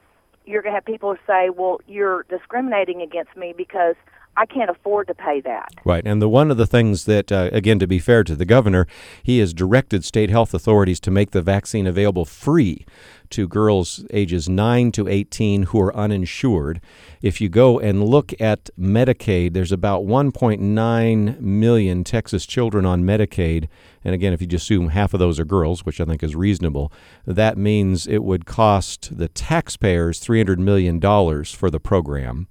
you're 0.45 0.61
going 0.61 0.73
to 0.73 0.75
have 0.77 0.85
people 0.85 1.15
say, 1.27 1.49
well, 1.49 1.79
you're 1.87 2.23
discriminating 2.23 3.01
against 3.01 3.35
me 3.37 3.53
because 3.55 3.95
I 4.37 4.45
can't 4.45 4.69
afford 4.69 5.07
to 5.07 5.13
pay 5.13 5.41
that. 5.41 5.69
Right. 5.83 6.03
And 6.05 6.21
the 6.21 6.29
one 6.29 6.51
of 6.51 6.57
the 6.57 6.67
things 6.67 7.05
that, 7.05 7.31
uh, 7.31 7.49
again, 7.51 7.79
to 7.79 7.87
be 7.87 7.99
fair 7.99 8.23
to 8.23 8.35
the 8.35 8.45
governor, 8.45 8.87
he 9.23 9.39
has 9.39 9.53
directed 9.53 10.05
state 10.05 10.29
health 10.29 10.53
authorities 10.53 10.99
to 11.01 11.11
make 11.11 11.31
the 11.31 11.41
vaccine 11.41 11.85
available 11.85 12.25
free 12.25 12.85
to 13.31 13.47
girls 13.47 14.05
ages 14.11 14.47
9 14.47 14.91
to 14.93 15.07
18 15.07 15.63
who 15.63 15.81
are 15.81 15.95
uninsured. 15.95 16.79
If 17.21 17.41
you 17.41 17.49
go 17.49 17.79
and 17.79 18.03
look 18.03 18.33
at 18.39 18.69
Medicaid, 18.79 19.53
there's 19.53 19.71
about 19.71 20.03
1.9 20.03 21.39
million 21.39 22.03
Texas 22.03 22.45
children 22.45 22.85
on 22.85 23.03
Medicaid. 23.03 23.67
And 24.03 24.13
again, 24.13 24.33
if 24.33 24.41
you 24.41 24.47
just 24.47 24.65
assume 24.65 24.89
half 24.89 25.13
of 25.13 25.19
those 25.19 25.39
are 25.39 25.45
girls, 25.45 25.85
which 25.85 25.99
I 25.99 26.05
think 26.05 26.23
is 26.23 26.35
reasonable, 26.35 26.91
that 27.25 27.57
means 27.57 28.05
it 28.05 28.23
would 28.23 28.45
cost 28.45 29.17
the 29.17 29.27
taxpayers 29.27 30.19
$300 30.19 30.57
million 30.57 30.99
for 31.45 31.69
the 31.69 31.79
program 31.79 32.47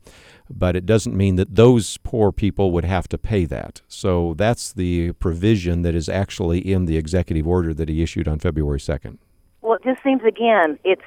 but 0.51 0.77
it 0.77 0.85
doesn't 0.85 1.17
mean 1.17 1.37
that 1.37 1.55
those 1.55 1.97
poor 1.99 2.33
people 2.33 2.73
would 2.73 2.85
have 2.85 3.09
to 3.09 3.19
pay 3.19 3.45
that. 3.47 3.83
So 3.89 4.35
that's 4.37 4.73
the 4.73 5.13
provision 5.13 5.83
that 5.83 5.95
is 5.95 6.09
actually 6.09 6.59
in 6.59 6.87
the 6.87 6.97
executive 6.97 7.47
order 7.47 7.73
that 7.75 7.89
he 7.89 8.03
issued 8.03 8.27
on 8.27 8.39
February 8.39 8.79
2nd. 8.79 9.19
Well, 9.63 9.75
it 9.75 9.85
just 9.85 10.03
seems 10.03 10.23
again, 10.25 10.79
it's 10.85 11.03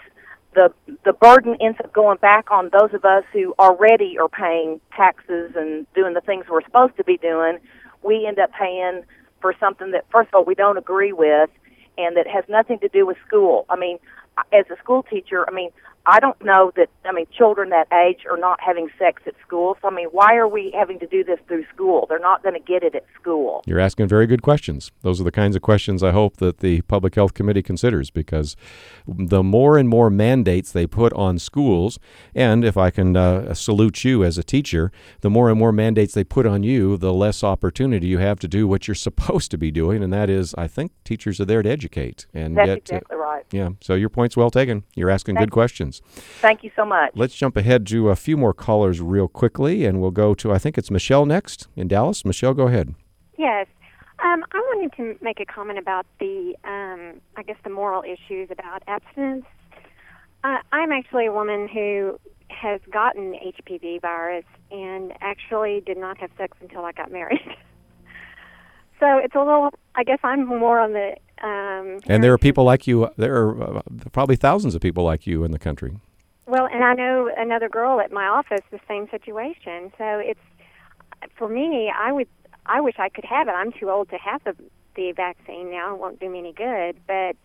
the 0.53 0.71
the 1.03 1.13
burden 1.13 1.57
ends 1.59 1.79
up 1.83 1.91
going 1.93 2.17
back 2.17 2.51
on 2.51 2.69
those 2.71 2.93
of 2.93 3.03
us 3.05 3.23
who 3.33 3.53
already 3.59 4.17
are 4.19 4.29
paying 4.29 4.79
taxes 4.95 5.53
and 5.55 5.87
doing 5.93 6.13
the 6.13 6.21
things 6.21 6.45
we're 6.49 6.63
supposed 6.63 6.95
to 6.97 7.03
be 7.03 7.17
doing. 7.17 7.57
We 8.03 8.25
end 8.27 8.39
up 8.39 8.51
paying 8.51 9.03
for 9.41 9.55
something 9.59 9.91
that, 9.91 10.05
first 10.11 10.29
of 10.29 10.35
all, 10.35 10.45
we 10.45 10.55
don't 10.55 10.77
agree 10.77 11.11
with, 11.11 11.49
and 11.97 12.15
that 12.17 12.27
has 12.27 12.43
nothing 12.47 12.79
to 12.79 12.87
do 12.89 13.05
with 13.05 13.17
school. 13.25 13.65
I 13.69 13.75
mean, 13.75 13.97
as 14.53 14.65
a 14.71 14.77
school 14.77 15.03
teacher, 15.03 15.47
I 15.47 15.53
mean, 15.53 15.69
I 16.05 16.19
don't 16.19 16.43
know 16.43 16.71
that, 16.75 16.89
I 17.05 17.13
mean, 17.13 17.27
children 17.31 17.69
that 17.69 17.87
age 17.93 18.25
are 18.29 18.37
not 18.37 18.59
having 18.59 18.89
sex 18.99 19.21
at 19.25 19.35
school. 19.45 19.77
So, 19.81 19.87
I 19.87 19.91
mean, 19.91 20.07
why 20.11 20.35
are 20.35 20.47
we 20.47 20.73
having 20.77 20.99
to 20.99 21.07
do 21.07 21.23
this 21.23 21.39
through 21.47 21.65
school? 21.73 22.07
They're 22.09 22.19
not 22.19 22.43
going 22.43 22.55
to 22.55 22.59
get 22.59 22.83
it 22.83 22.93
at 22.93 23.05
school. 23.19 23.63
You're 23.65 23.79
asking 23.79 24.09
very 24.09 24.27
good 24.27 24.41
questions. 24.41 24.91
Those 25.01 25.21
are 25.21 25.23
the 25.23 25.31
kinds 25.31 25.55
of 25.55 25.61
questions 25.61 26.03
I 26.03 26.11
hope 26.11 26.37
that 26.37 26.57
the 26.59 26.81
Public 26.81 27.15
Health 27.15 27.33
Committee 27.33 27.61
considers 27.61 28.09
because 28.09 28.57
the 29.07 29.41
more 29.41 29.77
and 29.77 29.87
more 29.87 30.09
mandates 30.09 30.73
they 30.73 30.85
put 30.85 31.13
on 31.13 31.39
schools, 31.39 31.99
and 32.35 32.65
if 32.65 32.75
I 32.75 32.89
can 32.89 33.15
uh, 33.15 33.53
salute 33.53 34.03
you 34.03 34.25
as 34.25 34.37
a 34.37 34.43
teacher, 34.43 34.91
the 35.21 35.29
more 35.29 35.49
and 35.49 35.57
more 35.57 35.71
mandates 35.71 36.13
they 36.13 36.25
put 36.25 36.45
on 36.45 36.63
you, 36.63 36.97
the 36.97 37.13
less 37.13 37.45
opportunity 37.45 38.07
you 38.07 38.17
have 38.17 38.39
to 38.39 38.49
do 38.49 38.67
what 38.67 38.89
you're 38.89 38.95
supposed 39.03 39.51
to 39.51 39.57
be 39.57 39.71
doing, 39.71 40.03
and 40.03 40.11
that 40.11 40.29
is, 40.29 40.53
I 40.57 40.67
think 40.67 40.91
teachers 41.05 41.39
are 41.39 41.45
there 41.45 41.61
to 41.61 41.69
educate. 41.69 42.25
And 42.33 42.57
That's 42.57 42.67
yet, 42.67 42.75
uh, 42.75 42.95
exactly 42.97 43.17
right. 43.17 43.45
Yeah, 43.51 43.69
so 43.79 43.93
your 43.93 44.09
point's 44.09 44.35
well 44.35 44.51
taken. 44.51 44.83
You're 44.95 45.09
asking 45.09 45.35
Thank 45.35 45.49
good 45.49 45.53
questions. 45.53 45.92
Thank 46.41 46.63
you 46.63 46.71
so 46.75 46.85
much. 46.85 47.11
Let's 47.15 47.35
jump 47.35 47.57
ahead 47.57 47.85
to 47.87 48.09
a 48.09 48.15
few 48.15 48.37
more 48.37 48.53
callers 48.53 49.01
real 49.01 49.27
quickly, 49.27 49.85
and 49.85 50.01
we'll 50.01 50.11
go 50.11 50.33
to, 50.35 50.51
I 50.51 50.57
think 50.57 50.77
it's 50.77 50.91
Michelle 50.91 51.25
next 51.25 51.67
in 51.75 51.87
Dallas. 51.87 52.25
Michelle, 52.25 52.53
go 52.53 52.67
ahead. 52.67 52.95
Yes. 53.37 53.67
Um, 54.23 54.43
I 54.53 54.59
wanted 54.59 54.93
to 54.97 55.23
make 55.23 55.39
a 55.39 55.45
comment 55.45 55.79
about 55.79 56.05
the, 56.19 56.55
um, 56.63 57.19
I 57.35 57.43
guess, 57.43 57.57
the 57.63 57.69
moral 57.69 58.03
issues 58.03 58.49
about 58.51 58.83
abstinence. 58.87 59.45
Uh, 60.43 60.57
I'm 60.71 60.91
actually 60.91 61.25
a 61.25 61.31
woman 61.31 61.67
who 61.67 62.19
has 62.49 62.79
gotten 62.91 63.33
HPV 63.33 64.01
virus 64.01 64.45
and 64.71 65.13
actually 65.21 65.81
did 65.85 65.97
not 65.97 66.17
have 66.19 66.29
sex 66.37 66.57
until 66.61 66.85
I 66.85 66.91
got 66.91 67.11
married. 67.11 67.41
so 68.99 69.17
it's 69.17 69.35
a 69.35 69.39
little, 69.39 69.71
I 69.95 70.03
guess 70.03 70.19
I'm 70.23 70.45
more 70.45 70.79
on 70.79 70.93
the. 70.93 71.15
Um, 71.43 71.99
And 72.07 72.23
there 72.23 72.33
are 72.33 72.37
people 72.37 72.63
like 72.63 72.87
you, 72.87 73.09
there 73.17 73.35
are 73.35 73.77
uh, 73.77 73.81
probably 74.11 74.37
thousands 74.37 74.75
of 74.75 74.81
people 74.81 75.03
like 75.03 75.27
you 75.27 75.43
in 75.43 75.51
the 75.51 75.59
country. 75.59 75.99
Well, 76.45 76.67
and 76.71 76.83
I 76.83 76.93
know 76.93 77.29
another 77.37 77.69
girl 77.69 77.99
at 77.99 78.11
my 78.11 78.25
office, 78.25 78.61
the 78.71 78.79
same 78.87 79.09
situation. 79.09 79.91
So 79.97 80.19
it's 80.19 80.39
for 81.35 81.47
me. 81.47 81.91
I 81.95 82.11
would. 82.11 82.27
I 82.65 82.79
wish 82.79 82.95
I 82.97 83.09
could 83.09 83.25
have 83.25 83.47
it. 83.49 83.51
I'm 83.51 83.73
too 83.73 83.89
old 83.89 84.09
to 84.09 84.17
have 84.17 84.43
the 84.43 84.55
the 84.95 85.11
vaccine 85.11 85.71
now. 85.71 85.95
It 85.95 85.99
won't 85.99 86.19
do 86.19 86.29
me 86.29 86.39
any 86.39 86.53
good. 86.53 86.97
But 87.07 87.35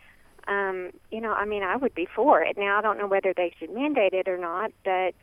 um, 0.51 0.90
you 1.11 1.20
know, 1.20 1.32
I 1.32 1.44
mean, 1.44 1.62
I 1.62 1.76
would 1.76 1.94
be 1.94 2.07
for 2.07 2.42
it. 2.42 2.57
Now 2.57 2.78
I 2.78 2.82
don't 2.82 2.99
know 2.99 3.07
whether 3.07 3.32
they 3.36 3.53
should 3.59 3.70
mandate 3.70 4.14
it 4.14 4.28
or 4.28 4.38
not, 4.38 4.72
but 4.84 5.14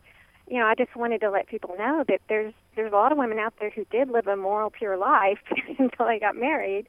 you 0.47 0.59
know, 0.59 0.67
I 0.67 0.75
just 0.75 0.95
wanted 0.95 1.21
to 1.21 1.29
let 1.29 1.47
people 1.47 1.75
know 1.77 2.03
that 2.07 2.21
there's 2.29 2.53
there's 2.75 2.93
a 2.93 2.95
lot 2.95 3.11
of 3.11 3.17
women 3.17 3.39
out 3.39 3.53
there 3.59 3.69
who 3.69 3.85
did 3.91 4.09
live 4.09 4.27
a 4.27 4.35
moral, 4.35 4.69
pure 4.69 4.97
life 4.97 5.39
until 5.79 6.05
they 6.05 6.19
got 6.19 6.35
married. 6.35 6.87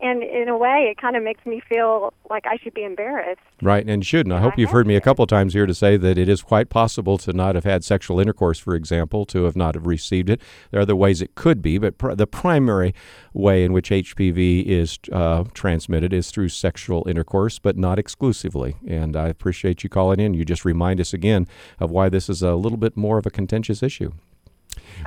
And 0.00 0.22
in 0.22 0.48
a 0.48 0.56
way, 0.56 0.88
it 0.90 1.00
kind 1.00 1.16
of 1.16 1.22
makes 1.22 1.46
me 1.46 1.62
feel 1.68 2.12
like 2.28 2.44
I 2.46 2.56
should 2.56 2.74
be 2.74 2.84
embarrassed. 2.84 3.40
Right, 3.62 3.86
and 3.88 4.04
shouldn't. 4.04 4.34
I 4.34 4.40
hope 4.40 4.58
you've 4.58 4.70
heard 4.70 4.86
me 4.86 4.96
a 4.96 5.00
couple 5.00 5.22
of 5.22 5.28
times 5.28 5.54
here 5.54 5.66
to 5.66 5.74
say 5.74 5.96
that 5.96 6.18
it 6.18 6.28
is 6.28 6.42
quite 6.42 6.68
possible 6.68 7.16
to 7.18 7.32
not 7.32 7.54
have 7.54 7.64
had 7.64 7.84
sexual 7.84 8.18
intercourse, 8.18 8.58
for 8.58 8.74
example, 8.74 9.24
to 9.26 9.44
have 9.44 9.56
not 9.56 9.74
have 9.74 9.86
received 9.86 10.28
it. 10.28 10.40
There 10.70 10.80
are 10.80 10.82
other 10.82 10.96
ways 10.96 11.22
it 11.22 11.36
could 11.36 11.62
be, 11.62 11.78
but 11.78 11.96
pr- 11.96 12.14
the 12.14 12.26
primary 12.26 12.92
way 13.32 13.64
in 13.64 13.72
which 13.72 13.90
HPV 13.90 14.64
is 14.66 14.98
uh, 15.12 15.44
transmitted 15.54 16.12
is 16.12 16.30
through 16.30 16.48
sexual 16.48 17.06
intercourse, 17.08 17.58
but 17.58 17.76
not 17.76 17.98
exclusively. 17.98 18.76
And 18.86 19.16
I 19.16 19.28
appreciate 19.28 19.84
you 19.84 19.90
calling 19.90 20.18
in. 20.18 20.34
You 20.34 20.44
just 20.44 20.64
remind 20.64 21.00
us 21.00 21.14
again 21.14 21.46
of 21.78 21.90
why 21.90 22.08
this 22.08 22.28
is 22.28 22.42
a 22.42 22.56
little 22.56 22.78
bit 22.78 22.96
more 22.96 23.18
of 23.18 23.26
a 23.26 23.30
contentious 23.30 23.82
issue. 23.82 24.12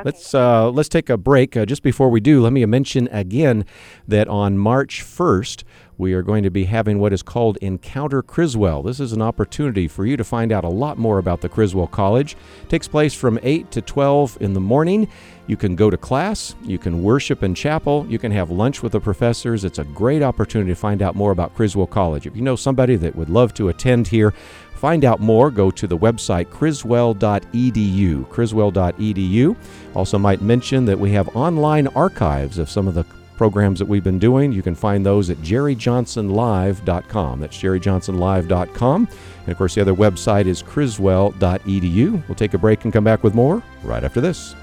Let's 0.04 0.34
uh, 0.34 0.70
let's 0.70 0.90
take 0.90 1.10
a 1.10 1.18
break. 1.18 1.58
Uh, 1.58 1.66
just 1.66 1.84
before 1.84 2.10
we 2.10 2.20
do, 2.20 2.42
let 2.42 2.54
me 2.54 2.66
mention 2.66 3.08
again 3.10 3.66
that 4.08 4.28
on 4.28 4.58
March 4.58 5.04
1st, 5.04 5.64
we 5.98 6.14
are 6.14 6.22
going 6.22 6.44
to 6.44 6.50
be 6.50 6.66
having 6.66 7.00
what 7.00 7.12
is 7.12 7.24
called 7.24 7.58
Encounter 7.58 8.22
Criswell. 8.22 8.84
This 8.84 9.00
is 9.00 9.14
an 9.14 9.22
opportunity 9.22 9.88
for 9.88 10.06
you 10.06 10.16
to 10.16 10.24
find 10.24 10.52
out 10.52 10.64
a 10.64 10.70
lot 10.70 10.98
more 10.98 11.18
about 11.18 11.42
the 11.42 11.50
Criswell 11.50 11.88
College. 11.88 12.38
It 12.64 12.70
takes 12.70 12.88
place 12.88 13.16
from 13.16 13.40
8 13.42 13.72
to 13.72 13.82
12 13.82 14.38
in 14.42 14.54
the 14.54 14.60
morning. 14.60 15.08
You 15.48 15.58
can 15.58 15.76
go 15.76 15.90
to 15.90 15.98
class, 15.98 16.56
you 16.64 16.78
can 16.78 17.02
worship 17.02 17.42
in 17.42 17.56
chapel, 17.56 18.06
you 18.10 18.20
can 18.20 18.32
have 18.34 18.52
lunch 18.52 18.84
with 18.84 18.92
the 18.92 19.00
professors. 19.00 19.64
It's 19.64 19.80
a 19.80 19.86
great 19.86 20.22
opportunity 20.22 20.72
to 20.72 20.76
find 20.76 21.02
out 21.02 21.16
more 21.16 21.32
about 21.32 21.56
Criswell 21.56 21.88
College. 21.88 22.28
If 22.28 22.36
you 22.36 22.42
know 22.42 22.58
somebody 22.58 22.96
that 22.98 23.16
would 23.16 23.30
love 23.30 23.54
to 23.56 23.70
attend 23.70 24.10
here, 24.10 24.34
Find 24.78 25.04
out 25.04 25.20
more, 25.20 25.50
go 25.50 25.72
to 25.72 25.88
the 25.88 25.98
website 25.98 26.52
criswell.edu. 26.52 28.30
Criswell.edu. 28.30 29.56
Also, 29.96 30.20
might 30.20 30.42
mention 30.42 30.86
that 30.86 31.00
we 31.00 31.12
have 31.12 31.36
online 31.36 31.88
archives 31.88 32.60
of 32.60 32.70
some 32.70 32.88
of 32.88 32.94
the 32.94 33.04
programs 33.38 33.80
that 33.80 33.88
we've 33.88 34.04
been 34.04 34.20
doing. 34.20 34.52
You 34.52 34.62
can 34.62 34.76
find 34.76 35.06
those 35.06 35.30
at 35.30 35.38
jerryjohnsonlive.com. 35.38 37.40
That's 37.40 37.58
jerryjohnsonlive.com. 37.58 39.08
And 39.40 39.50
of 39.50 39.58
course, 39.58 39.76
the 39.76 39.82
other 39.82 39.96
website 39.96 40.46
is 40.46 40.62
criswell.edu. 40.62 42.28
We'll 42.28 42.36
take 42.36 42.54
a 42.54 42.58
break 42.58 42.84
and 42.84 42.94
come 42.94 43.04
back 43.04 43.24
with 43.24 43.34
more 43.34 43.64
right 43.84 44.04
after 44.04 44.22
this. 44.22 44.56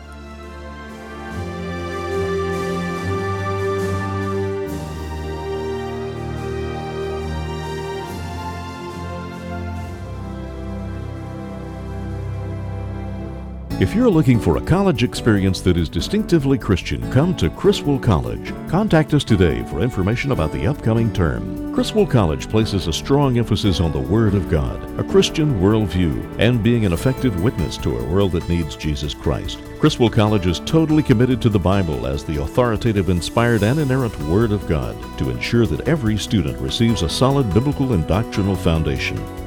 If 13.80 13.92
you're 13.92 14.08
looking 14.08 14.38
for 14.38 14.56
a 14.56 14.60
college 14.60 15.02
experience 15.02 15.60
that 15.62 15.76
is 15.76 15.88
distinctively 15.88 16.56
Christian, 16.56 17.10
come 17.10 17.34
to 17.34 17.50
Criswell 17.50 17.98
College. 17.98 18.54
Contact 18.68 19.12
us 19.14 19.24
today 19.24 19.64
for 19.64 19.80
information 19.80 20.30
about 20.30 20.52
the 20.52 20.64
upcoming 20.64 21.12
term. 21.12 21.74
Criswell 21.74 22.06
College 22.06 22.48
places 22.48 22.86
a 22.86 22.92
strong 22.92 23.36
emphasis 23.36 23.80
on 23.80 23.90
the 23.90 23.98
Word 23.98 24.34
of 24.34 24.48
God, 24.48 24.80
a 25.00 25.02
Christian 25.02 25.58
worldview, 25.60 26.36
and 26.38 26.62
being 26.62 26.86
an 26.86 26.92
effective 26.92 27.42
witness 27.42 27.76
to 27.78 27.98
a 27.98 28.04
world 28.04 28.30
that 28.32 28.48
needs 28.48 28.76
Jesus 28.76 29.12
Christ. 29.12 29.58
Criswell 29.80 30.08
College 30.08 30.46
is 30.46 30.60
totally 30.60 31.02
committed 31.02 31.42
to 31.42 31.48
the 31.48 31.58
Bible 31.58 32.06
as 32.06 32.22
the 32.22 32.42
authoritative, 32.42 33.08
inspired, 33.08 33.64
and 33.64 33.80
inerrant 33.80 34.16
Word 34.28 34.52
of 34.52 34.68
God 34.68 34.96
to 35.18 35.30
ensure 35.30 35.66
that 35.66 35.88
every 35.88 36.16
student 36.16 36.60
receives 36.60 37.02
a 37.02 37.08
solid 37.08 37.52
biblical 37.52 37.92
and 37.92 38.06
doctrinal 38.06 38.54
foundation. 38.54 39.20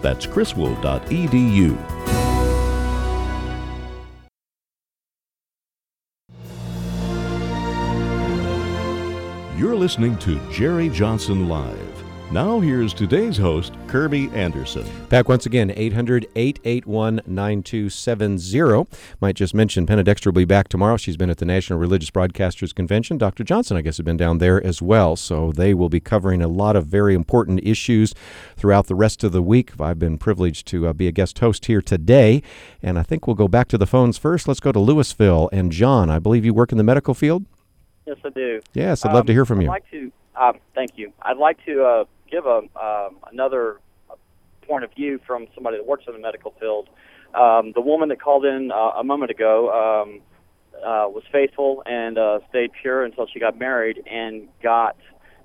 That's 0.00 0.26
criswell.edu. 0.26 1.76
You're 9.58 9.76
listening 9.76 10.16
to 10.20 10.40
Jerry 10.50 10.88
Johnson 10.88 11.48
Live. 11.48 11.89
Now, 12.32 12.60
here's 12.60 12.94
today's 12.94 13.36
host, 13.36 13.72
Kirby 13.88 14.30
Anderson. 14.32 14.86
Back 15.08 15.28
once 15.28 15.46
again, 15.46 15.72
800 15.74 16.28
881 16.36 17.22
9270. 17.26 18.86
Might 19.20 19.34
just 19.34 19.52
mention 19.52 19.84
Penna 19.84 20.04
Dexter 20.04 20.30
will 20.30 20.36
be 20.36 20.44
back 20.44 20.68
tomorrow. 20.68 20.96
She's 20.96 21.16
been 21.16 21.28
at 21.28 21.38
the 21.38 21.44
National 21.44 21.80
Religious 21.80 22.12
Broadcasters 22.12 22.72
Convention. 22.72 23.18
Dr. 23.18 23.42
Johnson, 23.42 23.76
I 23.76 23.80
guess, 23.80 23.96
has 23.96 24.04
been 24.04 24.16
down 24.16 24.38
there 24.38 24.64
as 24.64 24.80
well. 24.80 25.16
So 25.16 25.50
they 25.50 25.74
will 25.74 25.88
be 25.88 25.98
covering 25.98 26.40
a 26.40 26.46
lot 26.46 26.76
of 26.76 26.86
very 26.86 27.16
important 27.16 27.64
issues 27.64 28.14
throughout 28.56 28.86
the 28.86 28.94
rest 28.94 29.24
of 29.24 29.32
the 29.32 29.42
week. 29.42 29.72
I've 29.80 29.98
been 29.98 30.16
privileged 30.16 30.68
to 30.68 30.86
uh, 30.86 30.92
be 30.92 31.08
a 31.08 31.12
guest 31.12 31.40
host 31.40 31.66
here 31.66 31.82
today. 31.82 32.44
And 32.80 32.96
I 32.96 33.02
think 33.02 33.26
we'll 33.26 33.34
go 33.34 33.48
back 33.48 33.66
to 33.68 33.78
the 33.78 33.88
phones 33.88 34.18
first. 34.18 34.46
Let's 34.46 34.60
go 34.60 34.70
to 34.70 34.78
Louisville. 34.78 35.50
And 35.52 35.72
John, 35.72 36.10
I 36.10 36.20
believe 36.20 36.44
you 36.44 36.54
work 36.54 36.70
in 36.70 36.78
the 36.78 36.84
medical 36.84 37.12
field? 37.12 37.44
Yes, 38.06 38.18
I 38.24 38.28
do. 38.28 38.60
Yes, 38.72 39.04
I'd 39.04 39.12
love 39.12 39.26
to 39.26 39.32
hear 39.32 39.44
from 39.44 39.58
I'd 39.58 39.62
you. 39.62 39.68
Like 39.68 39.90
to, 39.90 40.12
uh, 40.36 40.52
thank 40.76 40.96
you. 40.96 41.12
I'd 41.22 41.36
like 41.36 41.58
to 41.66 41.82
uh, 41.82 42.04
give 42.30 42.46
a 42.46 42.62
um, 42.80 43.18
another 43.30 43.80
point 44.66 44.84
of 44.84 44.94
view 44.94 45.20
from 45.26 45.46
somebody 45.54 45.76
that 45.76 45.86
works 45.86 46.04
in 46.06 46.12
the 46.12 46.20
medical 46.20 46.54
field. 46.60 46.88
Um, 47.34 47.72
the 47.74 47.80
woman 47.80 48.08
that 48.08 48.20
called 48.20 48.44
in 48.44 48.70
uh, 48.72 48.92
a 48.98 49.04
moment 49.04 49.30
ago 49.30 49.70
um, 49.70 50.20
uh, 50.78 51.08
was 51.08 51.22
faithful 51.30 51.82
and 51.86 52.18
uh, 52.18 52.40
stayed 52.48 52.70
pure 52.80 53.04
until 53.04 53.26
she 53.26 53.38
got 53.38 53.58
married 53.58 54.02
and 54.06 54.48
got 54.62 54.96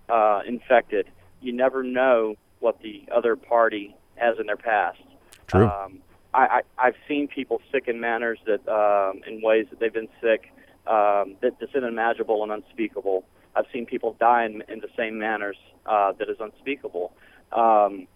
uh, 0.09 0.41
infected. 0.47 1.07
You 1.41 1.53
never 1.53 1.83
know 1.83 2.35
what 2.59 2.81
the 2.81 3.03
other 3.13 3.35
party 3.35 3.95
has 4.15 4.37
in 4.39 4.47
their 4.47 4.57
past. 4.57 4.99
True. 5.47 5.67
Um, 5.67 5.99
I, 6.33 6.39
I, 6.39 6.61
I've 6.77 6.95
seen 7.07 7.27
people 7.27 7.61
sick 7.71 7.87
in 7.87 7.99
manners 7.99 8.39
that, 8.45 8.67
um, 8.67 9.21
in 9.27 9.41
ways 9.41 9.67
that 9.69 9.79
they've 9.79 9.93
been 9.93 10.09
sick 10.21 10.51
um, 10.87 11.35
that, 11.41 11.53
that's 11.59 11.75
unimaginable 11.75 12.43
and 12.43 12.51
unspeakable. 12.51 13.25
I've 13.55 13.65
seen 13.71 13.85
people 13.85 14.15
die 14.19 14.45
in, 14.45 14.63
in 14.67 14.79
the 14.79 14.89
same 14.97 15.17
manners 15.17 15.57
uh, 15.85 16.11
that 16.13 16.29
is 16.29 16.37
unspeakable. 16.39 17.13
Um, 17.51 18.07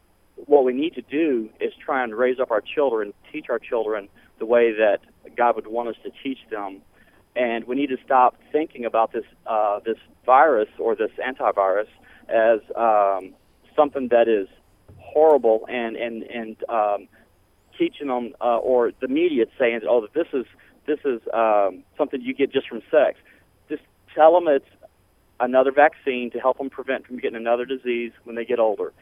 what 0.45 0.63
we 0.63 0.73
need 0.73 0.95
to 0.95 1.01
do 1.01 1.49
is 1.59 1.73
try 1.83 2.03
and 2.03 2.15
raise 2.15 2.39
up 2.39 2.51
our 2.51 2.61
children, 2.61 3.13
teach 3.31 3.47
our 3.49 3.59
children 3.59 4.09
the 4.39 4.45
way 4.45 4.71
that 4.71 4.99
God 5.35 5.55
would 5.55 5.67
want 5.67 5.89
us 5.89 5.95
to 6.03 6.11
teach 6.23 6.39
them, 6.49 6.81
and 7.35 7.65
we 7.65 7.75
need 7.75 7.87
to 7.87 7.97
stop 8.05 8.35
thinking 8.51 8.85
about 8.85 9.11
this 9.11 9.25
uh, 9.45 9.79
this 9.85 9.97
virus 10.25 10.69
or 10.79 10.95
this 10.95 11.11
antivirus 11.25 11.87
as 12.29 12.59
um, 12.75 13.33
something 13.75 14.07
that 14.09 14.27
is 14.27 14.47
horrible 14.97 15.65
and 15.69 15.95
and 15.95 16.23
and 16.23 16.63
um, 16.69 17.07
teaching 17.77 18.07
them 18.07 18.33
uh, 18.41 18.57
or 18.57 18.91
the 19.01 19.07
media 19.07 19.45
saying, 19.57 19.81
oh, 19.87 20.07
this 20.13 20.27
is 20.33 20.45
this 20.85 20.99
is 21.05 21.21
um, 21.33 21.83
something 21.97 22.21
you 22.21 22.33
get 22.33 22.51
just 22.51 22.67
from 22.67 22.81
sex. 22.89 23.19
Just 23.69 23.83
tell 24.15 24.33
them 24.33 24.47
it's 24.47 24.65
another 25.39 25.71
vaccine 25.71 26.31
to 26.31 26.39
help 26.39 26.57
them 26.57 26.69
prevent 26.69 27.07
from 27.07 27.17
getting 27.17 27.37
another 27.37 27.65
disease 27.65 28.11
when 28.23 28.35
they 28.35 28.45
get 28.45 28.59
older. 28.59 28.93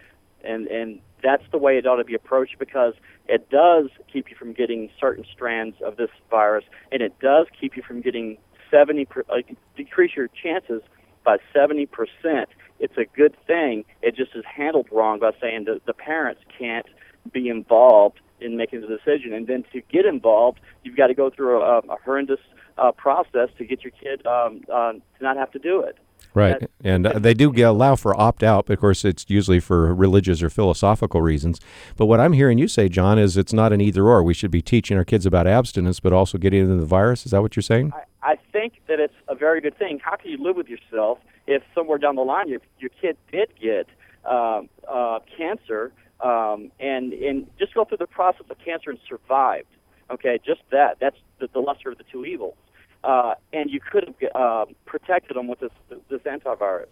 And 0.43 0.67
and 0.67 0.99
that's 1.23 1.43
the 1.51 1.57
way 1.57 1.77
it 1.77 1.88
ought 1.88 1.95
to 1.97 2.03
be 2.03 2.13
approached 2.13 2.59
because 2.59 2.93
it 3.27 3.49
does 3.49 3.89
keep 4.11 4.29
you 4.29 4.35
from 4.38 4.53
getting 4.53 4.89
certain 4.99 5.25
strands 5.33 5.75
of 5.81 5.97
this 5.97 6.11
virus, 6.29 6.63
and 6.91 7.01
it 7.01 7.17
does 7.19 7.47
keep 7.59 7.75
you 7.75 7.83
from 7.83 8.01
getting 8.01 8.38
70 8.69 9.05
per, 9.05 9.23
uh, 9.29 9.38
decrease 9.75 10.11
your 10.15 10.27
chances 10.27 10.81
by 11.23 11.38
70 11.53 11.88
percent. 11.88 12.49
It's 12.79 12.97
a 12.97 13.05
good 13.05 13.35
thing. 13.47 13.83
It 14.03 14.15
just 14.15 14.35
is 14.35 14.45
handled 14.45 14.88
wrong 14.91 15.19
by 15.19 15.31
saying 15.41 15.65
that 15.65 15.85
the 15.88 15.93
parents 15.93 16.41
can't 16.57 16.85
be 17.31 17.49
involved 17.49 18.19
in 18.39 18.55
making 18.55 18.81
the 18.81 18.88
decision, 18.88 19.33
and 19.33 19.47
then 19.47 19.65
to 19.73 19.81
get 19.91 20.05
involved, 20.05 20.59
you've 20.83 20.95
got 20.95 21.07
to 21.07 21.15
go 21.15 21.31
through 21.31 21.61
a, 21.61 21.79
a 21.79 21.97
horrendous 22.05 22.39
uh, 22.77 22.91
process 22.91 23.49
to 23.57 23.65
get 23.65 23.83
your 23.83 23.91
kid 23.91 24.25
um, 24.27 24.61
uh, 24.71 24.93
to 24.93 25.01
not 25.21 25.38
have 25.38 25.51
to 25.51 25.59
do 25.59 25.81
it. 25.81 25.97
Right, 26.34 26.70
and 26.84 27.07
uh, 27.07 27.18
they 27.18 27.34
do 27.34 27.51
allow 27.65 27.95
for 27.95 28.15
opt 28.20 28.43
out. 28.43 28.68
but 28.68 28.74
Of 28.74 28.80
course, 28.80 29.03
it's 29.03 29.26
usually 29.28 29.59
for 29.59 29.93
religious 29.93 30.43
or 30.43 30.51
philosophical 30.51 31.20
reasons. 31.20 31.59
But 31.95 32.05
what 32.05 32.20
I'm 32.20 32.34
hearing 32.34 32.59
you 32.59 32.68
say, 32.68 32.89
John, 32.89 33.18
is 33.18 33.38
it's 33.38 33.53
not 33.53 33.74
an 33.74 33.82
either 33.82 34.05
or. 34.05 34.22
We 34.22 34.36
should 34.36 34.51
be 34.51 34.61
teaching 34.61 34.97
our 34.97 35.03
kids 35.03 35.26
about 35.26 35.47
abstinence, 35.47 35.99
but 35.99 36.13
also 36.13 36.38
getting 36.38 36.61
into 36.61 36.76
the 36.76 36.86
virus. 36.86 37.26
Is 37.26 37.32
that 37.32 37.41
what 37.41 37.55
you're 37.55 37.63
saying? 37.63 37.91
I, 37.95 38.34
I 38.34 38.36
think 38.51 38.74
that 38.88 38.99
it's 38.99 39.15
a 39.28 39.34
very 39.34 39.61
good 39.61 39.78
thing. 39.80 39.99
How 40.03 40.15
can 40.15 40.30
you 40.30 40.38
live 40.38 40.55
with 40.55 40.68
yourself 40.68 41.18
if 41.47 41.63
somewhere 41.74 41.97
down 41.97 42.15
the 42.15 42.24
line 42.24 42.49
your 42.49 42.61
your 42.78 42.91
kid 43.01 43.18
did 43.32 43.49
get 43.59 43.88
um, 44.30 44.70
uh, 44.88 45.20
cancer 45.36 45.91
um, 46.22 46.72
and 46.80 47.13
and 47.13 47.47
just 47.57 47.74
go 47.74 47.84
through 47.84 47.97
the 47.97 48.05
process 48.05 48.45
of 48.47 48.57
cancer 48.63 48.91
and 48.91 48.99
survived? 49.09 49.68
Okay, 50.11 50.39
just 50.45 50.61
that. 50.72 50.97
That's 51.01 51.18
the, 51.39 51.49
the 51.51 51.59
lesser 51.59 51.89
of 51.89 51.97
the 51.97 52.05
two 52.11 52.26
evils 52.26 52.55
uh, 53.03 53.35
and 53.53 53.69
you 53.69 53.79
could 53.79 54.05
have 54.05 54.31
uh, 54.35 54.65
protected 54.85 55.37
them 55.37 55.47
with 55.47 55.59
this 55.59 55.71
this 56.09 56.21
antivirus. 56.21 56.87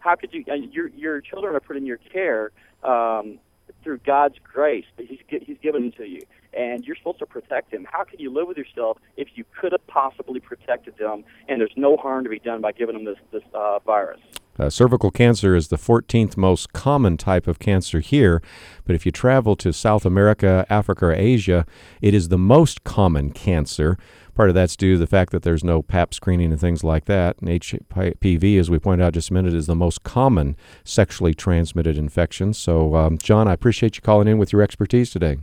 How 0.00 0.14
could 0.14 0.32
you? 0.32 0.44
Your 0.70 0.88
your 0.88 1.20
children 1.20 1.54
are 1.54 1.60
put 1.60 1.76
in 1.76 1.86
your 1.86 1.98
care 1.98 2.50
um, 2.82 3.38
through 3.82 3.98
God's 3.98 4.36
grace 4.42 4.84
He's 4.98 5.20
He's 5.28 5.58
given 5.62 5.82
them 5.82 5.92
to 5.92 6.04
you, 6.04 6.22
and 6.52 6.84
you're 6.84 6.96
supposed 6.96 7.18
to 7.20 7.26
protect 7.26 7.70
them. 7.70 7.86
How 7.90 8.04
can 8.04 8.18
you 8.20 8.32
live 8.32 8.48
with 8.48 8.56
yourself 8.56 8.98
if 9.16 9.28
you 9.34 9.44
could 9.60 9.72
have 9.72 9.86
possibly 9.86 10.40
protected 10.40 10.96
them, 10.98 11.24
and 11.48 11.60
there's 11.60 11.76
no 11.76 11.96
harm 11.96 12.24
to 12.24 12.30
be 12.30 12.38
done 12.38 12.60
by 12.60 12.72
giving 12.72 12.94
them 12.94 13.04
this 13.04 13.18
this 13.32 13.42
uh, 13.54 13.78
virus? 13.80 14.20
Uh, 14.58 14.68
cervical 14.68 15.12
cancer 15.12 15.54
is 15.54 15.68
the 15.68 15.76
14th 15.76 16.36
most 16.36 16.72
common 16.72 17.16
type 17.16 17.46
of 17.46 17.60
cancer 17.60 18.00
here, 18.00 18.42
but 18.84 18.96
if 18.96 19.06
you 19.06 19.12
travel 19.12 19.54
to 19.54 19.72
South 19.72 20.04
America, 20.04 20.66
Africa, 20.68 21.06
or 21.06 21.12
Asia, 21.12 21.64
it 22.02 22.12
is 22.12 22.28
the 22.28 22.38
most 22.38 22.82
common 22.82 23.30
cancer. 23.30 23.96
Part 24.38 24.50
of 24.50 24.54
that's 24.54 24.76
due 24.76 24.92
to 24.92 24.98
the 25.00 25.08
fact 25.08 25.32
that 25.32 25.42
there's 25.42 25.64
no 25.64 25.82
PAP 25.82 26.14
screening 26.14 26.52
and 26.52 26.60
things 26.60 26.84
like 26.84 27.06
that. 27.06 27.36
And 27.40 27.48
HPV, 27.50 28.60
as 28.60 28.70
we 28.70 28.78
pointed 28.78 29.04
out 29.04 29.14
just 29.14 29.30
a 29.30 29.32
minute, 29.32 29.52
is 29.52 29.66
the 29.66 29.74
most 29.74 30.04
common 30.04 30.56
sexually 30.84 31.34
transmitted 31.34 31.98
infection. 31.98 32.54
So, 32.54 32.94
um, 32.94 33.18
John, 33.18 33.48
I 33.48 33.52
appreciate 33.52 33.96
you 33.96 34.00
calling 34.00 34.28
in 34.28 34.38
with 34.38 34.52
your 34.52 34.62
expertise 34.62 35.10
today. 35.10 35.38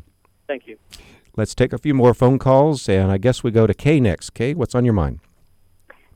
Thank 0.48 0.66
you. 0.66 0.78
Let's 1.36 1.54
take 1.54 1.74
a 1.74 1.78
few 1.78 1.94
more 1.94 2.14
phone 2.14 2.40
calls, 2.40 2.88
and 2.88 3.12
I 3.12 3.18
guess 3.18 3.44
we 3.44 3.52
go 3.52 3.68
to 3.68 3.74
Kay 3.74 4.00
next. 4.00 4.30
Kay, 4.30 4.54
what's 4.54 4.74
on 4.74 4.86
your 4.86 4.94
mind? 4.94 5.20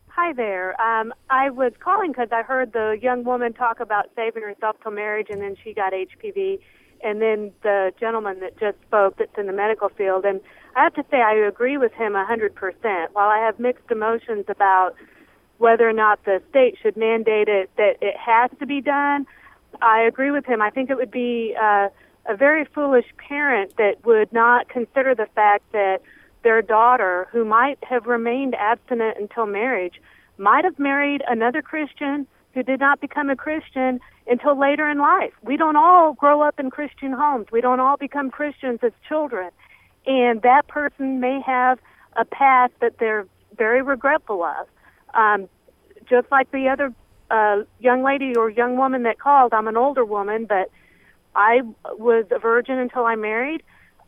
Hi 0.07 0.31
there. 0.31 0.79
Um, 0.79 1.13
I 1.29 1.49
was 1.49 1.73
calling 1.81 2.13
because 2.13 2.29
I 2.31 2.43
heard 2.43 2.71
the 2.71 2.97
young 3.01 3.25
woman 3.25 3.51
talk 3.51 3.81
about 3.81 4.05
saving 4.15 4.43
herself 4.43 4.77
till 4.81 4.93
marriage, 4.93 5.27
and 5.29 5.41
then 5.41 5.57
she 5.61 5.73
got 5.73 5.91
HPV, 5.91 6.61
and 7.03 7.21
then 7.21 7.51
the 7.61 7.91
gentleman 7.99 8.39
that 8.39 8.57
just 8.57 8.77
spoke 8.87 9.17
that's 9.17 9.37
in 9.37 9.47
the 9.47 9.53
medical 9.53 9.89
field. 9.89 10.23
And 10.23 10.39
I 10.75 10.83
have 10.83 10.93
to 10.95 11.05
say, 11.09 11.21
I 11.21 11.33
agree 11.33 11.77
with 11.77 11.93
him 11.93 12.13
100%. 12.13 13.07
While 13.13 13.29
I 13.29 13.39
have 13.39 13.59
mixed 13.59 13.89
emotions 13.91 14.45
about 14.47 14.95
whether 15.57 15.87
or 15.87 15.93
not 15.93 16.23
the 16.25 16.41
state 16.49 16.77
should 16.81 16.95
mandate 16.95 17.47
it, 17.49 17.69
that 17.77 17.97
it 18.01 18.15
has 18.17 18.49
to 18.59 18.65
be 18.65 18.81
done, 18.81 19.25
I 19.81 20.01
agree 20.01 20.31
with 20.31 20.45
him. 20.45 20.61
I 20.61 20.69
think 20.69 20.89
it 20.89 20.95
would 20.95 21.11
be 21.11 21.55
uh, 21.61 21.89
a 22.27 22.35
very 22.35 22.65
foolish 22.65 23.05
parent 23.17 23.75
that 23.77 24.05
would 24.05 24.31
not 24.31 24.69
consider 24.69 25.15
the 25.15 25.27
fact 25.35 25.63
that 25.73 26.01
their 26.43 26.61
daughter, 26.61 27.27
who 27.31 27.43
might 27.43 27.77
have 27.83 28.05
remained 28.05 28.55
abstinent 28.55 29.17
until 29.17 29.45
marriage, 29.45 30.01
might 30.37 30.63
have 30.63 30.79
married 30.79 31.21
another 31.27 31.61
Christian 31.61 32.25
who 32.53 32.63
did 32.63 32.79
not 32.79 33.01
become 33.01 33.29
a 33.29 33.35
Christian 33.35 33.99
until 34.27 34.57
later 34.57 34.89
in 34.89 34.99
life. 34.99 35.33
We 35.43 35.57
don't 35.57 35.75
all 35.75 36.13
grow 36.13 36.41
up 36.41 36.59
in 36.59 36.69
Christian 36.69 37.11
homes. 37.11 37.47
We 37.51 37.61
don't 37.61 37.79
all 37.79 37.97
become 37.97 38.31
Christians 38.31 38.79
as 38.81 38.91
children. 39.07 39.49
And 40.05 40.41
that 40.41 40.67
person 40.67 41.19
may 41.19 41.41
have 41.45 41.79
a 42.15 42.25
past 42.25 42.73
that 42.81 42.97
they're 42.99 43.27
very 43.57 43.81
regretful 43.81 44.43
of. 44.43 44.67
Um, 45.13 45.49
just 46.09 46.31
like 46.31 46.51
the 46.51 46.69
other 46.69 46.93
uh, 47.29 47.63
young 47.79 48.03
lady 48.03 48.35
or 48.35 48.49
young 48.49 48.77
woman 48.77 49.03
that 49.03 49.19
called, 49.19 49.53
I'm 49.53 49.67
an 49.67 49.77
older 49.77 50.05
woman, 50.05 50.45
but 50.45 50.71
I 51.35 51.61
was 51.85 52.25
a 52.31 52.39
virgin 52.39 52.79
until 52.79 53.05
I 53.05 53.15
married. 53.15 53.61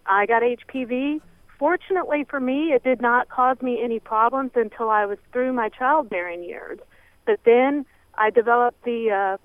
I 0.05 0.25
got 0.25 0.41
HPV 0.41 1.21
fortunately 1.61 2.25
for 2.27 2.39
me, 2.39 2.73
it 2.73 2.83
did 2.83 2.99
not 3.01 3.29
cause 3.29 3.61
me 3.61 3.83
any 3.83 3.99
problems 3.99 4.49
until 4.55 4.89
I 4.89 5.05
was 5.05 5.19
through 5.31 5.53
my 5.53 5.69
childbearing 5.69 6.43
years. 6.43 6.79
But 7.27 7.39
then 7.45 7.85
I 8.15 8.31
developed 8.31 8.83
the 8.83 9.37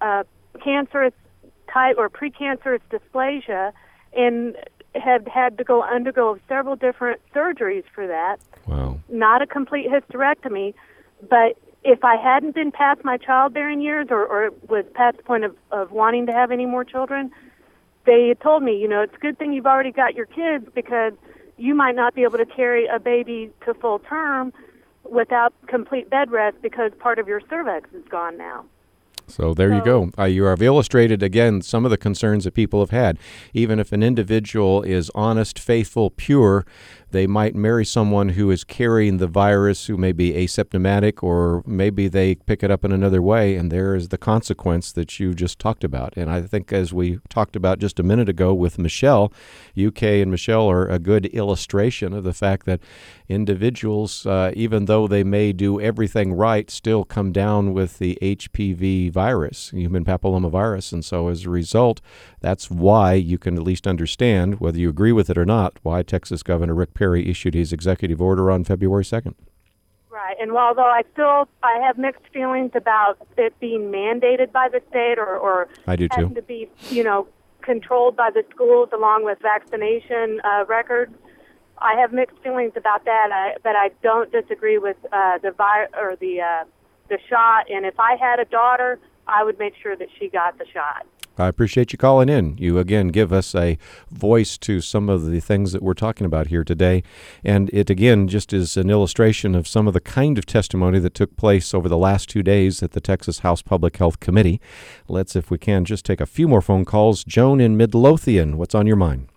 uh, 0.00 0.02
uh, 0.02 0.24
cancerous 0.64 1.12
type 1.70 1.96
or 1.98 2.08
precancerous 2.08 2.80
dysplasia 2.90 3.72
and 4.14 4.56
had 4.94 5.28
had 5.28 5.58
to 5.58 5.64
go 5.64 5.82
undergo 5.82 6.38
several 6.48 6.76
different 6.76 7.20
surgeries 7.34 7.84
for 7.94 8.06
that. 8.06 8.38
Wow. 8.66 9.00
Not 9.08 9.42
a 9.42 9.46
complete 9.46 9.86
hysterectomy, 9.88 10.74
but 11.28 11.58
if 11.84 12.04
I 12.04 12.16
hadn't 12.16 12.54
been 12.54 12.72
past 12.72 13.04
my 13.04 13.16
childbearing 13.16 13.80
years 13.80 14.08
or, 14.10 14.24
or 14.26 14.50
was 14.68 14.84
past 14.94 15.18
the 15.18 15.22
point 15.22 15.44
of, 15.44 15.56
of 15.70 15.92
wanting 15.92 16.26
to 16.26 16.32
have 16.32 16.50
any 16.50 16.66
more 16.66 16.84
children, 16.84 17.30
they 18.04 18.34
told 18.42 18.62
me, 18.62 18.76
you 18.76 18.88
know, 18.88 19.02
it's 19.02 19.14
a 19.14 19.18
good 19.18 19.38
thing 19.38 19.52
you've 19.52 19.66
already 19.66 19.92
got 19.92 20.14
your 20.14 20.26
kids 20.26 20.66
because 20.74 21.12
you 21.56 21.74
might 21.74 21.94
not 21.94 22.14
be 22.14 22.22
able 22.22 22.38
to 22.38 22.46
carry 22.46 22.86
a 22.86 22.98
baby 22.98 23.50
to 23.64 23.74
full 23.74 23.98
term 24.00 24.52
without 25.04 25.52
complete 25.66 26.10
bed 26.10 26.30
rest 26.30 26.56
because 26.62 26.92
part 26.98 27.18
of 27.18 27.28
your 27.28 27.40
cervix 27.48 27.92
is 27.92 28.04
gone 28.08 28.36
now. 28.36 28.64
So 29.28 29.54
there 29.54 29.72
you 29.72 29.82
go. 29.84 30.10
Uh, 30.18 30.24
you 30.24 30.44
have 30.44 30.62
illustrated 30.62 31.22
again 31.22 31.62
some 31.62 31.84
of 31.84 31.90
the 31.90 31.96
concerns 31.96 32.44
that 32.44 32.54
people 32.54 32.80
have 32.80 32.90
had. 32.90 33.18
Even 33.52 33.78
if 33.78 33.92
an 33.92 34.02
individual 34.02 34.82
is 34.82 35.10
honest, 35.14 35.58
faithful, 35.58 36.10
pure, 36.10 36.64
they 37.10 37.26
might 37.26 37.54
marry 37.54 37.84
someone 37.84 38.30
who 38.30 38.50
is 38.50 38.64
carrying 38.64 39.16
the 39.16 39.26
virus, 39.26 39.86
who 39.86 39.96
may 39.96 40.12
be 40.12 40.32
asymptomatic, 40.32 41.22
or 41.22 41.62
maybe 41.66 42.08
they 42.08 42.34
pick 42.34 42.62
it 42.62 42.70
up 42.70 42.84
in 42.84 42.92
another 42.92 43.22
way, 43.22 43.56
and 43.56 43.72
there 43.72 43.94
is 43.94 44.08
the 44.08 44.18
consequence 44.18 44.92
that 44.92 45.18
you 45.18 45.34
just 45.34 45.58
talked 45.58 45.84
about. 45.84 46.14
And 46.16 46.30
I 46.30 46.42
think, 46.42 46.72
as 46.72 46.92
we 46.92 47.18
talked 47.28 47.56
about 47.56 47.78
just 47.78 47.98
a 47.98 48.02
minute 48.02 48.28
ago 48.28 48.52
with 48.52 48.78
Michelle, 48.78 49.32
UK 49.78 50.02
and 50.02 50.30
Michelle 50.30 50.70
are 50.70 50.86
a 50.86 50.98
good 50.98 51.26
illustration 51.26 52.12
of 52.12 52.24
the 52.24 52.34
fact 52.34 52.66
that 52.66 52.80
individuals, 53.28 54.26
uh, 54.26 54.52
even 54.54 54.84
though 54.84 55.06
they 55.06 55.24
may 55.24 55.52
do 55.52 55.80
everything 55.80 56.32
right, 56.32 56.70
still 56.70 57.04
come 57.04 57.32
down 57.32 57.72
with 57.72 57.98
the 57.98 58.18
HPV 58.20 59.10
virus, 59.12 59.70
human 59.70 60.04
papillomavirus. 60.04 60.92
And 60.92 61.04
so, 61.04 61.28
as 61.28 61.44
a 61.44 61.50
result, 61.50 62.00
that's 62.40 62.70
why 62.70 63.14
you 63.14 63.38
can 63.38 63.56
at 63.56 63.62
least 63.62 63.86
understand, 63.86 64.60
whether 64.60 64.78
you 64.78 64.88
agree 64.88 65.12
with 65.12 65.30
it 65.30 65.38
or 65.38 65.46
not, 65.46 65.78
why 65.82 66.02
Texas 66.02 66.42
Governor 66.42 66.74
Rick 66.74 66.94
Perry 66.98 67.30
issued 67.30 67.54
his 67.54 67.72
executive 67.72 68.20
order 68.20 68.50
on 68.50 68.64
February 68.64 69.04
2nd. 69.04 69.34
Right, 70.10 70.36
and 70.40 70.50
although 70.50 70.82
I 70.82 71.02
still 71.12 71.48
I 71.62 71.78
have 71.86 71.96
mixed 71.96 72.26
feelings 72.32 72.72
about 72.74 73.18
it 73.36 73.58
being 73.60 73.92
mandated 73.92 74.50
by 74.50 74.68
the 74.68 74.82
state 74.90 75.16
or 75.16 75.36
or 75.36 75.68
I 75.86 75.94
do 75.94 76.08
having 76.10 76.30
too. 76.30 76.34
to 76.34 76.42
be 76.42 76.68
you 76.90 77.04
know 77.04 77.28
controlled 77.60 78.16
by 78.16 78.30
the 78.30 78.42
schools 78.50 78.88
along 78.92 79.24
with 79.24 79.38
vaccination 79.40 80.40
uh, 80.42 80.64
records. 80.66 81.14
I 81.80 81.94
have 82.00 82.12
mixed 82.12 82.38
feelings 82.38 82.72
about 82.74 83.04
that, 83.04 83.28
I, 83.30 83.56
but 83.62 83.76
I 83.76 83.90
don't 84.02 84.32
disagree 84.32 84.78
with 84.78 84.96
uh, 85.12 85.38
the 85.38 85.52
vi- 85.52 85.86
or 85.96 86.16
the 86.16 86.40
uh, 86.40 86.64
the 87.08 87.18
shot. 87.28 87.70
And 87.70 87.86
if 87.86 88.00
I 88.00 88.16
had 88.16 88.40
a 88.40 88.44
daughter, 88.44 88.98
I 89.28 89.44
would 89.44 89.58
make 89.58 89.74
sure 89.80 89.94
that 89.94 90.08
she 90.18 90.28
got 90.28 90.58
the 90.58 90.66
shot. 90.66 91.06
I 91.38 91.48
appreciate 91.48 91.92
you 91.92 91.98
calling 91.98 92.28
in. 92.28 92.56
You 92.58 92.78
again 92.78 93.08
give 93.08 93.32
us 93.32 93.54
a 93.54 93.78
voice 94.10 94.58
to 94.58 94.80
some 94.80 95.08
of 95.08 95.26
the 95.26 95.40
things 95.40 95.72
that 95.72 95.82
we're 95.82 95.94
talking 95.94 96.26
about 96.26 96.48
here 96.48 96.64
today. 96.64 97.02
And 97.44 97.70
it 97.72 97.90
again 97.90 98.28
just 98.28 98.52
is 98.52 98.76
an 98.76 98.90
illustration 98.90 99.54
of 99.54 99.68
some 99.68 99.86
of 99.86 99.94
the 99.94 100.00
kind 100.00 100.38
of 100.38 100.46
testimony 100.46 100.98
that 100.98 101.14
took 101.14 101.36
place 101.36 101.74
over 101.74 101.88
the 101.88 101.98
last 101.98 102.28
two 102.28 102.42
days 102.42 102.82
at 102.82 102.92
the 102.92 103.00
Texas 103.00 103.40
House 103.40 103.62
Public 103.62 103.96
Health 103.96 104.20
Committee. 104.20 104.60
Let's, 105.06 105.36
if 105.36 105.50
we 105.50 105.58
can, 105.58 105.84
just 105.84 106.04
take 106.04 106.20
a 106.20 106.26
few 106.26 106.48
more 106.48 106.62
phone 106.62 106.84
calls. 106.84 107.24
Joan 107.24 107.60
in 107.60 107.76
Midlothian, 107.76 108.56
what's 108.56 108.74
on 108.74 108.86
your 108.86 108.96
mind? 108.96 109.28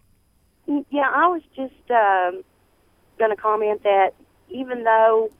Yeah, 0.89 1.09
I 1.13 1.27
was 1.27 1.41
just 1.55 1.91
um, 1.91 2.43
going 3.17 3.31
to 3.31 3.35
comment 3.35 3.83
that 3.83 4.13
even 4.49 4.83
though, 4.83 5.31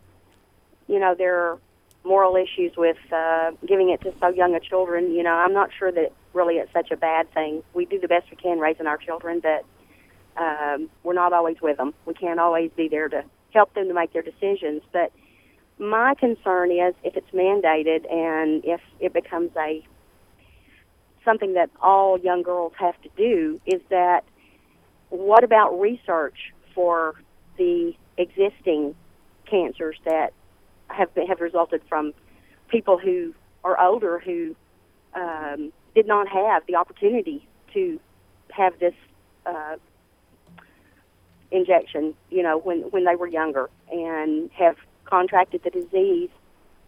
you 0.88 0.99
know, 0.99 1.16
there 1.18 1.39
are 1.39 1.59
moral 2.04 2.36
issues 2.36 2.74
with 2.78 2.97
uh, 3.12 3.52
giving 3.68 3.89
it 3.89 4.02
to 4.02 4.14
so 4.20 4.30
young 4.30 4.56
a 4.56 4.60
children, 4.60 5.12
you 5.12 5.24
know, 5.24 5.34
I'm 5.34 5.54
not 5.54 5.70
sure 5.78 5.91
that 5.91 6.12
really 6.34 6.56
it's 6.56 6.72
such 6.74 6.91
a 6.91 6.97
bad 6.97 7.32
thing. 7.34 7.64
We 7.74 7.86
do 7.86 7.99
the 7.99 8.08
best 8.08 8.30
we 8.32 8.38
can 8.38 8.60
raising 8.60 8.88
our 8.88 8.97
children, 8.97 9.41
but 9.41 9.66
um, 10.41 10.89
we're 11.04 11.14
not 11.14 11.34
always 11.34 11.58
with 11.62 11.78
them. 11.78 11.93
We 12.06 12.14
can't 12.14 12.39
always 12.39 12.72
be 12.76 12.88
there 12.88 13.10
to 13.10 13.24
help 13.54 13.74
them 13.74 13.88
to 13.88 13.93
make 13.93 14.14
their 14.14 14.22
decisions. 14.22 14.82
But 14.91 15.12
my 15.78 16.16
concern 16.16 16.72
is 16.72 16.95
if 17.04 17.16
it's 17.16 17.30
mandated 17.32 18.12
and 18.12 18.64
if 18.66 18.82
it 18.99 19.14
becomes 19.14 19.52
a 19.58 19.86
something 21.24 21.54
that 21.54 21.70
all 21.82 22.18
young 22.18 22.41
girls 22.41 22.74
have 22.78 22.99
to 23.04 23.10
do, 23.16 23.62
is 23.68 23.82
that 23.89 24.24
what 25.10 25.43
about 25.43 25.80
research 25.80 26.52
for 26.74 27.14
the 27.58 27.93
existing 28.18 28.95
cancers 29.45 29.97
that 30.06 30.34
have 30.93 31.09
have 31.27 31.41
resulted 31.41 31.81
from 31.87 32.13
people 32.67 32.97
who 32.97 33.33
are 33.63 33.79
older 33.79 34.19
who 34.19 34.55
um, 35.13 35.71
did 35.93 36.07
not 36.07 36.27
have 36.27 36.63
the 36.67 36.75
opportunity 36.75 37.47
to 37.73 37.99
have 38.49 38.77
this 38.79 38.93
uh, 39.45 39.75
injection, 41.51 42.13
you 42.29 42.43
know, 42.43 42.57
when 42.57 42.81
when 42.91 43.05
they 43.05 43.15
were 43.15 43.27
younger 43.27 43.69
and 43.91 44.49
have 44.51 44.77
contracted 45.05 45.61
the 45.63 45.69
disease. 45.69 46.29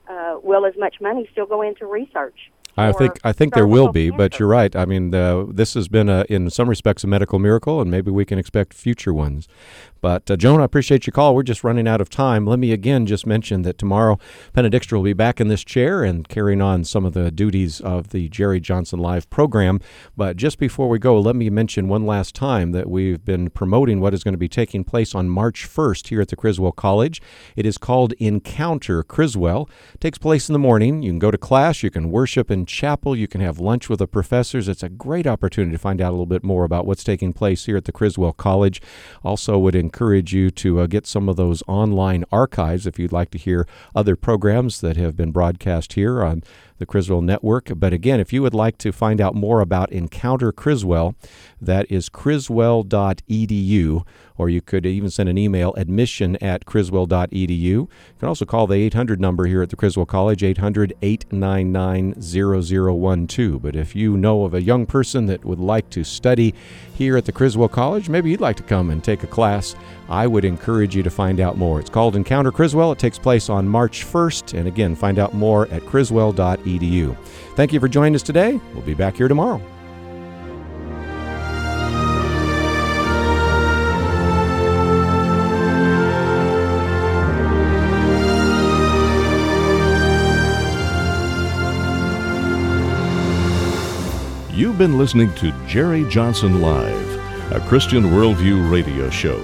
Uh, 0.05 0.37
will 0.43 0.65
as 0.65 0.73
much 0.77 0.99
money 0.99 1.29
still 1.31 1.45
go 1.45 1.61
into 1.61 1.85
research? 1.85 2.51
I 2.75 2.91
think 2.91 3.19
I 3.23 3.33
think 3.33 3.53
there 3.53 3.67
will 3.67 3.91
be, 3.91 4.09
but 4.09 4.39
you're 4.39 4.47
right. 4.47 4.75
I 4.75 4.85
mean, 4.85 5.13
uh, 5.13 5.45
this 5.47 5.75
has 5.75 5.87
been, 5.87 6.09
a, 6.09 6.25
in 6.27 6.49
some 6.49 6.67
respects, 6.67 7.03
a 7.03 7.07
medical 7.07 7.37
miracle, 7.37 7.79
and 7.79 7.91
maybe 7.91 8.09
we 8.09 8.25
can 8.25 8.39
expect 8.39 8.73
future 8.73 9.13
ones. 9.13 9.47
But 10.01 10.29
uh, 10.29 10.35
Joan, 10.35 10.59
I 10.59 10.65
appreciate 10.65 11.07
your 11.07 11.13
call. 11.13 11.33
We're 11.33 11.43
just 11.43 11.63
running 11.63 11.87
out 11.87 12.01
of 12.01 12.09
time. 12.09 12.45
Let 12.45 12.59
me 12.59 12.71
again 12.73 13.05
just 13.05 13.25
mention 13.25 13.61
that 13.61 13.77
tomorrow, 13.77 14.17
Penna 14.53 14.69
will 14.91 15.03
be 15.03 15.13
back 15.13 15.39
in 15.39 15.47
this 15.47 15.63
chair 15.63 16.03
and 16.03 16.27
carrying 16.27 16.61
on 16.61 16.83
some 16.83 17.05
of 17.05 17.13
the 17.13 17.31
duties 17.31 17.79
of 17.79 18.09
the 18.09 18.27
Jerry 18.27 18.59
Johnson 18.59 18.99
Live 18.99 19.29
program. 19.29 19.79
But 20.17 20.35
just 20.35 20.57
before 20.57 20.89
we 20.89 20.99
go, 20.99 21.17
let 21.19 21.37
me 21.37 21.49
mention 21.49 21.87
one 21.87 22.05
last 22.05 22.35
time 22.35 22.73
that 22.73 22.89
we've 22.89 23.23
been 23.23 23.49
promoting 23.49 24.01
what 24.01 24.13
is 24.13 24.25
going 24.25 24.33
to 24.33 24.37
be 24.37 24.49
taking 24.49 24.83
place 24.83 25.15
on 25.15 25.29
March 25.29 25.69
1st 25.69 26.07
here 26.09 26.19
at 26.19 26.27
the 26.27 26.35
Criswell 26.35 26.73
College. 26.73 27.21
It 27.55 27.65
is 27.65 27.77
called 27.77 28.13
Encounter 28.13 29.03
Criswell. 29.03 29.69
It 29.93 30.01
takes 30.01 30.17
place 30.17 30.49
in 30.49 30.53
the 30.53 30.59
morning. 30.59 31.01
You 31.01 31.11
can 31.11 31.19
go 31.19 31.31
to 31.31 31.37
class, 31.37 31.81
you 31.81 31.89
can 31.89 32.11
worship 32.11 32.49
and 32.49 32.62
chapel. 32.65 33.15
You 33.15 33.27
can 33.27 33.41
have 33.41 33.59
lunch 33.59 33.89
with 33.89 33.99
the 33.99 34.07
professors. 34.07 34.67
It's 34.67 34.83
a 34.83 34.89
great 34.89 35.27
opportunity 35.27 35.71
to 35.73 35.79
find 35.79 36.01
out 36.01 36.09
a 36.09 36.11
little 36.11 36.25
bit 36.25 36.43
more 36.43 36.63
about 36.63 36.85
what's 36.85 37.03
taking 37.03 37.33
place 37.33 37.65
here 37.65 37.77
at 37.77 37.85
the 37.85 37.91
Criswell 37.91 38.33
College. 38.33 38.81
Also, 39.23 39.57
would 39.57 39.75
encourage 39.75 40.33
you 40.33 40.49
to 40.51 40.79
uh, 40.79 40.87
get 40.87 41.05
some 41.05 41.29
of 41.29 41.35
those 41.35 41.63
online 41.67 42.25
archives 42.31 42.87
if 42.87 42.99
you'd 42.99 43.11
like 43.11 43.31
to 43.31 43.37
hear 43.37 43.67
other 43.95 44.15
programs 44.15 44.81
that 44.81 44.97
have 44.97 45.15
been 45.15 45.31
broadcast 45.31 45.93
here 45.93 46.23
on 46.23 46.43
the 46.83 46.91
Criswell 46.91 47.21
Network. 47.21 47.71
But 47.77 47.93
again, 47.93 48.19
if 48.19 48.33
you 48.33 48.41
would 48.41 48.53
like 48.53 48.77
to 48.79 48.91
find 48.91 49.21
out 49.21 49.35
more 49.35 49.61
about 49.61 49.91
Encounter 49.91 50.51
Criswell, 50.51 51.15
that 51.61 51.89
is 51.89 52.09
criswell.edu, 52.09 54.05
or 54.35 54.49
you 54.49 54.61
could 54.61 54.85
even 54.85 55.09
send 55.09 55.29
an 55.29 55.37
email 55.37 55.73
admission 55.75 56.35
at 56.37 56.65
criswell.edu. 56.65 57.49
You 57.49 57.87
can 58.19 58.27
also 58.27 58.45
call 58.45 58.67
the 58.67 58.75
800 58.75 59.21
number 59.21 59.45
here 59.45 59.61
at 59.61 59.69
the 59.69 59.77
Criswell 59.77 60.05
College, 60.05 60.43
800 60.43 60.93
899 61.01 62.15
0012. 63.27 63.61
But 63.61 63.75
if 63.77 63.95
you 63.95 64.17
know 64.17 64.43
of 64.43 64.53
a 64.53 64.61
young 64.61 64.85
person 64.85 65.27
that 65.27 65.45
would 65.45 65.59
like 65.59 65.89
to 65.91 66.03
study 66.03 66.53
here 66.95 67.15
at 67.15 67.25
the 67.25 67.31
Criswell 67.31 67.69
College, 67.69 68.09
maybe 68.09 68.29
you'd 68.29 68.41
like 68.41 68.57
to 68.57 68.63
come 68.63 68.89
and 68.89 69.01
take 69.01 69.23
a 69.23 69.27
class, 69.27 69.75
I 70.09 70.27
would 70.27 70.43
encourage 70.43 70.95
you 70.95 71.03
to 71.03 71.09
find 71.09 71.39
out 71.39 71.57
more. 71.57 71.79
It's 71.79 71.89
called 71.89 72.17
Encounter 72.17 72.51
Criswell. 72.51 72.91
It 72.91 72.99
takes 72.99 73.17
place 73.17 73.49
on 73.49 73.67
March 73.67 74.05
1st. 74.05 74.57
And 74.57 74.67
again, 74.67 74.95
find 74.95 75.17
out 75.17 75.33
more 75.33 75.67
at 75.69 75.83
criswell.edu. 75.83 76.72
Thank 77.55 77.73
you 77.73 77.79
for 77.79 77.87
joining 77.87 78.15
us 78.15 78.23
today. 78.23 78.59
We'll 78.73 78.83
be 78.83 78.93
back 78.93 79.15
here 79.15 79.27
tomorrow. 79.27 79.61
You've 94.53 94.77
been 94.77 94.97
listening 94.97 95.33
to 95.35 95.51
Jerry 95.67 96.07
Johnson 96.09 96.61
Live, 96.61 97.51
a 97.51 97.59
Christian 97.67 98.03
Worldview 98.03 98.71
radio 98.71 99.09
show. 99.09 99.43